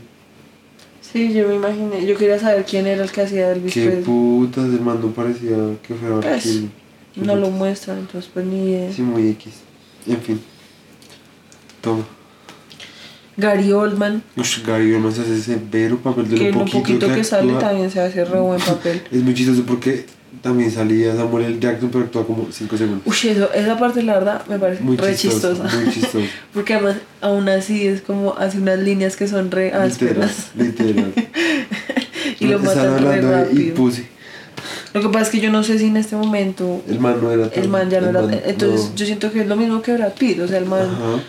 [1.01, 2.05] Sí, yo me imaginé.
[2.05, 4.03] Yo quería saber quién era el que hacía Elvis Qué Presley.
[4.03, 5.55] putas, hermano, no parecía
[5.87, 6.69] que fuera Val Pues, Kilmer.
[7.15, 8.91] Qué No lo muestran, entonces pues ni idea.
[8.93, 9.53] Sí, muy X.
[10.07, 10.41] En fin.
[11.81, 12.03] Toma.
[13.39, 17.23] Gary Oldman, Ush, Gary Oldman se hace severo papel de que lo poquito, poquito que,
[17.23, 19.01] sale también se hace re buen papel.
[19.11, 20.05] Es muy chistoso porque
[20.41, 21.59] también salía Samuel L.
[21.59, 23.03] Jackson, pero actúa como 5 segundos.
[23.05, 25.63] Uy, eso, esa parte la verdad me parece muy re chistosa.
[25.63, 26.25] Muy chistoso.
[26.53, 30.51] Porque además, aún así es como hace unas líneas que son re ásperas.
[30.55, 31.13] literal.
[32.39, 33.61] y lo matan re rápido.
[33.61, 34.05] y Pussy.
[34.93, 37.31] Lo que pasa es que yo no sé si en este momento El man no
[37.31, 38.21] era el man ya no era.
[38.21, 38.95] man entonces no.
[38.95, 40.39] yo siento que es lo mismo que Brad Pitt.
[40.39, 40.81] O sea, el man.
[40.81, 41.23] Ajá.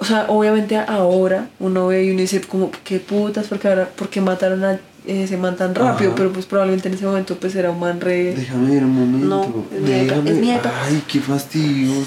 [0.00, 4.22] O sea, obviamente ahora uno ve y uno dice, como, qué putas, porque ahora, porque
[4.22, 6.10] mataron a ese man tan rápido.
[6.10, 6.16] Ajá.
[6.16, 8.34] Pero pues probablemente en ese momento pues era un man re.
[8.34, 9.26] Déjame ver un momento.
[9.26, 10.30] No, es mi Déjame.
[10.30, 10.50] es mi.
[10.52, 11.92] Ay, qué fastidio.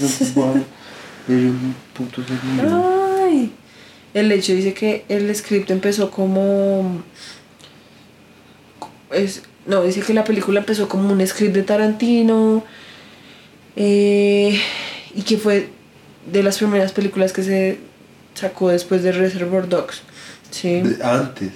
[1.29, 2.21] Un puto.
[3.23, 3.51] Ay.
[4.13, 7.01] El hecho dice que el script empezó como.
[9.11, 12.63] Es, no, dice que la película empezó como un script de Tarantino.
[13.75, 14.59] eh,
[15.15, 15.69] y que fue
[16.31, 17.79] de las primeras películas que se
[18.33, 20.01] sacó después de Reservoir Dogs.
[20.51, 20.81] Sí.
[20.81, 21.51] De- Antes.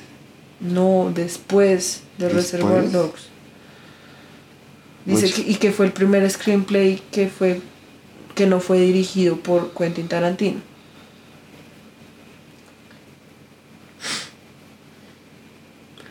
[0.60, 2.52] No, después de ¿Después?
[2.52, 3.28] Reservoir Dogs.
[5.06, 5.36] Dice Mucho.
[5.36, 7.62] que, y que fue el primer screenplay que fue
[8.36, 10.60] que no fue dirigido por Quentin Tarantino.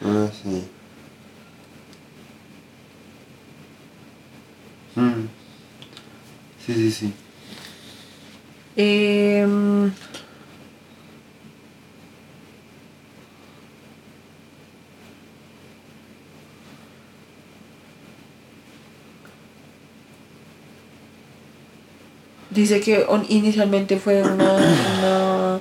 [0.02, 0.64] Ah, sí.
[4.96, 5.26] Mm.
[6.64, 7.12] Sí, sí, sí.
[8.76, 9.90] Em,
[22.50, 25.60] dice que inicialmente fue una, una-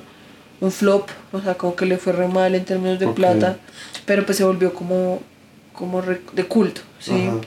[0.61, 3.57] un flop, o sea, como que le fue re mal en términos de plata,
[4.05, 5.21] pero pues se volvió como
[5.73, 7.11] como re- de culto, ¿sí?
[7.27, 7.37] Ajá.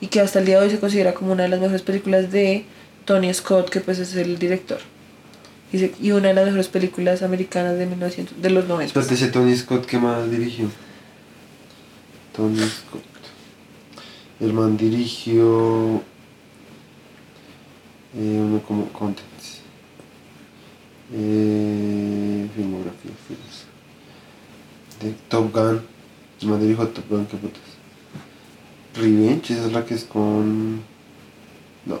[0.00, 2.30] Y que hasta el día de hoy se considera como una de las mejores películas
[2.32, 2.64] de
[3.04, 4.78] Tony Scott, que pues es el director.
[5.70, 8.86] Y, una de las mejores películas americanas de 1900, de los 90.
[8.86, 10.70] Espérate, ese Tony Scott, ¿qué más dirigió?
[12.34, 13.02] Tony Scott.
[14.40, 15.96] El man dirigió.
[18.14, 19.60] eh, uno como Contents.
[21.12, 23.64] Eh, filmografía, films.
[25.02, 25.82] De Top Gun.
[26.40, 27.60] El man dirigió Top Gun, qué putas.
[28.94, 30.76] Revenge, esa es la que es con.
[31.84, 32.00] No.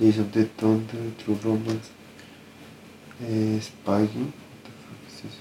[0.00, 1.90] Jason of the Thunder, True Romance.
[3.22, 4.20] Eh, Spikey.
[4.20, 4.32] What
[4.64, 5.40] the fuck es eso?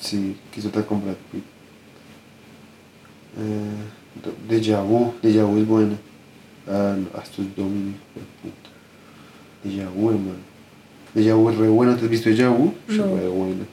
[0.00, 1.44] Sí, que otra con Brad Pitt.
[3.38, 5.96] Eh, Deja Vu, Deja Vu es buena.
[6.66, 8.70] Ah, no, ah, esto es Dominic, de puta.
[9.64, 10.38] Deja Vu, hermano.
[11.14, 12.74] Deja Vu es re buena, ¿te has visto Deja Vu?
[12.88, 13.16] Es No.
[13.16, 13.64] re buena.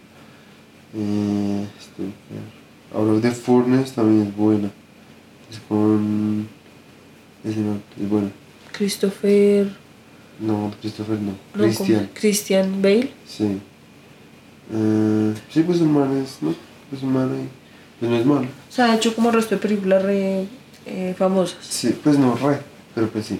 [0.95, 1.65] Eh,
[2.93, 4.71] Out of the Furnace también es buena.
[5.51, 6.43] Es con.
[6.43, 6.47] No,
[7.43, 8.29] es buena.
[8.71, 9.67] Christopher.
[10.39, 11.31] No, Christopher no.
[11.31, 12.09] no, Christian.
[12.13, 13.11] Christian Bale.
[13.27, 13.57] Sí.
[14.73, 16.55] Eh, sí, pues un man es, ¿no?
[16.89, 17.49] Pues un man ahí.
[17.99, 18.41] Pues no es malo.
[18.41, 20.45] O sea, ha hecho como el resto de películas re
[20.85, 21.57] eh, famosas.
[21.61, 22.59] Sí, pues no re,
[22.93, 23.39] pero pues sí.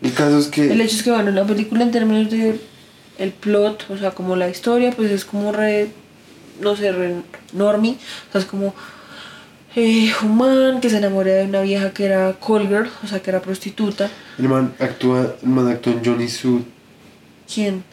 [0.00, 0.72] El caso es que.
[0.72, 2.60] El hecho es que, bueno, la película en términos de
[3.18, 5.88] el plot, o sea, como la historia, pues es como re,
[6.60, 7.16] no sé, re
[7.52, 7.98] normie.
[8.28, 8.74] O sea, es como
[9.78, 13.20] eh, un man que se enamora de una vieja que era call girl, o sea,
[13.20, 14.10] que era prostituta.
[14.38, 16.66] El man actúa, el man actúa en Johnny Suit,
[17.52, 17.84] ¿Quién?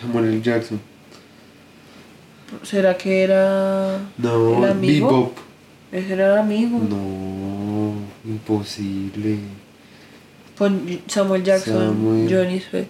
[0.00, 0.42] Samuel L.
[0.42, 0.80] Jackson.
[2.62, 5.06] ¿Será que era No, el amigo?
[5.08, 5.38] Bebop.
[5.92, 6.78] Ese era el amigo.
[6.78, 7.94] No,
[8.30, 9.38] imposible.
[10.56, 12.28] Con Samuel Jackson, Samuel.
[12.30, 12.86] Johnny Sweat.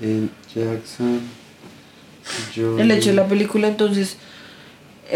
[0.00, 1.20] El Jackson.
[2.54, 2.82] Johnny.
[2.82, 4.16] El hecho de la película entonces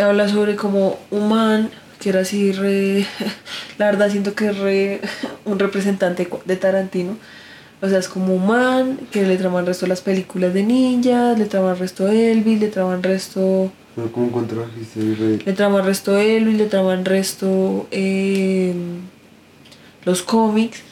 [0.01, 1.71] habla sobre como un man
[2.01, 3.07] que era así re...
[3.79, 5.01] La verdad siento que es re
[5.45, 7.17] un representante de Tarantino.
[7.83, 11.45] O sea, es como un man que le traman resto las películas de ninjas, le
[11.45, 13.71] traman resto Elvis, le traman resto...
[13.97, 15.39] No, como un contrabajista y re.
[15.45, 18.75] Le traman resto Elvis, le traman resto eh,
[20.05, 20.83] los cómics.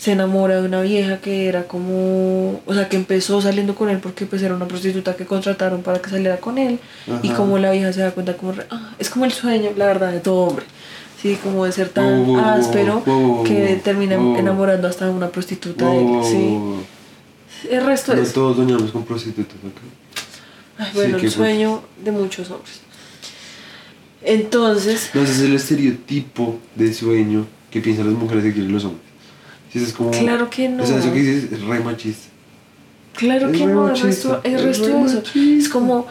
[0.00, 2.62] Se enamora de una vieja que era como...
[2.64, 6.00] O sea, que empezó saliendo con él porque pues era una prostituta que contrataron para
[6.00, 6.78] que saliera con él.
[7.22, 7.36] Y Ajá.
[7.36, 8.54] como la vieja se da cuenta como...
[8.70, 10.64] ah, es como el sueño, la verdad, de todo hombre.
[11.20, 15.84] Sí, como de ser tan wow, áspero wow, wow, que termina enamorando hasta una prostituta
[15.90, 16.24] de él.
[16.24, 17.68] Sí.
[17.68, 18.32] El resto No es...
[18.32, 19.80] todos soñamos con prostitutas, ¿ok?
[20.78, 22.80] Ay, bueno, Sí, el sueño de muchos hombres.
[24.22, 25.10] Entonces...
[25.12, 29.09] No, ese es el estereotipo de sueño que piensan las mujeres que quieren los hombres.
[29.74, 30.10] Es como...
[30.10, 30.82] Claro que no.
[30.82, 32.28] O sea, eso que dices es re machista.
[33.14, 35.22] Claro Es que no, el machista, resto, el es resto re de eso.
[35.58, 36.06] Es como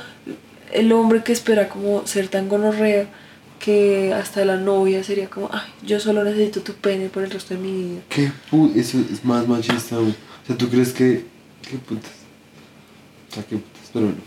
[0.71, 3.07] el hombre que espera como ser tan gonorrea
[3.59, 7.53] que hasta la novia sería como, ay, yo solo necesito tu pene por el resto
[7.55, 8.01] de mi vida.
[8.09, 10.11] ¿Qué pu Eso es más machista, güey.
[10.11, 11.25] O sea, ¿tú crees que...
[11.69, 12.11] ¿Qué putas?
[13.29, 13.89] O sea, ¿qué putas?
[13.91, 14.21] Pero bueno.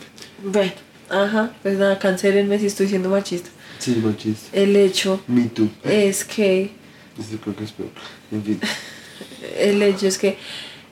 [0.44, 0.72] Bueno,
[1.08, 3.48] ajá, pues nada, cancélenme si estoy siendo machista.
[3.78, 4.48] Sí, machista.
[4.56, 5.68] El hecho Me too.
[5.84, 6.70] es que,
[7.18, 7.90] Eso creo que es peor.
[8.30, 8.60] En fin.
[9.58, 10.36] el hecho es que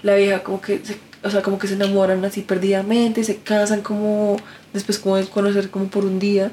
[0.02, 3.82] la vieja como que, se, o sea, como que se enamoran así perdidamente, se casan
[3.82, 4.36] como,
[4.72, 6.52] después como de conocer como por un día.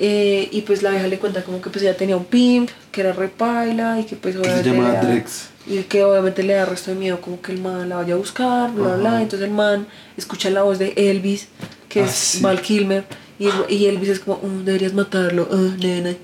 [0.00, 3.00] Eh, y pues la vieja le cuenta como que pues ella tenía un pimp, que
[3.00, 5.48] era repaila y que pues se obviamente llama le da- Drex.
[5.66, 8.16] y que obviamente le da resto de miedo como que el man la vaya a
[8.16, 9.22] buscar, bla bla.
[9.22, 11.48] Entonces el man escucha la voz de Elvis,
[11.88, 12.40] que Ah, es sí.
[12.42, 13.04] Val Kilmer,
[13.40, 16.14] y, y Elvis es como, "Mm, deberías matarlo, ah, nena.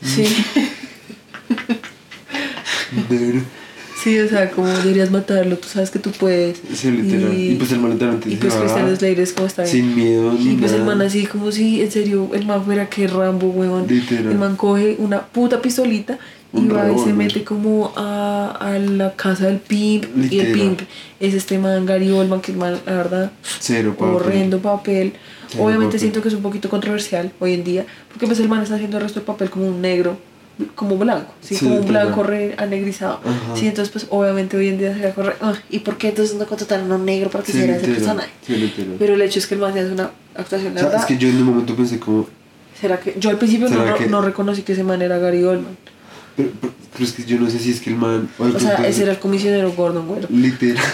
[0.00, 0.24] Sí,
[3.08, 3.42] De-
[4.02, 6.60] sí, o sea, como deberías matarlo, tú sabes que tú puedes.
[6.74, 7.34] Sí, literal.
[7.38, 9.72] Y, pues el man literalmente y se pues Slater es como está bien.
[9.74, 12.88] Sin miedo ni Y pues el man así como si en serio el man fuera
[12.88, 13.86] que Rambo, huevón.
[13.88, 14.32] Literal.
[14.32, 16.18] El man coge una puta pistolita
[16.52, 17.14] y Un va y se revólver.
[17.14, 20.04] mete como a, a la casa del pimp.
[20.04, 20.52] Y el Literal.
[20.52, 20.80] pimp
[21.20, 24.14] es este man Gary Oldman, que el man, la verdad, Cero papel.
[24.14, 25.12] horrendo papel.
[25.48, 26.00] Cero Obviamente papel.
[26.00, 28.96] siento que es un poquito controversial hoy en día, porque pues el man está haciendo
[28.98, 30.18] el resto del papel como un negro,
[30.74, 31.54] como blanco, ¿sí?
[31.54, 33.20] Sí, como un blanco re anegrizado.
[33.24, 33.56] Ajá.
[33.56, 36.08] Sí, entonces pues obviamente hoy en día se va a correr, "Ah, ¿y por qué
[36.08, 38.30] entonces no contrataron a un negro para que Sí, hiciera ese personaje?
[38.46, 38.74] Sí.
[38.98, 41.02] Pero el hecho es que el man hace una actuación, O la sea, verdad.
[41.02, 42.26] es que yo en un momento pensé como...
[42.80, 45.42] ¿Será que yo al principio no, ¿Será que- no reconocí que ese man era Gary
[45.44, 45.76] Oldman?
[46.36, 48.28] Pero, pero- pero es que yo no sé si es que el man...
[48.38, 50.20] de O sea, ese era el comisionero Gordon, güey.
[50.30, 50.82] Literal.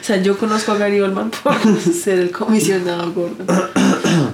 [0.00, 3.46] O sea, yo conozco a Gary Oldman por ser el comisionado Gordon.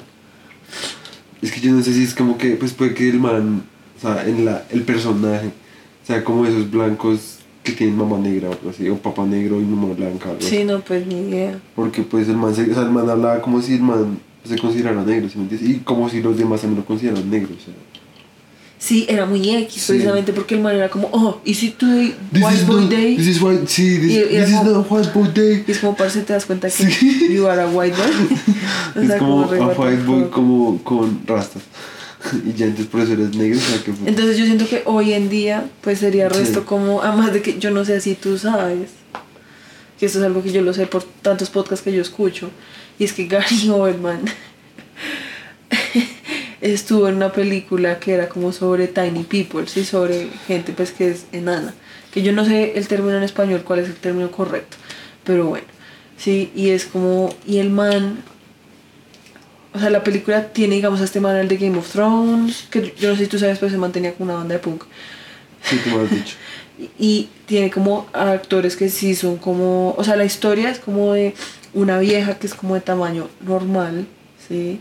[1.42, 3.62] Es que yo no sé si es como que, pues puede que el man,
[3.96, 8.48] o sea, en la, el personaje, o sea, como esos blancos que tienen mamá negra
[8.48, 10.56] o algo así, o papá negro y mamá blanca, algo así.
[10.58, 11.60] Sí, no, pues ni idea.
[11.76, 14.58] Porque pues el man, se, o sea, el man hablaba como si el man, se
[14.58, 15.68] considerara negro, ¿sí me entiendes?
[15.68, 17.74] Y como si los demás también lo consideraran negro, o sea.
[18.80, 19.92] Sí, era muy X, Sí.
[19.92, 22.90] precisamente porque el man era como, oh, ¿y si today This White is Boy not-
[22.90, 23.16] Day?
[23.16, 25.64] This is white, sí, this, Y- y this is como- not white boy day.
[25.66, 27.28] Y es como, parce, te das cuenta que Sí.
[27.34, 28.06] you are a white boy.
[28.96, 31.62] O es sea, como re, a white boy como con rastas.
[32.46, 34.82] y ya entonces por eso eres negro, o sea que fue- Entonces yo siento que
[34.86, 36.38] hoy en día pues sería Sí.
[36.38, 38.90] resto como, además de que yo no sé si tú sabes,
[39.98, 42.48] que esto es algo que yo lo sé por tantos podcasts que yo escucho,
[42.98, 44.20] y es que Gary Oldman
[46.60, 51.10] estuvo en una película que era como sobre tiny people, sí, sobre gente pues que
[51.10, 51.74] es enana,
[52.12, 54.76] que yo no sé el término en español cuál es el término correcto,
[55.24, 55.66] pero bueno,
[56.16, 58.22] sí, y es como, y el man
[59.74, 62.94] o sea, la película tiene, digamos, a este man el de Game of Thrones, que
[62.98, 64.84] yo no sé si tú sabes, pero se mantenía con una banda de punk.
[65.62, 66.36] Sí, tú me has dicho.
[66.78, 71.12] Y, y tiene como actores que sí son como, o sea, la historia es como
[71.12, 71.34] de
[71.74, 74.06] una vieja que es como de tamaño normal,
[74.48, 74.80] ¿sí?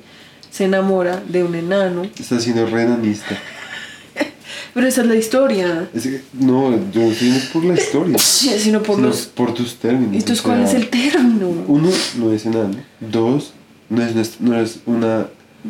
[0.58, 2.02] Se enamora de un enano.
[2.20, 3.38] Estás siendo re enanista.
[4.74, 8.18] Pero esa es la historia, Es que, no, yo no estoy yendo por la historia.
[8.58, 9.28] sino por sino los...
[9.28, 10.16] por tus términos.
[10.16, 11.48] Entonces, o ¿cuál es el término?
[11.68, 12.76] Uno, no es enano.
[13.00, 13.54] Dos,
[13.88, 15.28] no es, no es una...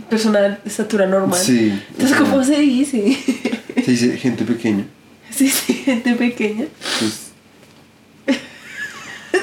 [0.10, 1.38] Persona de estatura normal.
[1.38, 1.78] Sí.
[1.92, 3.18] Entonces, ¿cómo se dice?
[3.84, 4.86] Se dice gente pequeña.
[5.32, 6.68] sí, sí, gente pequeña.
[7.00, 7.28] Pues,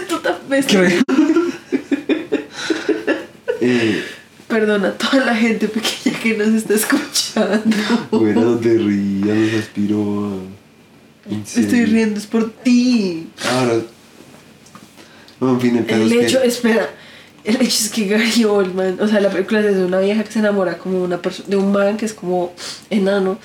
[0.09, 0.37] Tú tan
[3.61, 4.05] eh,
[4.49, 7.77] Perdona a toda la gente pequeña que nos está escuchando.
[8.11, 10.55] bueno, no te rías, nos aspiró
[11.31, 13.29] Estoy riendo, es por ti.
[13.51, 13.81] Ahora...
[15.41, 16.47] No, en fin, el hecho, que...
[16.47, 16.89] espera,
[17.43, 20.33] el hecho es que Gary Oldman, o sea, la película es de una vieja que
[20.33, 22.53] se enamora como una persona, de un man que es como
[22.89, 23.39] enano.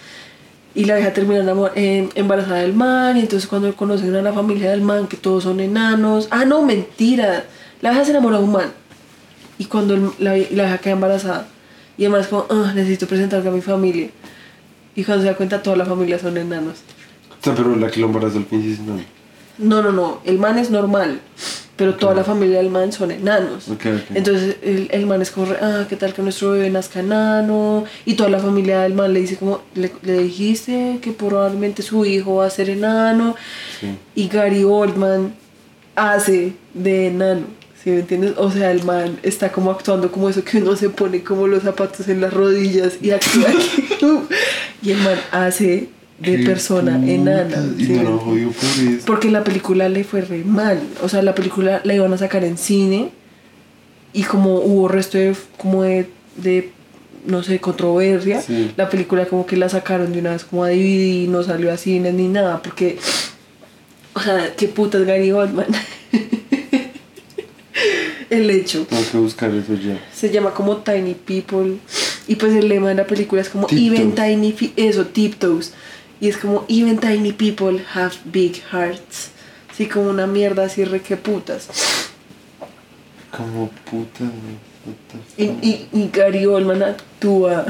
[0.76, 1.44] Y la vieja termina
[1.76, 3.18] em- embarazada del man.
[3.18, 6.28] Y entonces cuando conocen a la familia del man, que todos son enanos.
[6.32, 7.46] Ah, no, mentira.
[7.82, 8.72] La vieja se enamora de un man.
[9.60, 11.48] Y cuando el- la, la vieja queda embarazada.
[11.98, 14.10] Y el man es como, ah, necesito presentarme a mi familia.
[14.96, 16.80] Y cuando se da cuenta, toda la familia son enanos.
[17.40, 19.04] O sea, pero la que lo embarazó al fin es enano.
[19.60, 20.22] No, no, no.
[20.26, 21.20] El man es normal.
[21.76, 23.70] Pero toda la familia del man son enanos.
[23.70, 24.16] Ok, ok.
[24.16, 27.86] Entonces el, el man es como, ah, ¿qué tal que nuestro bebé nazca enano?
[28.06, 32.04] Y toda la familia del man le dice como, le, le dijiste que probablemente su
[32.06, 33.36] hijo va a ser enano.
[33.80, 33.96] Sí.
[34.16, 35.34] Y Gary Oldman
[35.96, 37.44] hace de enano.
[37.84, 38.34] ¿Sí me entiendes?
[38.38, 41.64] O sea, el man está como actuando como eso que uno se pone como los
[41.64, 43.48] zapatos en las rodillas y actúa.
[44.82, 45.88] y el man hace
[46.20, 47.66] de persona puta, enana.
[47.78, 49.06] Y por eso.
[49.06, 50.82] Porque la película le fue re mal.
[51.02, 53.12] O sea, la película la iban a sacar en cine.
[54.12, 56.72] Y como hubo resto de, como de, de,
[57.26, 58.72] no sé, controversia, Sí.
[58.76, 61.78] la película como que la sacaron de una vez como a DVD, no salió a
[61.78, 62.62] cine ni nada.
[62.62, 62.98] Porque,
[64.16, 65.68] o sea, qué putas Gary Oldman.
[68.30, 68.86] El hecho.
[68.86, 70.00] Tengo que buscar eso ya.
[70.14, 71.78] Se llama como Tiny People.
[72.28, 73.68] Y pues el lema de la película es como.
[73.72, 75.74] Even Tiny Pe- Eso, Tiptoes.
[76.22, 79.32] Y es como Even Tiny People have big hearts.
[79.72, 81.68] Así como una mierda así re que putas.
[83.36, 84.24] Como puta.
[84.86, 84.96] what
[85.38, 87.66] the Y, y, y Gary Oldman actúa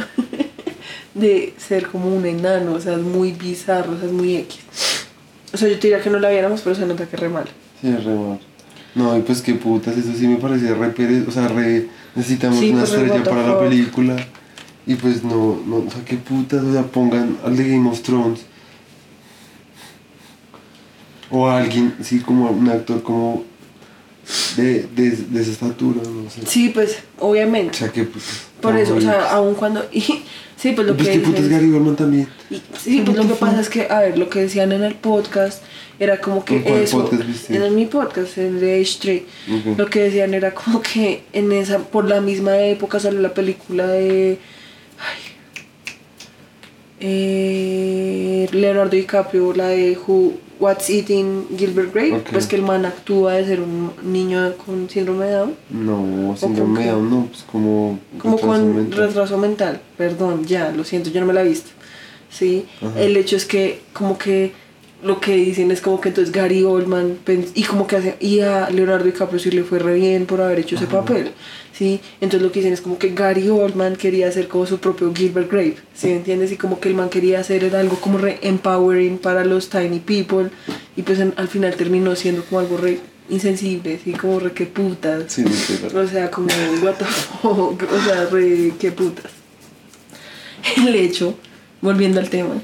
[1.13, 2.73] de ser como un enano.
[2.73, 4.59] O sea, es muy bizarro, o sea, es muy X.
[5.53, 7.45] O sea, yo te diría que no la viéramos, pero se nota que re mal.
[7.81, 8.39] Sí, es re mal.
[8.99, 11.87] No, y pues qué putas, eso sí me parecía re pere- O sea, re.
[12.15, 14.15] Necesitamos Sí, una pues, re estrella para la película.
[14.85, 18.01] Y pues no, no, o sea, qué putas, o sea, pongan al de Game of
[18.01, 18.41] Thrones.
[21.31, 23.43] O a alguien, sí, como un actor como
[24.57, 26.41] de, de, de esa estatura, no sé.
[26.45, 27.77] Sí, pues, O obviamente.
[27.77, 28.47] sea, qué putas.
[28.61, 29.85] Por eso, o sea, aun cuando...
[29.93, 30.23] Y,
[30.59, 31.13] sí, pues lo pues que...
[31.13, 32.27] qué putas dicen- Gary Oldman también.
[32.49, 34.95] Y- sí, pues lo que pasa es que, a ver, lo que decían en el
[34.95, 35.63] podcast
[35.99, 37.55] era como que ¿En cuál eso, podcast viste?
[37.65, 39.23] en mi podcast, el de H3,
[39.71, 39.77] Ok.
[39.77, 43.85] lo que decían era como que en esa, por la misma época salió la película
[43.87, 44.37] de
[44.99, 45.17] ay,
[47.01, 53.33] eh, Leonardo DiCaprio, la de Who, What's Eating Gilbert Grape, pues que el man actúa
[53.35, 57.99] de ser un niño con síndrome de Down, No, síndrome de Down, no, pues como.
[58.17, 58.99] como retraso con mental.
[59.07, 61.69] retraso mental, perdón, ya, lo siento, yo no me la he visto.
[62.29, 62.99] Sí, Ajá.
[63.01, 64.51] el hecho es que como que
[65.01, 67.19] lo que dicen es como que entonces Gary Oldman
[67.55, 70.59] y como que hace y a Leonardo DiCaprio sí le fue re bien por haber
[70.59, 71.31] hecho ese papel,
[71.73, 75.13] sí, entonces lo que dicen es como que Gary Oldman quería hacer como su propio
[75.15, 76.51] Gilbert Grape, ¿sí entiendes?
[76.51, 79.99] Y como que el man quería hacer era algo como re empowering para los tiny
[79.99, 80.49] people
[80.97, 82.99] y pues en- al final terminó siendo como algo re
[83.29, 85.31] insensible, sí, como re que putas.
[85.31, 85.45] Sí.
[85.95, 86.47] O sea, como,
[86.83, 89.31] what the fuck, o sea, re, qué putas.
[90.77, 91.35] El hecho,
[91.79, 92.55] volviendo al tema,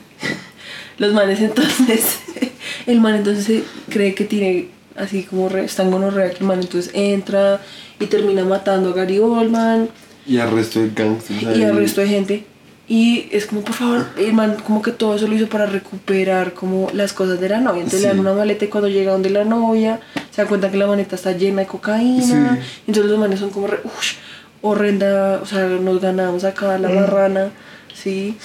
[0.98, 2.20] los manes entonces,
[2.88, 6.92] el man entonces cree que tiene así como re, están gonorrea, que el man entonces
[6.94, 7.62] entra
[8.00, 9.90] y termina matando a Gary Oldman
[10.26, 11.42] Y arresto de gangsters.
[11.42, 11.64] y ahí.
[11.64, 12.46] arresto de gente.
[12.88, 16.54] Y es como, por favor, el man como que todo eso lo hizo para recuperar
[16.54, 17.80] como las cosas de la novia.
[17.80, 18.22] Entonces le dan Sí.
[18.22, 20.00] una maleta y cuando llega donde la novia,
[20.30, 22.60] se da cuenta que la maleta está llena de cocaína.
[22.62, 22.82] Sí.
[22.88, 24.14] Entonces los manes son como, re, "Ush,
[24.62, 26.82] horrenda, o sea, nos ganamos acá Mm.
[26.82, 27.50] la barrana,
[27.94, 28.38] ¿sí?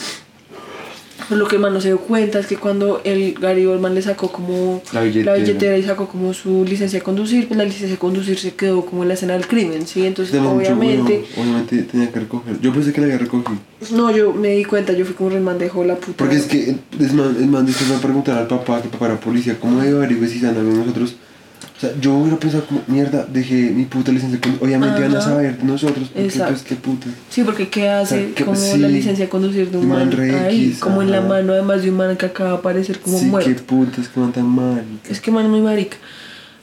[1.30, 4.02] Pero lo que man no se dio cuenta es que cuando el Gary Oldman le
[4.02, 5.78] sacó como La billetera.
[5.78, 9.02] y sacó como su licencia de conducir, pues la licencia de conducir se quedó como
[9.02, 10.04] en la escena del crimen, ¿sí?
[10.04, 11.24] Entonces De mucho obviamente...
[11.36, 12.60] obviamente tenía que recoger.
[12.60, 13.60] Yo pensé que la había recogido.
[13.92, 16.16] No, yo me di cuenta, yo fui como el man dejó la puta.
[16.16, 19.06] Porque es que es man, es después me va a preguntar al papá, que papá
[19.06, 21.14] era policía, ¿cómo debe averiguar si nosotros?
[21.80, 24.38] O sea, yo hubiera pensado como, mierda, dejé mi puta licencia.
[24.38, 26.52] con- Obviamente van a saber de nosotros, porque Exacto.
[26.52, 27.06] pues qué puta.
[27.30, 29.88] Sí, porque ¿qué hace O sea, que- como sí, la licencia de conducir de un
[29.88, 30.76] man, man ahí?
[30.78, 33.48] Como en la mano además de un man que acaba de aparecer como sí, muerto.
[33.48, 34.84] qué putas, que van tan mal.
[35.08, 35.96] Es que man es muy marica.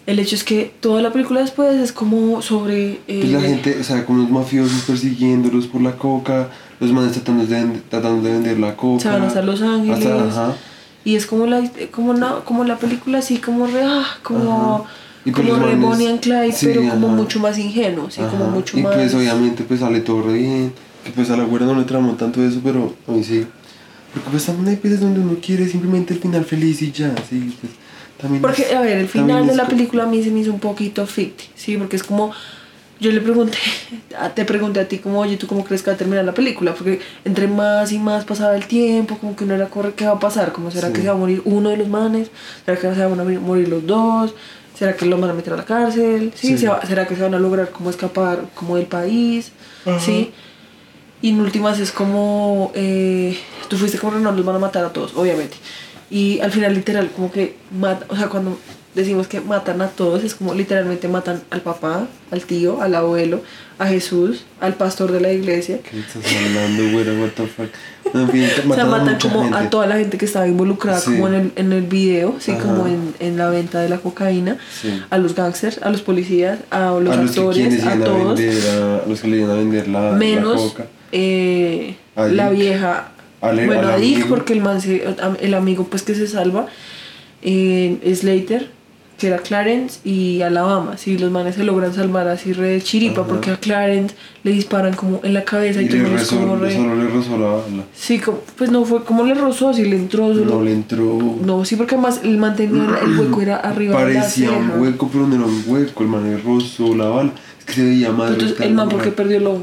[0.06, 2.92] El hecho es que toda la película después es como sobre...
[3.08, 6.50] eh, Pues la gente, o sea, con los mafiosos persiguiéndolos por la coca,
[6.80, 9.02] los manes tratando de, tratando de vender la coca.
[9.02, 10.06] se van hasta Los Ángeles.
[10.06, 10.56] Hasta- ajá.
[11.04, 14.92] Y es como la, como, una, como la película así, como re, ah, como, Ajá.
[15.28, 17.16] Y pues como manes- Bonnie and Clyde, sí, pero como ajá.
[17.18, 18.96] mucho más ingenuo, sí, como mucho y más...
[18.96, 20.74] pues obviamente pues sale todo re bien.
[21.04, 23.46] Que pues a la güera no le tramó tanto eso, pero a mí sí.
[24.14, 27.54] Porque pues también hay veces donde uno quiere simplemente el final feliz y ya, sí,
[27.62, 27.74] pues
[28.22, 30.40] también Porque, es- a ver, el final de es la película a mí se me
[30.40, 31.78] hizo un poquito ficti, ¿sí?
[31.78, 32.32] Porque es como,
[33.00, 33.58] yo le pregunté,
[34.36, 36.74] te pregunté a ti como, oye, ¿tú cómo crees que va a terminar la película?
[36.74, 40.14] Porque entre más y más pasaba el tiempo, como que uno era corre, ¿qué va
[40.14, 40.52] a pasar?
[40.52, 40.94] Como, ¿será Sí.
[40.96, 42.30] que se va a morir uno de los manes?
[42.66, 44.34] ¿Será que se van a morir los dos?
[44.78, 46.32] ¿Será que lo van a meter a la cárcel?
[46.36, 46.50] ¿Sí?
[46.50, 46.58] Sí.
[46.60, 49.52] ¿Se va- ¿Será que se van a lograr como escapar como del país?
[50.00, 50.32] ¿Sí?
[51.22, 53.38] Y en últimas es como, eh,
[53.70, 55.58] tú fuiste como, no, los van a matar a todos, obviamente.
[56.12, 58.58] Y al final literal, como que mata, o sea, cuando
[58.98, 63.42] decimos que matan a todos, es como literalmente matan al papá, al tío, al abuelo,
[63.80, 65.80] a Jesús, al pastor de la iglesia.
[65.90, 67.14] ¿Qué estás hablando, güera?
[67.14, 67.68] What the fuck?
[68.14, 69.70] No, en fin, O sea, matan a como a gente.
[69.70, 71.12] toda la gente que estaba involucrada Sí.
[71.12, 72.64] como en el, en el video, sí, Ajá.
[72.64, 75.02] como en, en la venta de la cocaína, Sí.
[75.10, 78.40] a los gangsters, a los policías, a los a los actores, a iban a todos.
[78.40, 80.88] vender, a, a los que le iban a vender la, la menos coca.
[81.12, 83.12] eh, A la vieja
[83.42, 85.06] Al- bueno a Dick porque el man se-
[85.42, 86.66] el amigo pues que se salva
[87.44, 88.70] eh, Slater
[89.18, 93.22] que era Clarence y Alabama si los manes se logran salvar así re de chiripa
[93.22, 93.30] Ajá.
[93.30, 96.96] porque a Clarence le disparan como en la cabeza y, Y le como re solo
[96.96, 97.84] le rozó la bala.
[97.94, 101.20] sí como, pues no fue como le rozó si le entró solo No le entró.
[101.44, 105.10] no sí porque además el mantenía el hueco era arriba de la Parecía un hueco,
[105.12, 106.04] pero no era un hueco.
[106.04, 107.32] El man le rozó la bala.
[107.60, 108.34] Es que se veía mal.
[108.34, 109.62] entonces el man porque perdió el ojo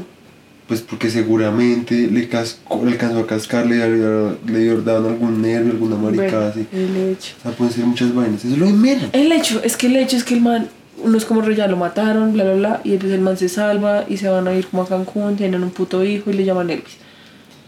[0.67, 3.77] Pues porque seguramente le, cascó, le alcanzó a cascar, le,
[4.47, 6.65] le, daban algún nervio, alguna maricada así.
[6.73, 8.43] el hecho O sea, pueden ser muchas vainas.
[8.43, 9.09] Eso es lo de menos.
[9.13, 10.67] El hecho, es que el hecho es que el man,
[11.03, 14.05] uno es como ya lo mataron, bla, bla, bla, y después el man se salva
[14.09, 16.71] y se van a ir como a Cancún, tienen un puto hijo y le llaman
[16.71, 16.97] Elvis.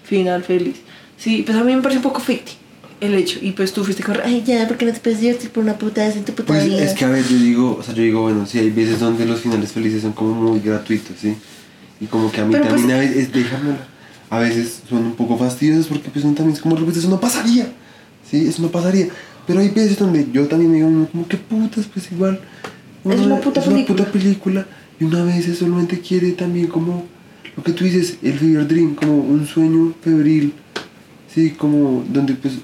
[0.04, 0.78] Final feliz.
[1.18, 2.54] Sí, pues a mí me parece un poco ficti
[3.00, 3.40] el hecho.
[3.42, 6.06] Y pues tú fuiste con, ay, ya, porque no te puedes divertir por una puta
[6.06, 6.84] vez en tu puta Pues vida.
[6.84, 9.26] es que a ver, yo digo, o sea, yo digo, bueno, sí, hay veces donde
[9.26, 11.36] los finales felices son como muy gratuitos, ¿sí?
[12.00, 13.76] Y como que a mí Pero, también pues- a veces, déjamelo,
[14.30, 17.20] a veces son un poco fastidiosos porque pues son también es como, pues eso no
[17.20, 17.68] pasaría,
[18.30, 18.48] ¿sí?
[18.48, 19.08] Eso no pasaría.
[19.48, 22.40] Pero hay veces donde yo también me digo, "No, como que putas, pues igual.
[23.06, 23.98] Es una puta es una película.
[24.06, 24.68] puta película
[25.00, 27.06] y una vez solamente quiere también como,
[27.56, 30.54] lo que tú dices, el fever dream, como un sueño febril,
[31.34, 31.52] ¿sí?
[31.52, 32.56] Como donde pues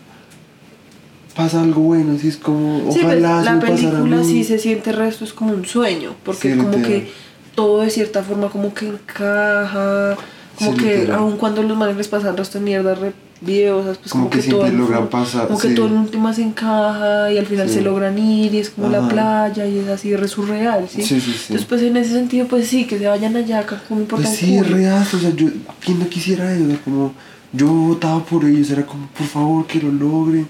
[1.35, 2.27] pasa algo bueno, ¿sí?
[2.27, 6.13] Es como, Sí, pues, ojalá la película sí se siente resto, es como un sueño,
[6.25, 7.09] porque Sí, como que
[7.55, 10.15] todo de cierta forma como que encaja,
[10.57, 11.19] como Sí, que literal.
[11.19, 14.49] aun cuando los manes les pasan de mierda re videosas, pues Como como, que que,
[14.51, 15.75] todo siempre en logran pasar, como que sí.
[15.75, 17.73] todo en última se encaja y al final Sí.
[17.75, 19.09] se logran ir y es como la Ajá.
[19.09, 21.01] playa y es así re surreal, ¿sí?
[21.01, 21.37] Sí, sí, sí.
[21.49, 24.37] Entonces pues en ese sentido pues sí, que se vayan allá, acá como importa Pues
[24.37, 25.47] sí, real, o sea, yo,
[25.83, 26.63] ¿quién no quisiera eso?
[26.85, 27.11] Como,
[27.51, 30.47] yo votaba por ellos, era como, por favor, que lo logren,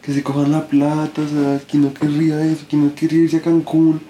[0.00, 2.64] que se cojan la plata, o sea, ¿quién no querría eso?
[2.68, 4.00] ¿Quién no querría irse a Cancún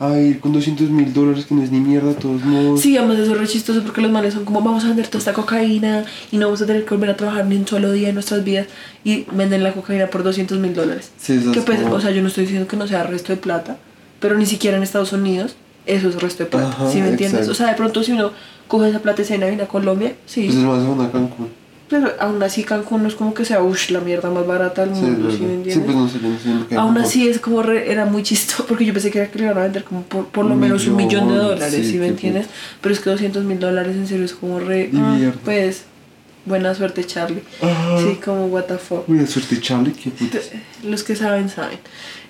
[0.00, 2.80] a ir con 200 mil dólares, que no es ni mierda de todos modos?
[2.80, 5.18] Sí, además eso es re chistoso porque los manes son como vamos a vender toda
[5.18, 8.08] esta cocaína y no vamos a tener que volver a trabajar ni un solo día
[8.08, 8.66] en nuestras vidas
[9.04, 11.12] y venden la cocaína por 200 mil dólares.
[11.16, 13.04] Sí, eso Que es pues, como- o sea, yo no estoy diciendo que no sea
[13.04, 13.78] resto de plata,
[14.20, 15.54] pero ni siquiera en Estados Unidos
[15.86, 17.40] eso es resto de plata, Ajá, ¿sí me entiendes?
[17.42, 17.52] exacto.
[17.52, 18.32] O sea, de pronto si uno
[18.68, 21.48] coge esa plata y se viene a Colombia, sí, Pues es más, van a Cancún.
[22.00, 24.90] Pero aún así Cancún no es como que sea, uff, la mierda más barata del
[24.94, 27.28] mundo, ¿sí, me Sí, pues no sé, yo no sé lo que hay Aún así
[27.28, 29.62] es como re- era muy chistoso porque yo pensé que era que le iban a
[29.62, 32.46] vender como por, por lo Un menos un millón de dólares, sí, ¿sí me entiendes?
[32.80, 34.90] Pero es que 200 mil dólares en serio es como re...
[34.96, 35.84] ah, pues,
[36.44, 37.42] buena suerte Charlie.
[37.62, 37.98] Ajá.
[38.00, 39.06] Sí, como what the fuck.
[39.06, 40.50] Buena suerte, Charlie, qué putas.
[40.82, 41.78] Los que saben, saben.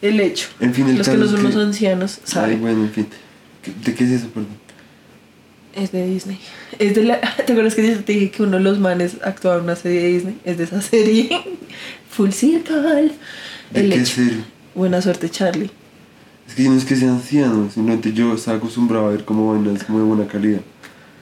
[0.03, 0.49] El hecho.
[0.61, 2.61] En fin, el Los que no son los ancianos, Ay, saben.
[2.61, 3.07] bueno, en fin.
[3.63, 4.63] ¿Qué- ¿De qué es eso, perdón?
[5.75, 6.39] Es de Disney.
[6.79, 7.21] Es de la...
[7.47, 10.09] ¿Te acuerdas que te dije que uno de los manes actuaba en una serie de
[10.09, 10.39] Disney?
[10.45, 11.29] Es de esa serie.
[12.11, 13.13] Full Circle.
[13.73, 14.15] ¿De El qué hecho.
[14.15, 14.45] serie?
[14.75, 15.71] Buena suerte, Charlie.
[16.49, 19.83] Es que no es que sea anciano, simplemente yo estaba acostumbrado a ver como vainas
[19.85, 20.61] como de buena calidad.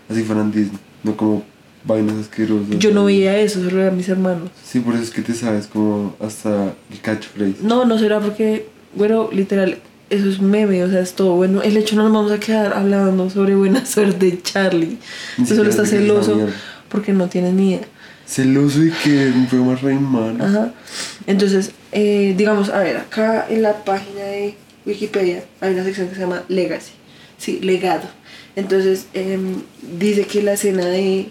[0.08, 1.44] Así fueran Disney, no como
[1.84, 2.78] vainas asquerosas.
[2.78, 4.50] Yo no veía eso, solo a mis hermanos.
[4.64, 7.56] Sí, por eso es que te sabes como hasta el catchphrase.
[7.62, 8.66] No, no será porque,
[8.96, 9.78] bueno, literal,
[10.12, 11.62] eso es meme, o sea, es todo bueno.
[11.62, 14.98] El hecho no nos vamos a quedar hablando sobre buena suerte, Charlie.
[15.36, 16.48] Tú solo estás es celoso
[16.88, 17.86] porque no tienes ni idea.
[18.26, 20.44] Celoso y que un programa re malo.
[20.44, 20.74] Ajá.
[21.26, 26.14] Entonces, eh, digamos, a ver, acá en la página de Wikipedia hay una sección que
[26.14, 26.92] se llama Legacy.
[27.38, 28.08] Sí, legado.
[28.54, 29.62] Entonces, em,
[29.98, 31.28] dice que la escena de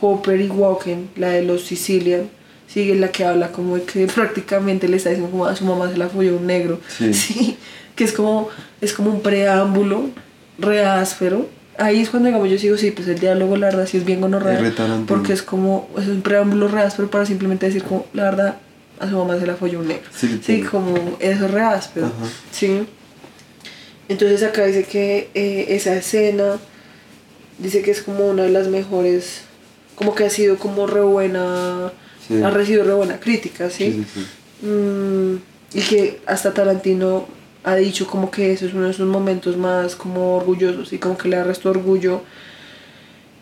[0.00, 2.28] Hopper y Walken, la de los Sicilian,
[2.66, 5.88] sigue la que habla como de que prácticamente le está diciendo como a su mamá
[5.90, 6.80] se la folló un negro.
[7.12, 7.56] Sí.
[7.96, 8.48] que es como,
[8.80, 10.10] es como un preámbulo
[10.58, 11.48] re áspero.
[11.78, 14.20] Ahí es cuando digamos yo sigo, sí, pues el diálogo la verdad sí es bien
[14.20, 14.72] gonorrea.
[15.08, 18.56] Porque es como, es un preámbulo re áspero para simplemente decir como, la verdad,
[19.00, 20.08] a su mamá se la folló un negro.
[20.14, 22.06] Sí, como eso es re áspero.
[22.06, 22.14] Ajá.
[22.52, 22.86] Sí.
[24.08, 26.58] Entonces acá dice que eh, esa escena,
[27.58, 29.42] dice que es como una de las mejores,
[29.96, 31.92] como que ha sido como re buena,
[32.26, 32.42] Sí.
[32.42, 34.04] ha recibido re buena crítica, sí.
[34.62, 35.36] Mm,
[35.74, 37.26] y que hasta Tarantino
[37.66, 41.18] ha dicho como que eso es uno de sus momentos más como orgullosos y como
[41.18, 42.22] que le da resto orgullo.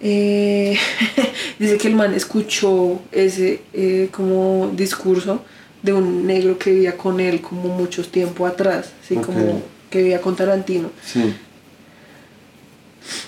[0.01, 0.77] Eh,
[1.59, 5.43] dice que el man escuchó ese eh, como discurso
[5.83, 9.15] de un negro que vivía con él como muchos tiempo atrás, ¿sí?
[9.19, 9.27] Ok.
[9.27, 10.91] como que vivía con Tarantino.
[11.05, 11.35] Sí.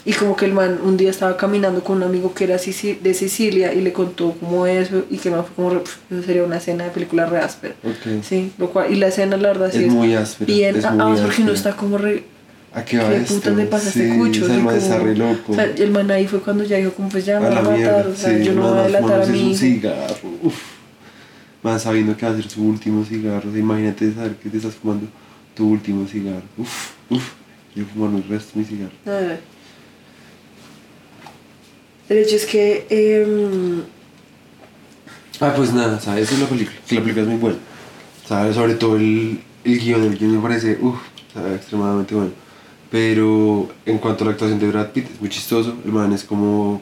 [0.04, 3.14] Y como que el man un día estaba caminando con un amigo que era de
[3.14, 6.22] Sicilia y le contó como eso y que el man fue como, re, "Pf, eso
[6.22, 7.74] sería una escena de película re áspera.
[7.84, 8.22] Ok.
[8.22, 10.84] Sí, lo cual, y la escena la verdad sí Es es, muy áspera, bien, es
[10.84, 11.70] ah, muy ah, porque uno áspera.
[11.70, 12.24] está como re,
[12.72, 13.34] ¿A qué va ¿qué esto?
[13.34, 14.44] putas le pasa este Sí, cucho?
[14.44, 15.52] o sea, el man está re loco.
[15.52, 17.62] o sea, el man ahí fue cuando ya dijo como pues ya me va a
[17.62, 20.14] matar, o sea, sí, yo no voy a delatar a fumándose mi un cigarro.
[20.42, 20.54] Uf.
[21.62, 23.48] Man, sabiendo que va a ser su último cigarro.
[23.48, 25.06] o sea, imagínate saber que te estás fumando
[25.54, 26.42] tu último cigarro.
[26.58, 27.32] Uf, uf.
[27.74, 28.92] Yo fumarme el resto de mi cigarro.
[29.06, 29.40] A ver.
[32.08, 33.82] El hecho es que em,
[35.40, 36.32] Ah, pues nada, ¿sabes?
[36.32, 36.76] Es la película.
[36.90, 37.58] La película es muy buena.
[38.26, 38.54] ¿Sabes?
[38.54, 40.02] Sobre todo el, el guion.
[40.04, 40.98] El guion me parece, uff,
[41.54, 42.30] extremadamente bueno.
[42.90, 45.76] Pero en cuanto a la actuación de Brad Pitt, es muy chistoso.
[45.84, 46.80] El man es como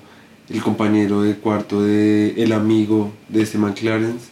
[0.48, 4.26] el compañero de cuarto de el amigo de este man Clarence.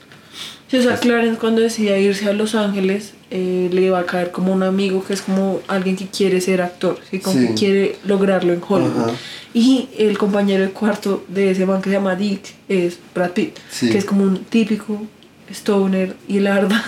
[0.72, 4.30] Sí, o sea, Clarence cuando decía irse a Los Ángeles eh, le iba a caer
[4.32, 7.20] como un amigo que es como alguien que quiere ser actor, ¿sí?
[7.20, 7.46] como Sí.
[7.48, 9.02] que quiere lograrlo en Hollywood.
[9.10, 9.12] Ajá.
[9.54, 13.56] Y el compañero de cuarto de ese man que se llama Dick es Brad Pitt,
[13.70, 13.90] Sí.
[13.90, 15.02] que es como un típico
[15.50, 16.82] stoner y la verdad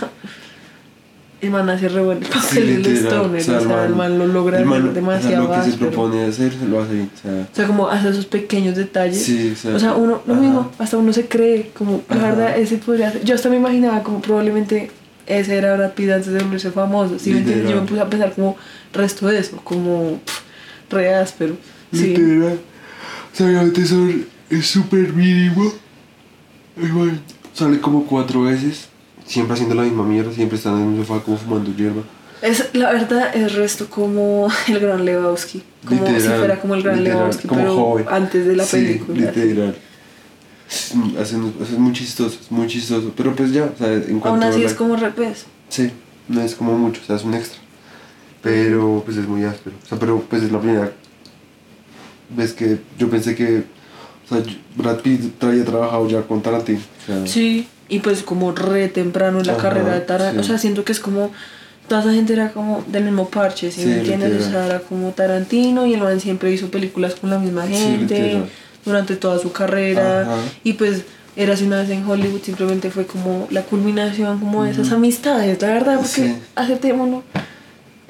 [1.45, 3.05] el man hace re buen papel Sí, del literal.
[3.07, 5.71] stoner, o sea, el man lo logra el man, hacer o sea, demasiado lo que
[5.71, 7.11] se propone hacer, lo hace bien.
[7.15, 9.23] O sea, O sea, como hace esos pequeños detalles.
[9.23, 10.43] Sí, o sea, o sea, uno, lo ajá.
[10.43, 12.27] mismo, hasta uno se cree, como, la Ajá.
[12.29, 13.25] verdad, ese podría ser.
[13.25, 14.91] Yo hasta me imaginaba como probablemente
[15.27, 17.19] ese era Brad Pitt antes de volverse famoso.
[17.19, 17.57] ¿sí entiendes?
[17.71, 17.87] Yo me Literal.
[17.89, 18.57] puse a pensar como
[18.93, 20.41] resto de eso, como pff,
[20.91, 21.57] re áspero.
[21.93, 22.09] Sí.
[22.17, 22.59] Literal.
[23.33, 23.83] O sea, obviamente
[24.51, 25.73] es súper mínimo.
[26.77, 27.19] Bueno,
[27.53, 28.89] sale como cuatro veces.
[29.27, 30.33] Siempre haciendo la misma mierda.
[30.33, 32.03] Siempre estando en un sofá como fumando hierba.
[32.43, 35.63] Es, la verdad es resto como el gran Lebowski.
[35.87, 38.07] Como si Literal, fuera como el gran literal, Lebowski, como pero joven.
[38.11, 39.21] antes de la Sí, película.
[39.33, 39.77] literal.
[40.69, 40.93] Es,
[41.33, 43.13] es muy chistoso, es muy chistoso.
[43.17, 45.45] Pero pues ya, o sea, en cuanto Aún así la- es como repes.
[45.69, 45.91] Sí,
[46.29, 47.61] no es como mucho, o sea, es un extra.
[48.43, 49.77] Pero pues es muy áspero.
[49.83, 50.93] O sea, pero pues es la primera
[52.31, 53.65] vez que yo pensé que.
[54.25, 54.43] O sea,
[54.77, 56.81] Brad Pitt había trabajado ya con Tarantino.
[57.03, 60.43] O sea, Sí, y pues como re temprano en la Ajá, carrera de Tarantino.
[60.43, 60.47] sí.
[60.49, 61.31] O sea, siento que es como.
[61.89, 64.47] Toda esa gente era como del mismo parche, ¿sí, Sí, me entiendes?
[64.47, 68.39] O sea, era como Tarantino y el man siempre hizo películas con la misma gente
[68.87, 70.23] durante toda su carrera.
[70.23, 70.37] Ajá.
[70.63, 71.03] Y pues
[71.37, 75.61] era así una vez en Hollywood, simplemente fue como la culminación como de esas amistades,
[75.61, 76.37] la verdad, porque.
[76.57, 76.79] El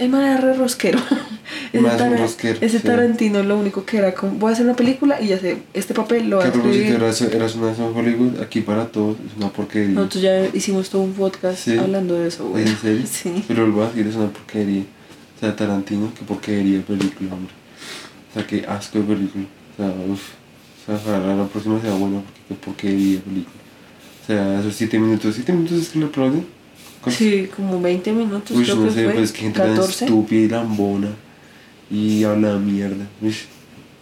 [0.08, 0.98] man era re rosquero.
[1.72, 2.84] Ese, Tara- rosquero, ese sí.
[2.86, 5.92] Tarantino lo único que era como, voy a hacer una película y ya sé, este
[5.92, 6.86] papel lo voy a escribir.
[6.94, 9.88] eras, eras una Hollywood, aquí para todos, es una porquería.
[9.94, 11.76] Nosotros ya hicimos todo un podcast Sí.
[11.76, 12.62] hablando de eso, güey.
[12.66, 13.02] ¿En serio?
[13.10, 13.44] Sí.
[13.48, 14.82] Pero vuelvo a decir, es una porquería.
[15.36, 17.52] O sea, Tarantino, qué porquería de película, hombre.
[18.30, 19.44] O sea, qué asco de película.
[19.72, 20.30] O sea, uff.
[20.82, 23.56] O sea, ojalá la próxima sea buena porque qué porquería de película.
[24.22, 26.46] O sea, esos 7 minutos, 7 minutos es que le aplauden.
[27.04, 27.14] ¿Cuántos?
[27.14, 29.14] Sí, como 20 minutos Uy, creo no que sé, fue.
[29.14, 30.04] pues que gente tan 14.
[30.06, 31.08] estúpida y lambona.
[31.90, 33.06] Y habla mierda.
[33.20, 33.36] Uy,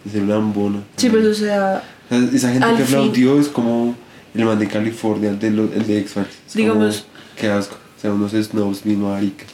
[0.05, 0.81] es lambona.
[0.97, 3.95] Sí, pues o sea, O sea, esa gente que fin- aplaudió es como
[4.33, 6.27] el man de California, el de, lo- el de X-Files.
[6.53, 7.05] Como, Digamos-
[7.35, 7.75] Qué asco.
[7.97, 9.45] O sea, unos snobs vino a Arica.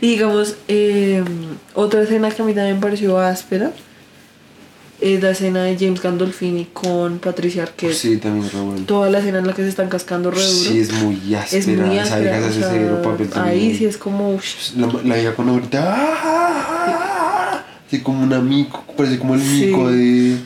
[0.00, 1.22] Y digamos, eh,
[1.74, 3.72] otra escena que a mí también me pareció áspera
[5.00, 7.92] es la escena de James Gandolfini con Patricia Arquette.
[7.94, 8.80] Sí, también re bueno.
[8.86, 10.48] Toda la escena en la que se están cascando re duro.
[10.70, 11.58] Sí, es muy áspera.
[11.60, 13.44] es muy esa áspera, o sea.
[13.44, 14.34] Ahí sí es como...
[14.34, 15.82] ush, La, la vieja con ahorita.
[15.96, 17.64] ¡ah!
[17.90, 18.84] Sí, como una mico.
[18.96, 19.66] Parece como el Sí.
[19.66, 20.36] mico de,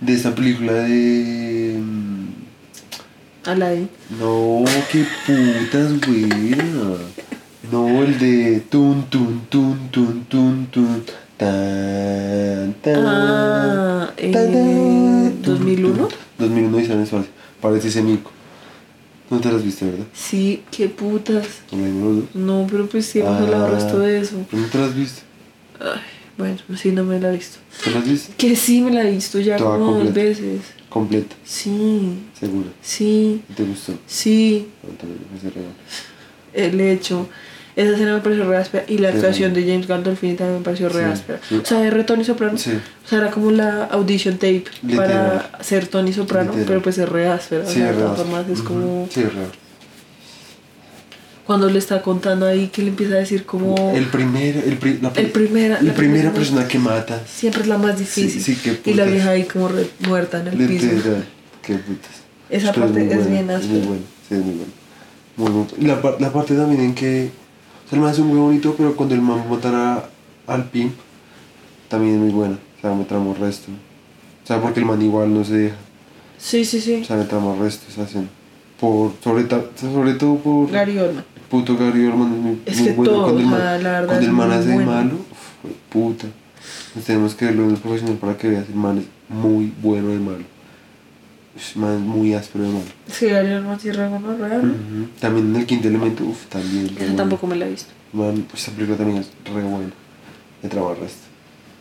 [0.00, 1.76] de esta película de.
[1.78, 3.88] mm, Aladdin.
[4.18, 6.96] No, qué putas, güera.
[7.70, 8.60] No, el de.
[8.68, 11.02] Tun, tun, tun, tun, tun, tun.
[11.40, 13.02] Tan, tan.
[13.06, 15.96] Ah, eh, tan, tan, 2001.
[15.96, 16.18] tun, tun.
[16.38, 17.30] 2001 y San Espacio.
[17.62, 18.30] Parece ese mico.
[19.30, 20.04] No te las viste, ¿verdad?
[20.12, 21.46] Sí, qué putas.
[21.72, 22.24] No dos.
[22.34, 23.70] No, pero pues sí, hemos hablado Ah.
[23.70, 24.36] resto de eso.
[24.50, 25.22] ¿Pero no te las viste?
[25.80, 26.00] Ay,
[26.36, 27.56] bueno, sí, no me la he visto.
[27.84, 28.34] ¿Te las viste?
[28.36, 30.20] Que sí, me la he visto ya Toda como dos completa.
[30.28, 30.60] veces.
[30.90, 32.68] Completa, Sí, segura.
[32.82, 33.94] sí, ¿Te gustó?
[34.06, 34.66] sí.
[34.82, 34.90] No.
[36.52, 37.28] El hecho.
[37.76, 38.84] Esa escena me pareció re áspera.
[38.88, 39.60] Y la Sí, actuación sí.
[39.62, 41.38] de James Gandolfini también me pareció re áspera.
[41.48, 41.56] sí.
[41.62, 42.58] O sea, re Tony Soprano.
[42.58, 42.72] Sí.
[42.72, 45.48] O sea, era como la audition tape Literal.
[45.52, 46.66] para ser Tony Soprano, Literal.
[46.66, 47.64] pero pues es re áspera.
[47.66, 48.04] Sí, o sea, es de real.
[48.14, 49.46] todas formas es como Sí, es real.
[51.46, 54.98] cuando le está contando ahí que le empieza a decir como El primero, el, pri-
[55.02, 57.20] la, El primera- la primera persona que mata.
[57.26, 58.40] siempre es la más difícil.
[58.42, 60.86] Sí, sí, y la vieja ahí como re muerta en el piso.
[60.86, 61.24] Literal.
[61.62, 62.10] Qué putas.
[62.48, 63.84] Esa Pero parte muy es buena, bien muy áspera.
[63.86, 64.72] buena, sí, es muy buena.
[65.36, 65.68] Muy buena.
[65.78, 67.30] Y la, la parte también en que.
[67.90, 70.08] Sea, el man es muy bonito, pero cuando el man matará
[70.46, 70.94] al pimp,
[71.88, 72.54] también es muy buena.
[72.78, 73.70] O sea, me tramó resto.
[74.44, 75.76] O sea, porque el man igual no se deja.
[76.38, 77.00] Sí, sí, sí.
[77.02, 78.28] O sea, me tramó resto esa escena.
[78.80, 80.70] Por, sobre, ta- sobre todo por.
[80.70, 81.24] Gary Oldman.
[81.50, 83.12] Puto Gary Oldman es muy, Es muy que bueno.
[83.12, 84.90] todo, cuando el man, la verdad cuando es el man hace bueno.
[84.92, 86.26] malo, uf, puta.
[86.94, 88.68] Nos tenemos que verlo en el profesional para que veas.
[88.68, 89.04] El man es
[89.34, 90.44] muy bueno de malo.
[91.60, 92.84] Es es muy áspero de malo.
[93.12, 93.26] Sí,
[93.78, 94.60] sí re bueno, real.
[94.60, 95.08] Ujú.
[95.20, 96.86] También en el quinto elemento, uff, también.
[96.86, 97.16] Esa bueno.
[97.16, 97.90] tampoco me la he visto.
[98.12, 99.90] Man, pues esta película también es re buena.
[100.62, 101.20] De resto.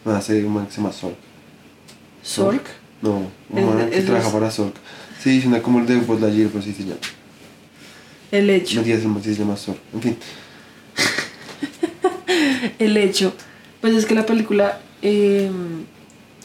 [0.03, 1.15] Man, hace un man que se llama Zork.
[2.23, 2.65] Zork.
[3.01, 4.75] No, un Es- man que trabaja para Zork.
[5.23, 6.99] Sí, suena como el de Buzz Lightyear, pero sí se llama.
[8.31, 8.75] El hecho.
[8.75, 9.79] No tienes el se llama Zork.
[9.93, 10.17] En fin.
[12.79, 13.33] El hecho.
[13.81, 14.79] Pues es que la película.
[15.01, 15.49] eh,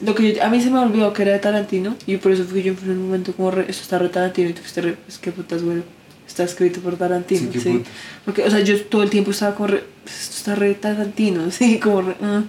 [0.00, 1.96] lo que yo- a mí se me ha olvidado que era de Tarantino.
[2.06, 3.50] Y por eso fui yo en un momento como.
[3.50, 4.50] Re, esto está re Tarantino.
[4.50, 4.96] Y tú fuiste re.
[5.08, 5.82] Es que putas, güey.
[6.26, 7.52] Está escrito por Tarantino.
[7.52, 7.82] Sí, qué.
[8.24, 9.84] Porque, o sea, yo todo el tiempo estaba como re.
[10.06, 11.50] Esto está re Tarantino.
[11.50, 12.16] Sí, como re.
[12.22, 12.42] ah.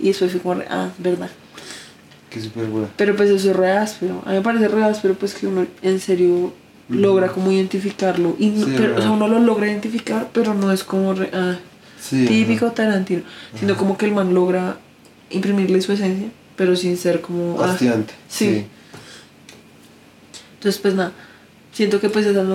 [0.00, 0.66] Y después fui como re.
[0.70, 1.30] Ah, verdad.
[2.30, 2.88] Que súper buena.
[2.96, 4.22] Pero pues eso es re áspero.
[4.24, 6.54] A mí me parece re áspero pues que uno en serio
[6.88, 8.36] logra como identificarlo.
[8.38, 11.56] Y Sí, pero, o sea, uno lo logra identificar, pero no es como re- ah,
[12.00, 12.74] Sí, típico ajá.
[12.74, 13.22] Tarantino.
[13.58, 14.78] Sino como que el man logra
[15.30, 17.60] imprimirle su esencia, pero sin ser como...
[17.60, 18.14] ah, Hastiante.
[18.28, 18.66] sí.
[20.54, 21.12] Entonces pues nada,
[21.72, 22.46] siento que pues eso es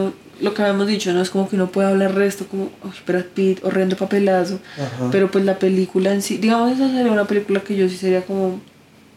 [0.42, 1.22] lo, que habíamos dicho, ¿no?
[1.22, 4.60] Es como que uno puede hablar resto como "Uy, Brad Pitt, horrendo papelazo.
[4.76, 5.10] Ajá.
[5.12, 8.24] Pero pues la película en sí, digamos, esa sería una película que yo sí sería
[8.26, 8.62] como,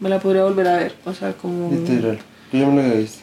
[0.01, 1.71] me la podría volver a ver, o sea, como...
[1.71, 2.17] Literal.
[2.51, 3.19] Yo ya me lo había visto.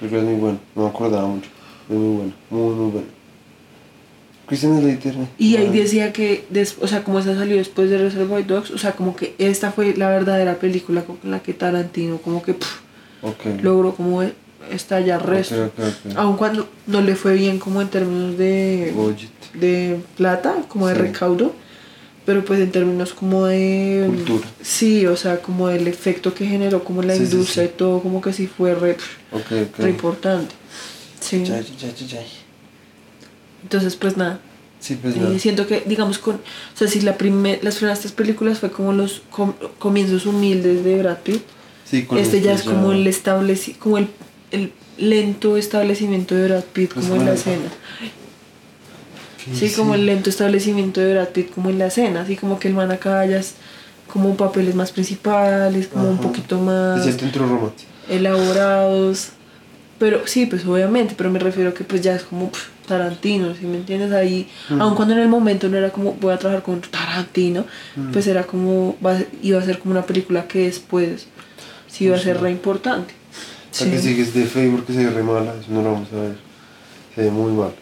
[0.00, 0.58] Pero es muy bueno.
[0.76, 1.48] No me acordaba mucho.
[1.88, 2.32] Es muy bueno.
[2.50, 3.04] Muy, muy
[4.46, 5.14] Christian Slater.
[5.14, 5.26] eh.
[5.38, 8.70] Y ahí Ah, decía que, des- o sea, como esa salió después de Reservoir Dogs,
[8.70, 12.54] o sea, como que esta fue la verdadera película con la que Tarantino como que
[12.54, 12.80] pff,
[13.22, 13.62] Ok.
[13.62, 14.22] logró como
[14.70, 15.66] estallar resto.
[15.66, 16.16] Ok, ok, ok.
[16.18, 19.30] Aun cuando no le fue bien como en términos de, Budget.
[19.54, 21.00] de plata, como de Sí.
[21.00, 21.52] recaudo,
[22.26, 24.04] pero pues en términos como de...
[24.06, 24.46] Cultura.
[24.62, 27.70] Sí, o sea, como el efecto que generó como la Sí, industria sí.
[27.74, 28.96] y todo, como que sí fue re,
[29.32, 29.76] ok.
[29.78, 30.54] re importante.
[31.20, 31.44] Sí.
[31.44, 32.20] Ya, ya, ya.
[33.64, 34.38] Entonces, pues nada.
[34.78, 35.38] Sí, pues Eh, nada.
[35.38, 38.92] siento que, digamos, con, o sea, si la primer, las primeras tres películas fue como
[38.92, 41.42] los com- comienzos humildes de Brad Pitt,
[41.84, 44.08] Sí, con este ya es como el estableci como el,
[44.50, 47.68] el lento establecimiento de Brad Pitt Pues como en la escena.
[49.52, 52.68] Sí, como el lento establecimiento de Brad Pitt como en la escena, así como que
[52.68, 53.54] el man acá ya es
[54.10, 57.90] como papeles más principales, como un poquito Es más romántico.
[58.08, 59.30] elaborados.
[59.98, 63.66] Pero sí, pues obviamente, pero me refiero que pues ya es como pf, Tarantino, si
[63.66, 64.12] me entiendes?
[64.12, 64.80] Ahí, Mm.
[64.80, 67.64] aun cuando en el momento no era como voy a trabajar con Tarantino,
[67.96, 68.12] Mm.
[68.12, 71.26] pues era como, va, iba a ser como una película que después
[71.88, 73.14] sí iba a ser re importante.
[73.80, 76.08] La que sigue es de Facebook que se ve re mala, eso no lo vamos
[76.12, 76.36] a ver.
[77.14, 77.72] Se ve muy mal.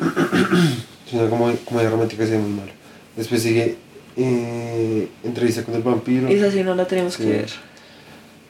[1.06, 2.70] es una como comedia romántica se ve muy mal.
[3.16, 3.76] Después sigue
[4.16, 6.28] eh, Entrevista con el vampiro.
[6.28, 7.22] Esa sí no la tenemos Sí.
[7.22, 7.50] que ver.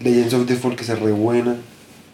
[0.00, 1.54] Legends of the Fall que es re buena.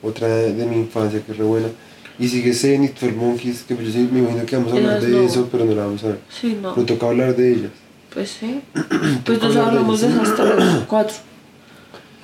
[0.02, 1.68] Otra de, de mi infancia que es re buena.
[2.18, 4.76] Y sigue Seven y 12 Monkeys, que pues yo sí me imagino que vamos a
[4.76, 5.20] hablar de no.
[5.20, 6.20] eso, pero no la vamos a ver.
[6.30, 6.74] Sí, no.
[6.74, 7.70] Pero toca hablar de ellas.
[8.12, 8.60] Pues sí.
[9.24, 10.54] Pues nos hablamos de esas tres,
[10.88, 11.16] cuatro.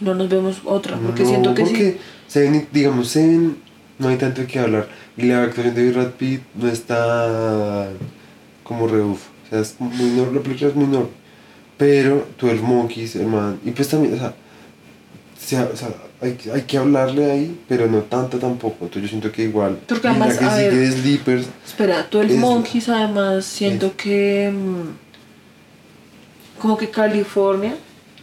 [0.01, 1.99] No nos vemos otra, porque No, siento que porque sí.
[2.27, 3.57] Seven, digamos, Seven
[3.99, 4.89] no hay tanto que hablar.
[5.17, 7.89] Y la actuación de Brad Pitt no está
[8.65, 9.27] como rebuf.
[9.47, 11.11] O sea, es muy normal, la película es muy normal.
[11.77, 14.35] Pero 12 Monkeys, hermano, y pues también, o sea,
[15.39, 15.89] sea, o sea,
[16.23, 18.77] hay, que- hay que hablarle ahí, pero no tanto tampoco.
[18.85, 19.79] Entonces yo siento que igual.
[19.87, 21.47] Porque además, que a sigue ver, Sleepers.
[21.67, 27.75] Espera, 12 Es- Monkeys además siento que mm, como que California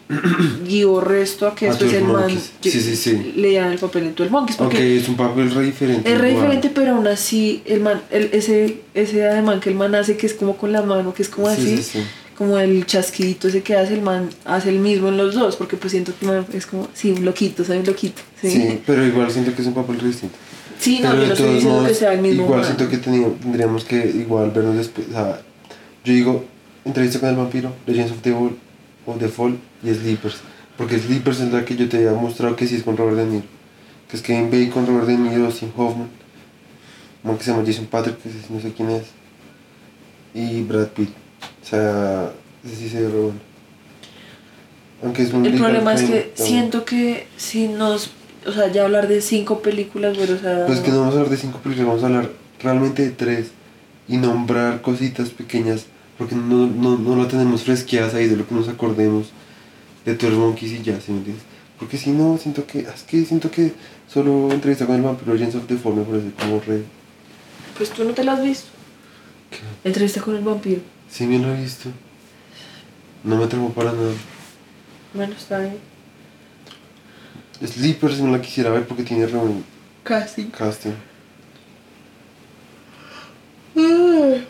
[0.68, 2.30] guió resto a que A después 12 el man.
[2.62, 3.34] Sí, sí, sí.
[3.36, 6.12] le dieran el papel en 12 Monkeys porque Aunque es un papel re diferente.
[6.12, 9.94] es re diferente pero aún así el man el, ese ese ademán que el man
[9.94, 12.00] hace que es como con la mano que es como Sí, así sí, sí.
[12.40, 15.76] Como el chasquidito ese que hace el man hace el mismo en los dos porque
[15.76, 19.06] pues siento que man es como sí un loquito soy un loquito sí, Sí, pero
[19.06, 20.38] igual siento que es un papel distinto.
[20.80, 22.66] Sí, no pero yo no estoy diciendo que sea el mismo igual man.
[22.66, 25.08] siento que tendríamos que igual vernos después.
[25.10, 25.42] O sea,
[26.06, 26.46] yo digo,
[26.86, 28.58] entrevista con el vampiro, Legends of the Fall,
[29.06, 30.38] o The Fall y Sleepers.
[30.78, 33.26] Porque Sleepers es la que yo te había mostrado que sí es con Robert De
[33.26, 33.46] Niro.
[34.10, 36.08] Que es Kevin Bacon, Robert De Niro, Austin Hoffman.
[37.26, 39.04] Un que se llama Jason Patrick, que no sé quién es.
[40.34, 41.19] Y Brad Pitt.
[41.62, 42.32] O sea,
[42.66, 43.32] ese sí se ve.
[45.04, 48.12] Aunque es un El problema es que pero- siento que si nos,
[48.46, 51.14] o sea, ya hablar de cinco películas, pero o sea, Pues es que no vamos
[51.16, 52.30] a hablar de cinco películas, vamos a hablar
[52.62, 53.52] realmente de tres
[54.08, 55.86] y nombrar cositas pequeñas
[56.18, 59.28] porque no, no, no lo tenemos fresqueadas ahí de lo que nos acordemos
[60.06, 61.46] de Twelve Monkeys y ya, ¿sí me entiendes?
[61.78, 63.72] Porque si no, siento que, es que siento que
[64.12, 66.84] solo entrevista con el vampiro Legends of the Fall me parece como re...
[67.78, 68.68] pues tú no te la has visto.
[69.86, 70.82] Entrevista con el vampiro.
[71.12, 71.90] Sí me lo he visto.
[73.24, 74.12] No me atrapó para nada.
[75.14, 75.78] Bueno, está bien.
[77.66, 79.64] Sleepers me la quisiera ver porque tiene re buen
[80.04, 80.46] Casi.
[80.46, 80.92] casting.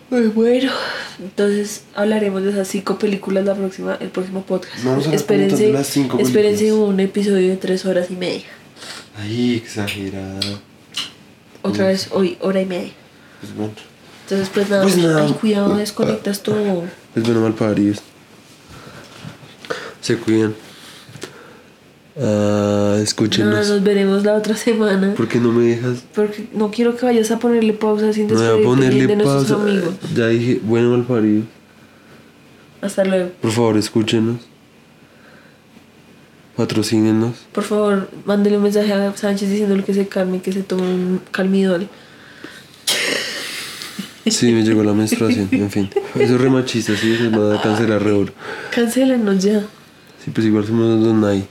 [0.09, 0.71] Muy bueno.
[1.19, 4.83] Entonces hablaremos de esas cinco películas la próxima, el próximo podcast.
[4.83, 8.45] No vamos a espérense, las cinco espérense un episodio de tres horas y media.
[9.17, 10.39] Ay, exagerada.
[11.61, 11.89] Otra Uf.
[11.89, 12.91] vez hoy, hora y media.
[13.41, 13.73] Pues bueno.
[14.29, 15.25] Entonces pues nada, Pues nada.
[15.25, 16.83] ay, cuidado, desconectas todo.
[17.15, 17.99] Es bueno mal paridos.
[20.01, 20.53] Se cuidan.
[22.21, 23.69] Ah, No, escúchenos.
[23.69, 25.13] nos veremos la otra semana.
[25.15, 26.03] ¿Por qué no me dejas?
[26.13, 29.15] Porque no quiero que vayas a ponerle pausa sin No voy a despedirte ponerle de
[29.15, 29.63] nuestros pausa.
[29.63, 29.93] amigos.
[30.15, 31.43] Ya dije, bueno mal parido.
[32.81, 33.31] Hasta luego.
[33.41, 34.37] Por favor, escúchenos.
[36.55, 37.35] Patrocínenos.
[37.53, 41.21] Por favor, mándele un mensaje a Sánchez diciéndole que se calme, que se tome un
[41.31, 41.87] calmidol.
[44.25, 45.47] Sí, me llegó la menstruación.
[45.51, 45.89] En fin.
[46.15, 47.15] Eso es re machista, sí.
[47.17, 48.33] Se va a cancelar re duro.
[48.71, 49.65] Cancélenos ya.
[50.23, 51.45] Sí, pues igual somos dos Nai.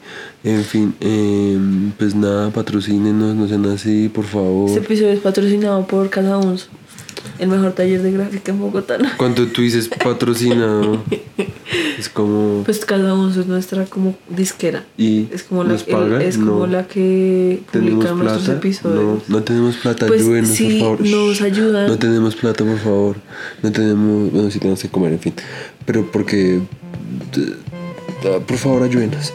[0.44, 1.58] En fin, eh,
[1.98, 4.68] pues nada, patrocínenos, no sean así, por favor.
[4.68, 6.68] Este episodio es patrocinado por Casa Unso,
[7.38, 8.98] el mejor taller de gráfica en Bogotá.
[8.98, 9.08] ¿no?
[9.16, 11.02] Cuando tú dices patrocinado,
[11.98, 12.62] es como.
[12.64, 14.84] Pues Casa Unso es nuestra como disquera.
[14.96, 16.66] y Es como la, nos paga, el- es como no.
[16.66, 18.58] la que ¿Tenemos publica nuestros plata?
[18.58, 19.02] episodios.
[19.02, 21.00] No, no tenemos plata, Pues ayúdenos, sí, por favor.
[21.10, 21.86] nos ayudan.
[21.88, 23.16] No tenemos plata, por favor.
[23.62, 25.34] No tenemos, bueno, sí tenemos que comer, en fin.
[25.86, 26.56] Pero porque,
[27.36, 29.32] eh, por favor, ayúdenos.